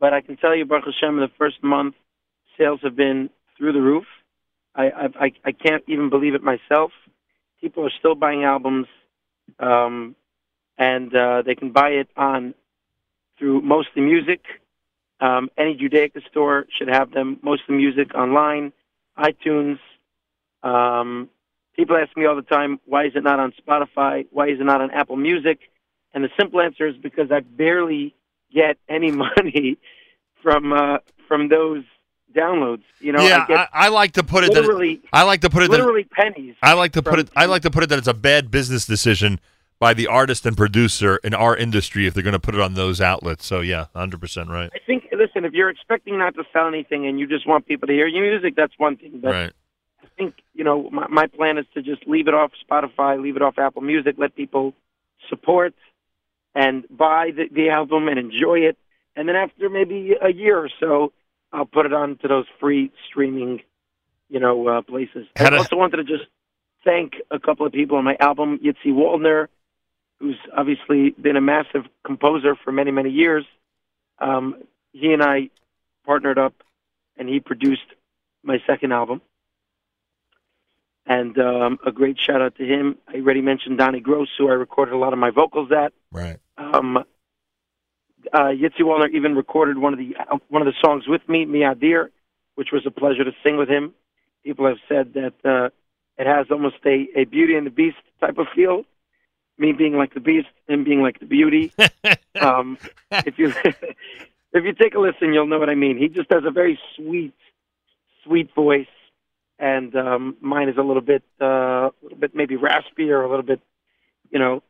[0.00, 1.94] but I can tell you, Baruch Hashem, the first month,
[2.58, 4.04] sales have been through the roof.
[4.74, 6.92] I I, I, I can't even believe it myself.
[7.60, 8.86] People are still buying albums,
[9.58, 10.14] um,
[10.76, 12.54] and uh, they can buy it on
[13.38, 14.42] through Mostly Music.
[15.24, 17.38] Um, any Judaica store should have them.
[17.42, 18.74] Most of the Music online,
[19.18, 19.78] iTunes.
[20.62, 21.30] Um,
[21.74, 24.26] people ask me all the time, why is it not on Spotify?
[24.30, 25.60] Why is it not on Apple Music?
[26.12, 28.14] And the simple answer is because I barely
[28.54, 29.78] get any money
[30.42, 31.84] from uh, from those
[32.36, 32.82] downloads.
[33.00, 35.40] You know, yeah, I, get I, I like to put it literally, that I like
[35.40, 36.54] to put it that literally pennies.
[36.62, 38.84] I like to put it I like to put it that it's a bad business
[38.84, 39.40] decision
[39.78, 42.74] by the artist and producer in our industry if they're going to put it on
[42.74, 43.46] those outlets.
[43.46, 44.70] So yeah, hundred percent right.
[44.74, 47.86] I think listen, if you're expecting not to sell anything and you just want people
[47.88, 49.20] to hear your music, that's one thing.
[49.22, 49.52] But right.
[50.02, 53.36] I think you know my, my plan is to just leave it off Spotify, leave
[53.36, 54.74] it off Apple Music, let people
[55.28, 55.74] support
[56.54, 58.78] and buy the, the album and enjoy it,
[59.16, 61.12] and then after maybe a year or so,
[61.52, 63.60] I'll put it on to those free streaming,
[64.28, 65.26] you know, uh, places.
[65.36, 66.24] How I also wanted to just
[66.84, 69.48] thank a couple of people on my album, Yitzi Waldner,
[70.24, 73.44] who's obviously been a massive composer for many, many years.
[74.18, 74.62] Um,
[74.92, 75.50] he and I
[76.06, 76.54] partnered up,
[77.18, 77.84] and he produced
[78.42, 79.20] my second album.
[81.04, 82.96] And um, a great shout out to him.
[83.06, 85.92] I already mentioned Donnie Gross, who I recorded a lot of my vocals at.
[86.10, 86.38] Right.
[86.56, 87.04] Um, uh,
[88.32, 90.16] Yitzi Waldner even recorded one of the
[90.48, 92.08] one of the songs with me, Mi Adir,
[92.54, 93.92] which was a pleasure to sing with him.
[94.42, 95.68] People have said that uh,
[96.16, 98.86] it has almost a, a Beauty and the Beast type of feel.
[99.56, 101.72] Me being like the Beast, him being like the Beauty.
[102.40, 102.76] um,
[103.10, 103.52] if you
[104.52, 105.96] if you take a listen, you'll know what I mean.
[105.96, 107.34] He just has a very sweet,
[108.24, 108.86] sweet voice,
[109.58, 113.28] and um, mine is a little bit, uh, a little bit maybe raspy or a
[113.28, 113.60] little bit,
[114.30, 114.62] you know.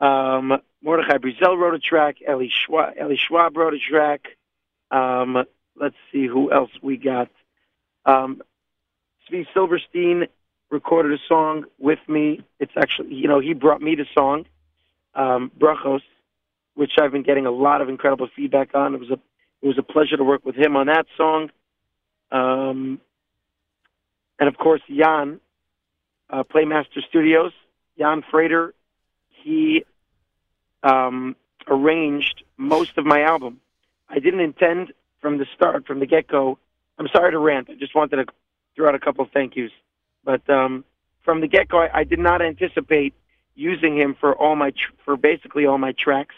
[0.00, 2.16] Um, Mordechai Brizel wrote a track.
[2.26, 4.36] Ellie Schwab, Ellie Schwab wrote a track.
[4.90, 5.44] Um,
[5.76, 7.30] let's see who else we got.
[8.04, 8.42] Um,
[9.26, 10.26] Steve Silverstein
[10.70, 12.42] recorded a song with me.
[12.58, 14.46] It's actually, you know, he brought me the song,
[15.14, 16.02] um, Brachos,
[16.74, 18.94] which I've been getting a lot of incredible feedback on.
[18.94, 19.18] It was a,
[19.62, 21.50] it was a pleasure to work with him on that song.
[22.32, 23.00] Um,
[24.38, 25.40] and of course, Jan,
[26.30, 27.52] uh, Playmaster Studios,
[27.98, 28.72] Jan Freitor,
[29.42, 29.84] he
[30.82, 33.60] um, arranged most of my album.
[34.08, 36.58] I didn't intend from the start, from the get go.
[36.98, 37.68] I'm sorry to rant.
[37.70, 38.26] I just wanted to
[38.76, 39.72] throw out a couple of thank yous.
[40.24, 40.84] But um,
[41.22, 43.14] from the get go, I, I did not anticipate
[43.54, 46.34] using him for all my tr- for basically all my tracks,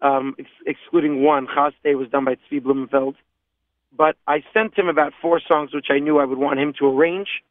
[0.00, 1.46] um, ex- excluding one.
[1.46, 3.16] Chaste was done by Tzvi Blumenfeld.
[3.96, 6.86] But I sent him about four songs which I knew I would want him to
[6.86, 7.42] arrange,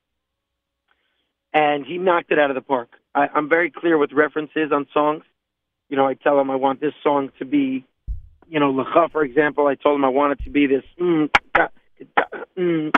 [1.54, 2.90] and he knocked it out of the park.
[3.16, 5.24] I, I'm very clear with references on songs.
[5.90, 7.86] You know, I tell him I want this song to be,
[8.48, 9.68] you know, Lecha, for example.
[9.68, 11.68] I told him I want it to be this, mm, da,
[12.16, 12.24] da,
[12.58, 12.94] mm,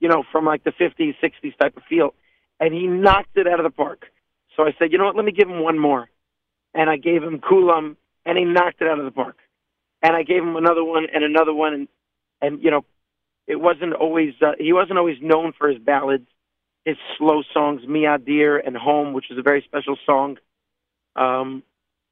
[0.00, 2.14] you know, from like the 50s, 60s type of feel.
[2.58, 4.06] And he knocked it out of the park.
[4.56, 6.08] So I said, you know what, let me give him one more.
[6.74, 7.96] And I gave him Kulam,
[8.26, 9.36] and he knocked it out of the park.
[10.02, 11.88] And I gave him another one and another one, and
[12.40, 12.84] and you know,
[13.46, 16.26] it wasn't always uh, he wasn't always known for his ballads,
[16.84, 20.38] his slow songs, Mi Adir and Home, which is a very special song.
[21.16, 21.62] Um,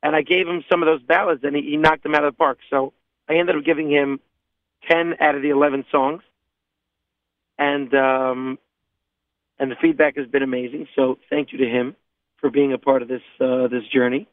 [0.03, 2.33] and I gave him some of those ballads, and he, he knocked them out of
[2.33, 2.59] the park.
[2.69, 2.93] So
[3.29, 4.21] I ended up giving him
[4.89, 6.23] ten out of the eleven songs,
[7.59, 8.59] and um,
[9.59, 10.87] and the feedback has been amazing.
[10.95, 11.97] So thank you to him
[12.39, 14.29] for being a part of this uh, this journey.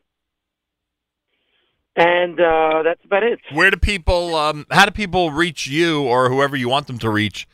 [1.98, 3.40] And uh, that's about it.
[3.54, 4.36] Where do people?
[4.36, 7.48] Um, how do people reach you or whoever you want them to reach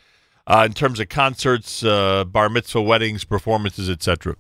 [0.48, 4.36] uh, in terms of concerts, uh, bar mitzvah, weddings, performances, etc.?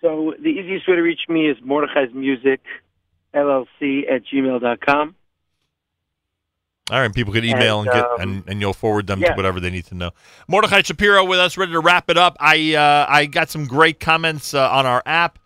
[0.00, 2.60] So the easiest way to reach me is Mordechai's Music
[3.34, 5.14] LLC at gmail.com.
[6.90, 9.32] All right, people can email and, And, get um, and, and you'll forward them to
[9.34, 10.10] whatever they need to know.
[10.48, 12.36] Mordechai Shapiro with us, ready to wrap it up.
[12.40, 15.38] I uh, I got some great comments uh, on our app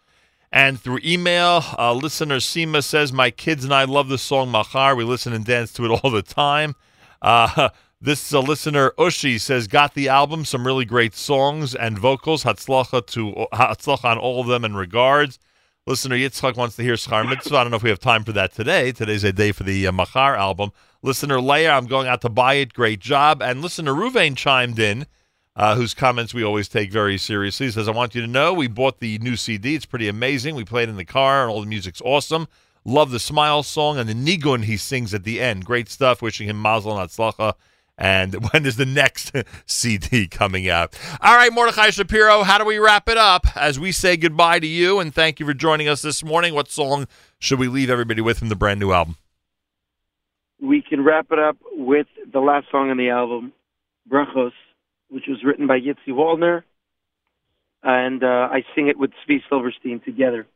[0.51, 1.63] and through email.
[1.79, 4.95] Uh, listener Sima says, "My kids and I love the song Machar.
[4.95, 6.77] We listen and dance to it all the time."
[7.21, 7.69] Uh,
[8.01, 12.45] this listener Ushi says, "Got the album, some really great songs and vocals.
[12.45, 15.39] Hatzlacha to Hatzlacha on all of them in regards."
[15.87, 17.59] Listener Yitzchak wants to hear Schar Mitzvah.
[17.59, 18.91] I don't know if we have time for that today.
[18.91, 20.71] Today's a day for the uh, Machar album.
[21.05, 22.73] Listener Leia, I'm going out to buy it.
[22.73, 23.43] Great job.
[23.43, 25.05] And listener Ruvain chimed in,
[25.55, 27.67] uh, whose comments we always take very seriously.
[27.67, 29.75] He says, I want you to know we bought the new CD.
[29.75, 30.55] It's pretty amazing.
[30.55, 32.49] We played it in the car, and all the music's awesome.
[32.87, 35.67] Love the Smile song and the Nigun he sings at the end.
[35.67, 36.23] Great stuff.
[36.23, 37.53] Wishing him Mazel and Hatzlacha.
[37.99, 39.33] And when is the next
[39.67, 40.99] CD coming out?
[41.21, 44.67] All right, Mordechai Shapiro, how do we wrap it up as we say goodbye to
[44.67, 46.55] you and thank you for joining us this morning?
[46.55, 47.09] What song
[47.39, 49.19] should we leave everybody with from the brand new album?
[50.61, 53.53] We can wrap it up with the last song on the album,
[54.09, 54.53] Brachos,
[55.09, 56.63] which was written by Yitzi Waldner.
[57.83, 60.47] And uh, I sing it with Zvi Silverstein together.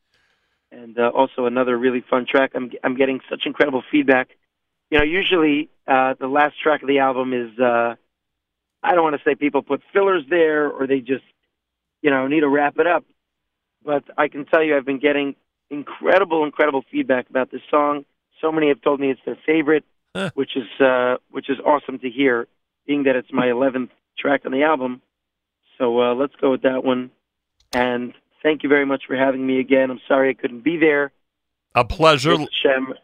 [0.70, 2.52] And uh, also another really fun track.
[2.54, 4.28] I'm, I'm getting such incredible feedback.
[4.90, 7.96] You know, usually uh, the last track of the album is, uh,
[8.82, 11.24] I don't want to say people put fillers there or they just,
[12.00, 13.04] you know, need to wrap it up.
[13.84, 15.36] But I can tell you I've been getting
[15.70, 18.04] incredible, incredible feedback about this song.
[18.40, 19.84] So many have told me it's their favorite,
[20.34, 22.46] which is uh, which is awesome to hear,
[22.86, 25.02] being that it's my 11th track on the album.
[25.76, 27.10] So uh, let's go with that one.
[27.72, 29.90] And thank you very much for having me again.
[29.90, 31.12] I'm sorry I couldn't be there.
[31.74, 32.36] A pleasure.
[32.62, 32.94] Shem,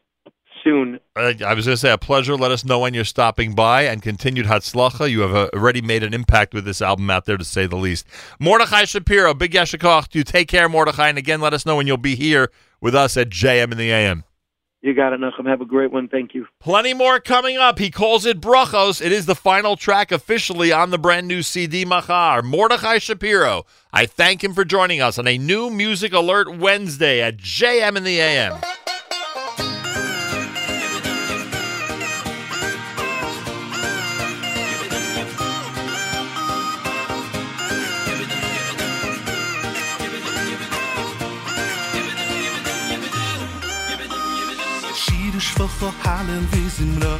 [0.65, 0.99] soon.
[1.15, 2.35] Uh, I was going to say a pleasure.
[2.35, 5.09] Let us know when you're stopping by and continued Hatzlacha.
[5.11, 7.77] You have uh, already made an impact with this album out there, to say the
[7.77, 8.07] least.
[8.41, 10.15] Mordechai Shapiro, big yasher koach.
[10.15, 13.17] You take care, Mordechai, and again, let us know when you'll be here with us
[13.17, 14.25] at JM in the AM.
[14.85, 15.49] You got it, Nachum.
[15.49, 16.09] Have a great one.
[16.09, 16.47] Thank you.
[16.61, 17.79] Plenty more coming up.
[17.79, 19.01] He calls it Brachos.
[19.01, 22.43] It is the final track officially on the brand new CD Machar.
[22.43, 23.65] Mordechai Shapiro.
[23.95, 28.05] I thank him for joining us on a new Music Alert Wednesday at JM in
[28.05, 28.61] the AM.
[45.74, 47.16] שיר שפוך hallen wie zum ro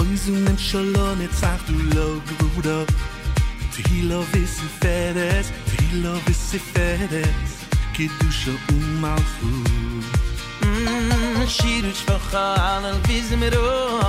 [0.00, 2.78] Oizum nem shalom et sagt du lo gvudo
[3.72, 6.42] Tihilo vis fedes Tihilo vis
[6.72, 7.52] fedes
[7.94, 9.52] Kidusha umalchu
[11.46, 14.00] שיר שפחה על אלביזמרו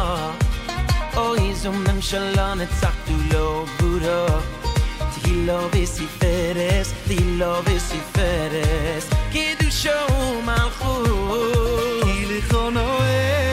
[1.17, 4.39] אוי זו ממשלה נצחת לא גורו
[5.23, 11.03] תהילו וסיפרס, תהילו וסיפרס קידושו ומלכו
[12.38, 13.47] Ilichono Hashem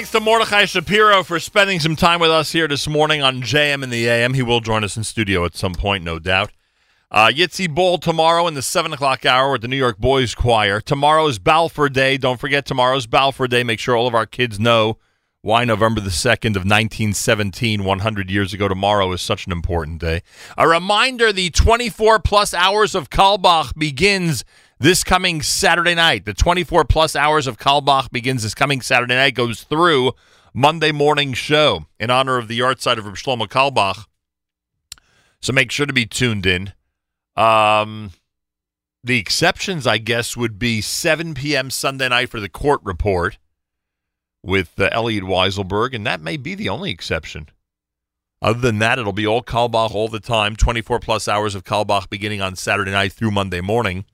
[0.00, 3.82] thanks to Mordechai Shapiro for spending some time with us here this morning on JM
[3.82, 4.32] in the AM.
[4.32, 6.50] He will join us in studio at some point, no doubt.
[7.10, 10.80] Uh, Yitzy Bald tomorrow in the 7 o'clock hour with the New York Boys Choir.
[10.80, 12.16] Tomorrow is Balfour Day.
[12.16, 13.62] Don't forget tomorrow's Balfour Day.
[13.62, 14.96] Make sure all of our kids know
[15.42, 20.22] why November the 2nd of 1917, 100 years ago tomorrow, is such an important day.
[20.56, 24.46] A reminder the 24 plus hours of Carlebach begins
[24.80, 26.24] this coming Saturday night.
[26.24, 30.12] The 24 plus hours of Carlebach begins this coming Saturday night, goes through
[30.54, 34.06] Monday morning show in honor of the yahrzeit of Reb Shlomo Carlebach.
[35.42, 36.72] So make sure to be tuned in.
[37.36, 38.12] Um,
[39.04, 41.70] the exceptions, I guess, would be 7 p.m.
[41.70, 43.38] Sunday night for the court report
[44.42, 47.48] with uh, Elliot Weiselberg, and that may be the only exception.
[48.42, 52.08] Other than that, it'll be all Carlebach all the time, 24 plus hours of Carlebach
[52.08, 54.06] beginning on Saturday night through Monday morning.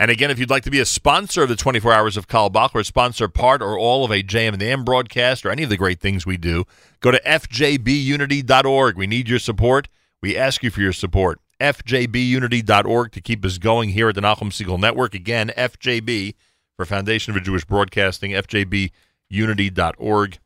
[0.00, 2.70] And again, if you'd like to be a sponsor of the 24 hours of Carlebach
[2.72, 5.70] or sponsor part or all of a JM and the M broadcast or any of
[5.70, 6.66] the great things we do,
[7.00, 8.96] go to fjbunity.org.
[8.96, 9.88] We need your support.
[10.22, 11.40] We ask you for your support.
[11.60, 15.14] fjbunity.org to keep us going here at the Nachum Segal Network.
[15.14, 16.36] Again, FJB
[16.76, 20.38] for Foundation for Jewish Broadcasting, fjbunity.org.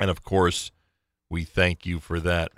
[0.00, 0.72] And of course,
[1.28, 2.50] we thank you for that.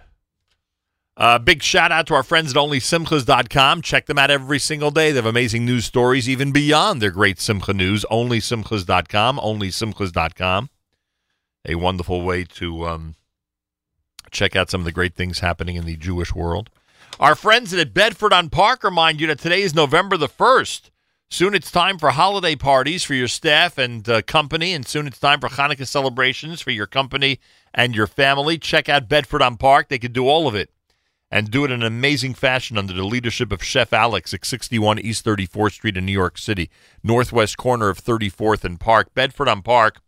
[1.18, 3.80] Uh, big shout out to our friends at OnlySimchas.com.
[3.80, 5.12] Check them out every single day.
[5.12, 8.04] They have amazing news stories, even beyond their great Simcha news.
[8.10, 9.38] OnlySimchas.com.
[9.38, 10.70] OnlySimchas.com.
[11.68, 13.14] A wonderful way to um,
[14.30, 16.68] check out some of the great things happening in the Jewish world.
[17.18, 20.90] Our friends at Bedford on Park remind you that today is November the 1st.
[21.30, 25.18] Soon it's time for holiday parties for your staff and uh, company, and soon it's
[25.18, 27.40] time for Hanukkah celebrations for your company
[27.72, 28.58] and your family.
[28.58, 29.88] Check out Bedford on Park.
[29.88, 30.70] They can do all of it
[31.30, 34.98] and do it in an amazing fashion under the leadership of Chef Alex at 61
[34.98, 36.70] East 34th Street in New York City,
[37.02, 39.12] northwest corner of 34th and Park.
[39.14, 40.00] Bedford on Park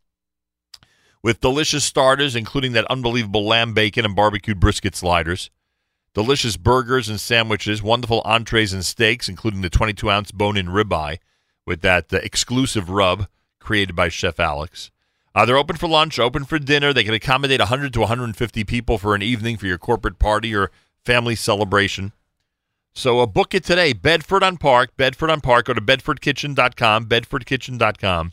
[1.22, 5.50] with delicious starters, including that unbelievable lamb bacon and barbecued brisket sliders.
[6.14, 11.18] Delicious burgers and sandwiches, wonderful entrees and steaks, including the 22 ounce bone in ribeye
[11.66, 13.28] with that uh, exclusive rub
[13.60, 14.90] created by Chef Alex.
[15.34, 16.92] Uh, they're open for lunch, open for dinner.
[16.92, 20.70] They can accommodate 100 to 150 people for an evening for your corporate party or
[21.08, 22.12] family celebration.
[22.92, 23.94] So uh, book it today.
[23.94, 25.64] Bedford on Park, Bedford on Park.
[25.64, 28.32] Go to bedfordkitchen.com, bedfordkitchen.com.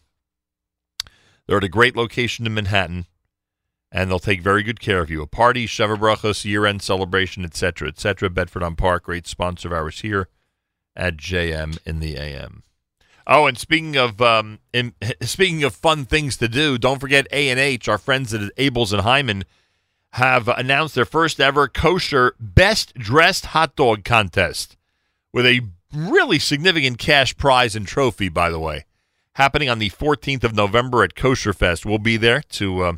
[1.47, 3.05] They're at a great location in Manhattan,
[3.93, 5.21] and they'll take very good care of you.
[5.21, 8.29] A party, Brachos, year-end celebration, etc., etc.
[8.29, 10.27] Bedford on Park, great sponsor of ours here
[10.97, 12.63] at JM in the AM.
[13.25, 17.47] Oh, and speaking of um, in, speaking of fun things to do, don't forget A
[17.47, 17.87] and H.
[17.87, 19.43] Our friends at Abeles and Heymann
[20.15, 24.77] have announced their first ever kosher best dressed hot dog contest
[25.33, 25.59] with a
[25.93, 28.29] really significant cash prize and trophy.
[28.29, 28.85] By the way,
[29.33, 31.85] happening on the 14th of November at Kosher Fest.
[31.85, 32.93] We'll be there to uh,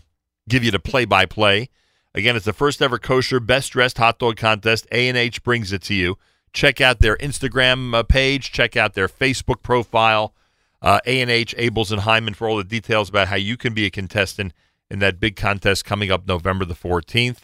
[0.48, 1.70] give you the play by play.
[2.14, 4.86] Again, it's the first ever kosher best dressed hot dog contest.
[4.92, 6.20] A and H brings it to you.
[6.54, 8.52] Check out their Instagram uh, page.
[8.52, 10.36] Check out their Facebook profile.
[10.84, 13.74] Uh, A and H Abeles and Heymann for all the details about how you can
[13.74, 14.54] be a contestant
[14.90, 17.40] in that big contest coming up November the 14th.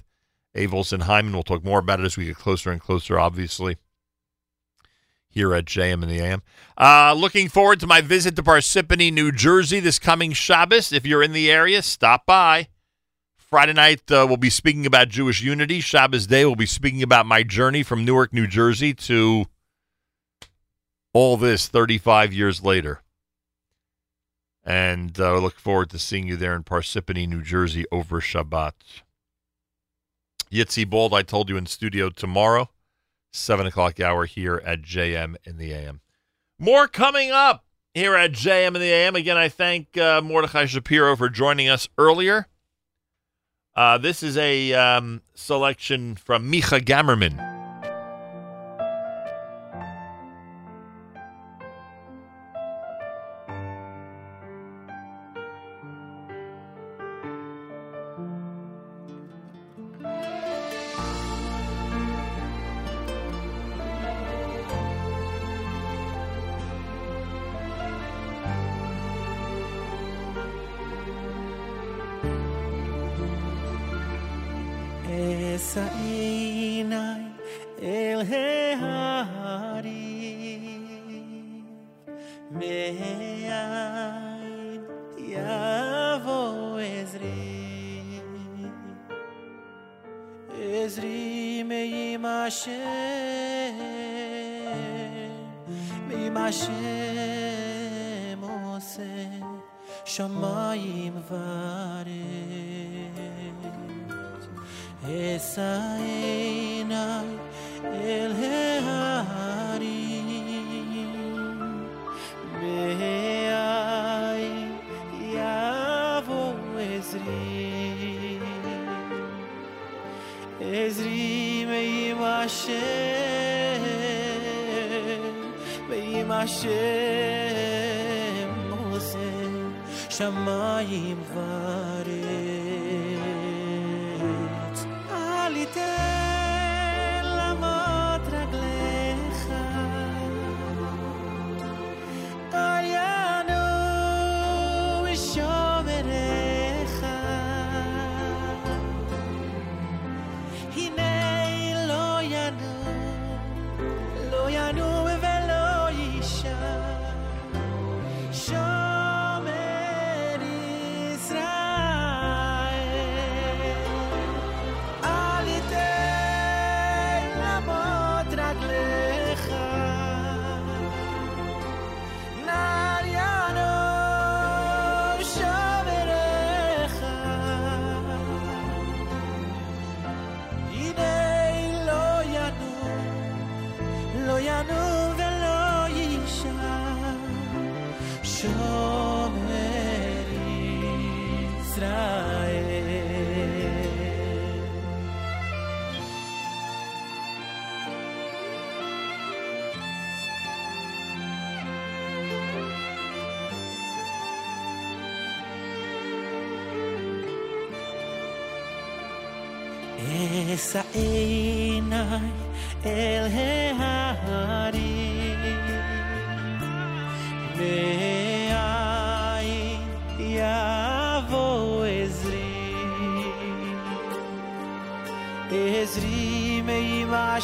[0.56, 1.34] Abeles and Heymann.
[1.34, 3.20] We'll talk more about it as we get closer and closer.
[3.20, 3.78] Obviously,
[5.28, 6.44] here at JM and the AM.
[6.78, 10.94] Uh, looking forward to my visit to Parsippany, New Jersey this coming Shabbos.
[10.94, 12.68] If you're in the area, stop by.
[13.38, 15.80] Friday night, uh, we'll be speaking about Jewish unity.
[15.80, 19.46] Shabbos day, we'll be speaking about my journey from Newark, New Jersey to
[21.14, 23.03] all this 35 years later.
[24.66, 28.74] And uh, I look forward to seeing you there in Parsippany, New Jersey over Shabbat.
[30.52, 32.70] Yitzy Bald, I told you in studio tomorrow,
[33.32, 36.02] 7 o'clock hour here at JM in the AM.
[36.60, 39.16] More coming up here at JM in the AM.
[39.16, 42.48] Again, I thank uh, Mordechai Shapiro for joining us earlier.
[43.76, 47.53] Uh, this is a um, selection from Micha Gamerman.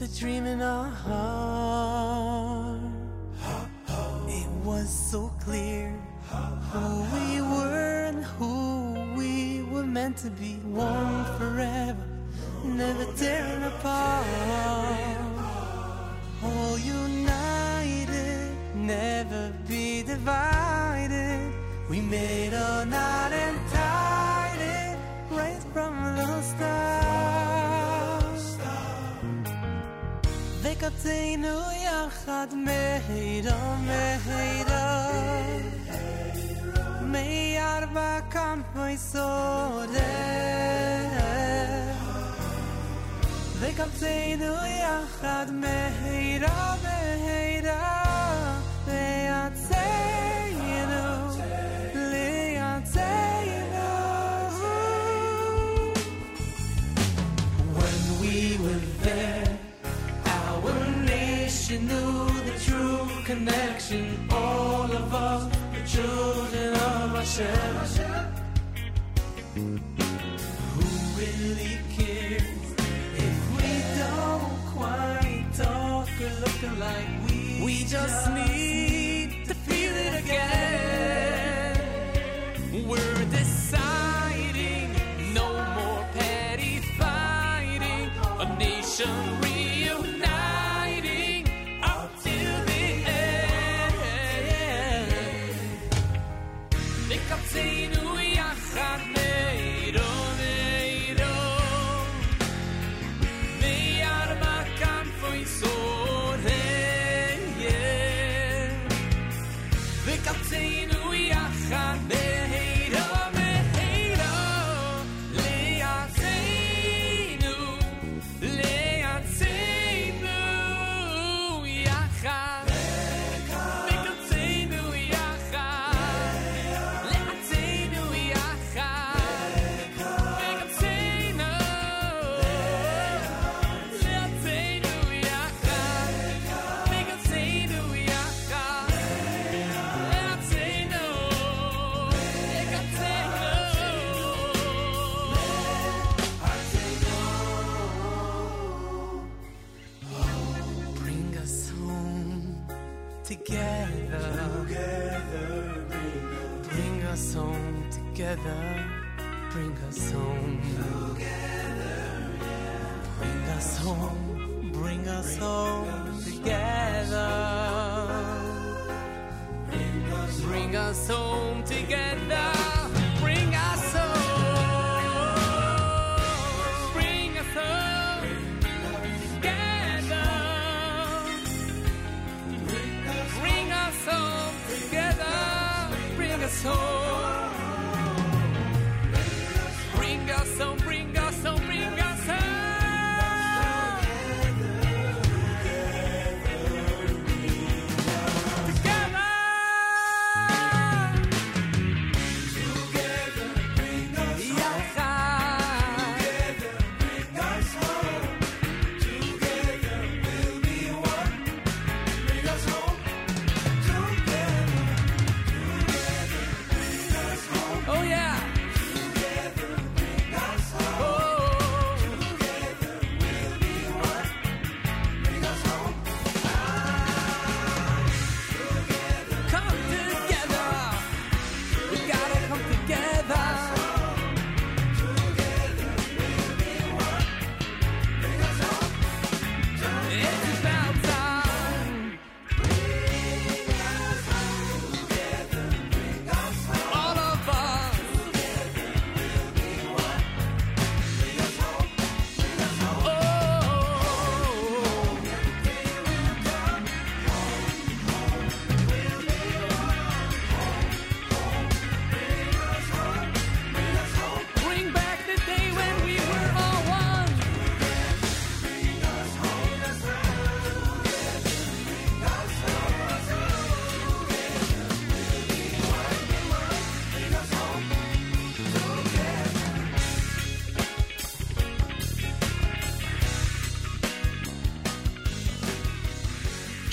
[0.00, 1.35] With a dream in our heart.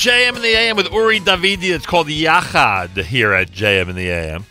[0.04, 1.74] JM in the AM with Uri Davidi.
[1.74, 4.46] It's called Yachad here at JM in the AM.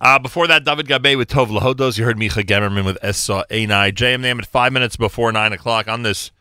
[0.00, 1.96] Uh, before that, David Gabay with Tov Lahodos.
[1.96, 3.92] You heard Micha Gamerman with Essa Einai.
[3.92, 6.32] JM AM at five minutes before nine o'clock on this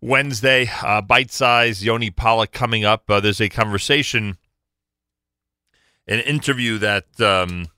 [0.00, 0.68] Wednesday.
[0.82, 3.08] Uh, bite size Yoni Pollock coming up.
[3.08, 4.36] Uh, there's a conversation,
[6.08, 7.68] an interview that um,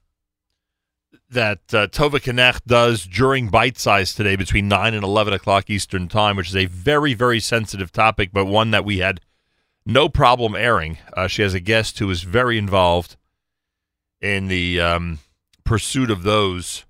[1.31, 6.09] that uh, Tova Knecht does during bite size today between 9 and 11 o'clock Eastern
[6.09, 9.21] Time, which is a very, very sensitive topic, but one that we had
[9.87, 10.99] no problem airing.
[11.17, 13.17] Uh, she has a guest who is very involved
[14.21, 15.19] in the um,
[15.65, 16.85] pursuit of those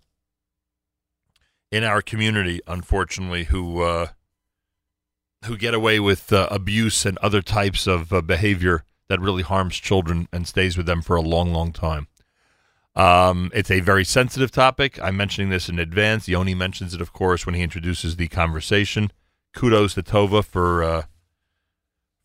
[1.71, 4.09] in our community, unfortunately, who uh,
[5.45, 9.77] who get away with uh, abuse and other types of uh, behavior that really harms
[9.77, 12.07] children and stays with them for a long, long time.
[12.97, 14.99] Um, it's a very sensitive topic.
[15.03, 16.29] I'm mentioning this in advance.
[16.29, 19.13] Yoni mentions it, of course, when he introduces the conversation.
[19.55, 21.03] Kudos to Tova for uh,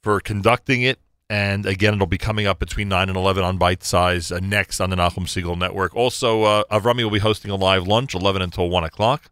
[0.02, 1.00] for conducting it.
[1.27, 4.80] And again, it'll be coming up between 9 and 11 on Bite Size uh, next
[4.80, 5.95] on the Nachum Segal Network.
[5.95, 9.32] Also, uh, Avrami will be hosting a live lunch, 11 until 1 o'clock.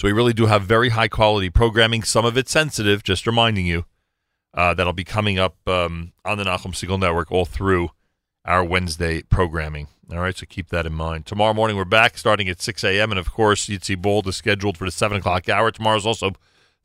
[0.00, 2.02] So we really do have very high quality programming.
[2.02, 3.84] Some of it sensitive, just reminding you.
[4.54, 7.90] Uh, that'll be coming up um, on the Nachum Segal Network all through
[8.44, 9.88] our Wednesday programming.
[10.10, 11.26] All right, so keep that in mind.
[11.26, 13.10] Tomorrow morning, we're back starting at 6 a.m.
[13.10, 15.70] And of course, Yitzy Bald is scheduled for the 7 o'clock hour.
[15.70, 16.32] Tomorrow's also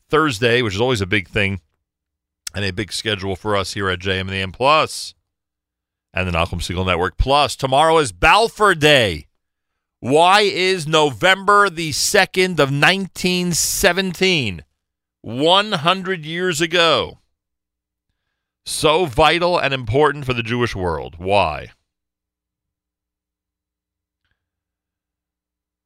[0.10, 1.60] Thursday, which is always a big thing
[2.56, 5.14] and a big schedule for us here at JM and the M Plus
[6.14, 7.18] and the Nachum Segal Network.
[7.18, 9.28] Plus, tomorrow is Balfour Day.
[10.00, 14.64] Why is November the 2nd of 1917,
[15.22, 17.18] 100 years ago,
[18.68, 21.16] so vital and important for the Jewish world?
[21.18, 21.72] Why?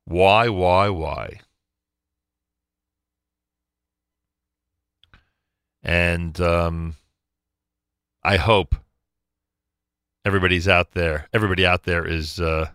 [0.05, 1.39] Why, why, why?
[5.83, 6.95] And um,
[8.23, 8.75] I hope
[10.25, 11.27] everybody's out there.
[11.33, 12.39] Everybody out there is.
[12.39, 12.69] Uh,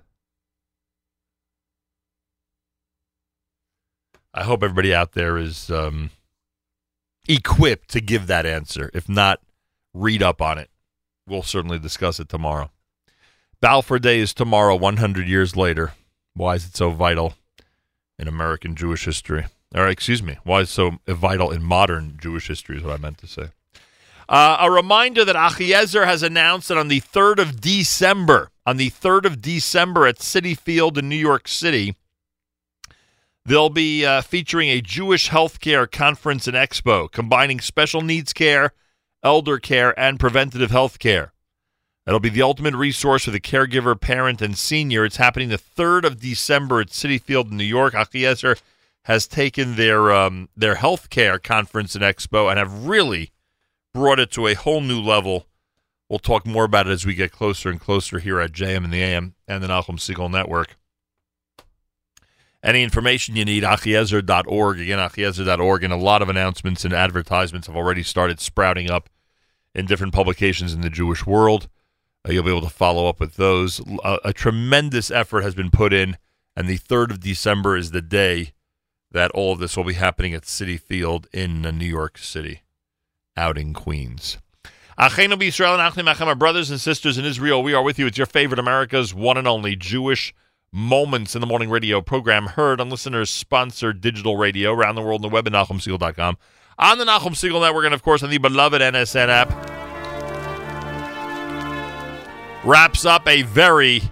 [4.32, 6.10] I hope everybody out there is um,
[7.28, 8.90] equipped to give that answer.
[8.92, 9.40] If not,
[9.96, 10.70] read up on it.
[11.26, 12.70] We'll certainly discuss it tomorrow.
[13.60, 15.92] Balfour Day is tomorrow, 100 years later.
[16.34, 17.34] Why is it so vital
[18.18, 19.46] in American Jewish history?
[19.74, 22.98] Or, excuse me, why is it so vital in modern Jewish history, is what I
[22.98, 23.48] meant to say.
[24.28, 28.90] Uh, a reminder that Achiezer has announced that on the 3rd of December, on the
[28.90, 31.96] 3rd of December at Citi Field in New York City,
[33.44, 38.72] they'll be uh, featuring a Jewish healthcare conference and expo combining special needs care,
[39.26, 41.32] elder care, and preventative health care.
[42.06, 45.04] It'll be the ultimate resource for the caregiver, parent, and senior.
[45.04, 47.94] It's happening the 3rd of December at Citi Field in New York.
[47.94, 48.60] Achiezer
[49.02, 53.32] has taken their um, their healthcare conference and expo and have really
[53.92, 55.46] brought it to a whole new level.
[56.08, 58.92] We'll talk more about it as we get closer and closer here at JM and
[58.92, 60.76] the AM and the Nachum Segal Network.
[62.62, 64.80] Any information you need, achiezer.org.
[64.80, 65.84] Again, achiezer.org.
[65.84, 69.08] And a lot of announcements and advertisements have already started sprouting up
[69.76, 71.68] in different publications in the Jewish world.
[72.26, 73.80] Uh, you'll be able to follow up with those.
[74.02, 76.16] A, a tremendous effort has been put in,
[76.56, 78.52] and the 3rd of December is the day
[79.12, 82.62] that all of this will be happening at Citi Field in uh, New York City,
[83.36, 84.38] out in Queens.
[84.98, 88.06] Achenu b'Yisrael and Achim Achim, brothers and sisters in Israel, we are with you.
[88.06, 90.34] It's your favorite America's one and only Jewish
[90.72, 95.24] Moments in the Morning radio program, heard on listeners sponsored digital radio around the world
[95.24, 96.38] on the web at NachumSegal.com,
[96.78, 99.50] on the Nachum Segal Network, and of course on the beloved NSN app.
[102.64, 104.02] Wraps up a very,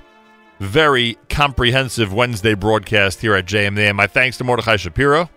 [0.61, 3.97] very comprehensive Wednesday broadcast here at JMN.
[3.97, 5.29] My thanks to Mordechai Shapiro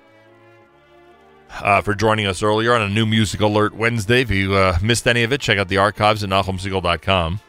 [1.49, 4.22] uh, for joining us earlier on a new Music Alert Wednesday.
[4.22, 7.39] If you uh, missed any of it, check out the archives at NachumSegal.com.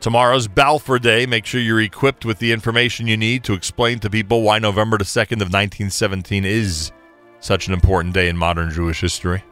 [0.00, 1.26] Tomorrow's Balfour Day.
[1.26, 4.98] Make sure you're equipped with the information you need to explain to people why November
[4.98, 6.90] the 2nd of 1917 is
[7.42, 9.44] such an important day in modern Jewish history.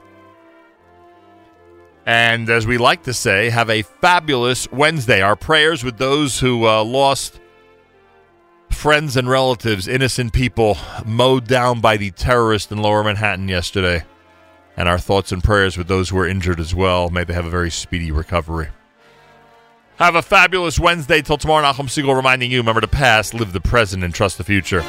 [2.07, 5.21] And as we like to say, have a fabulous Wednesday.
[5.21, 7.39] Our prayers with those who uh, lost
[8.71, 14.05] friends and relatives, innocent people, mowed down by the terrorist in lower Manhattan yesterday.
[14.77, 17.11] And our thoughts and prayers with those who were injured as well.
[17.11, 18.69] May they have a very speedy recovery.
[19.97, 21.21] Have a fabulous Wednesday.
[21.21, 24.45] Till tomorrow, Nachum Segal reminding you remember the past, live the present, and trust the
[24.45, 24.83] future.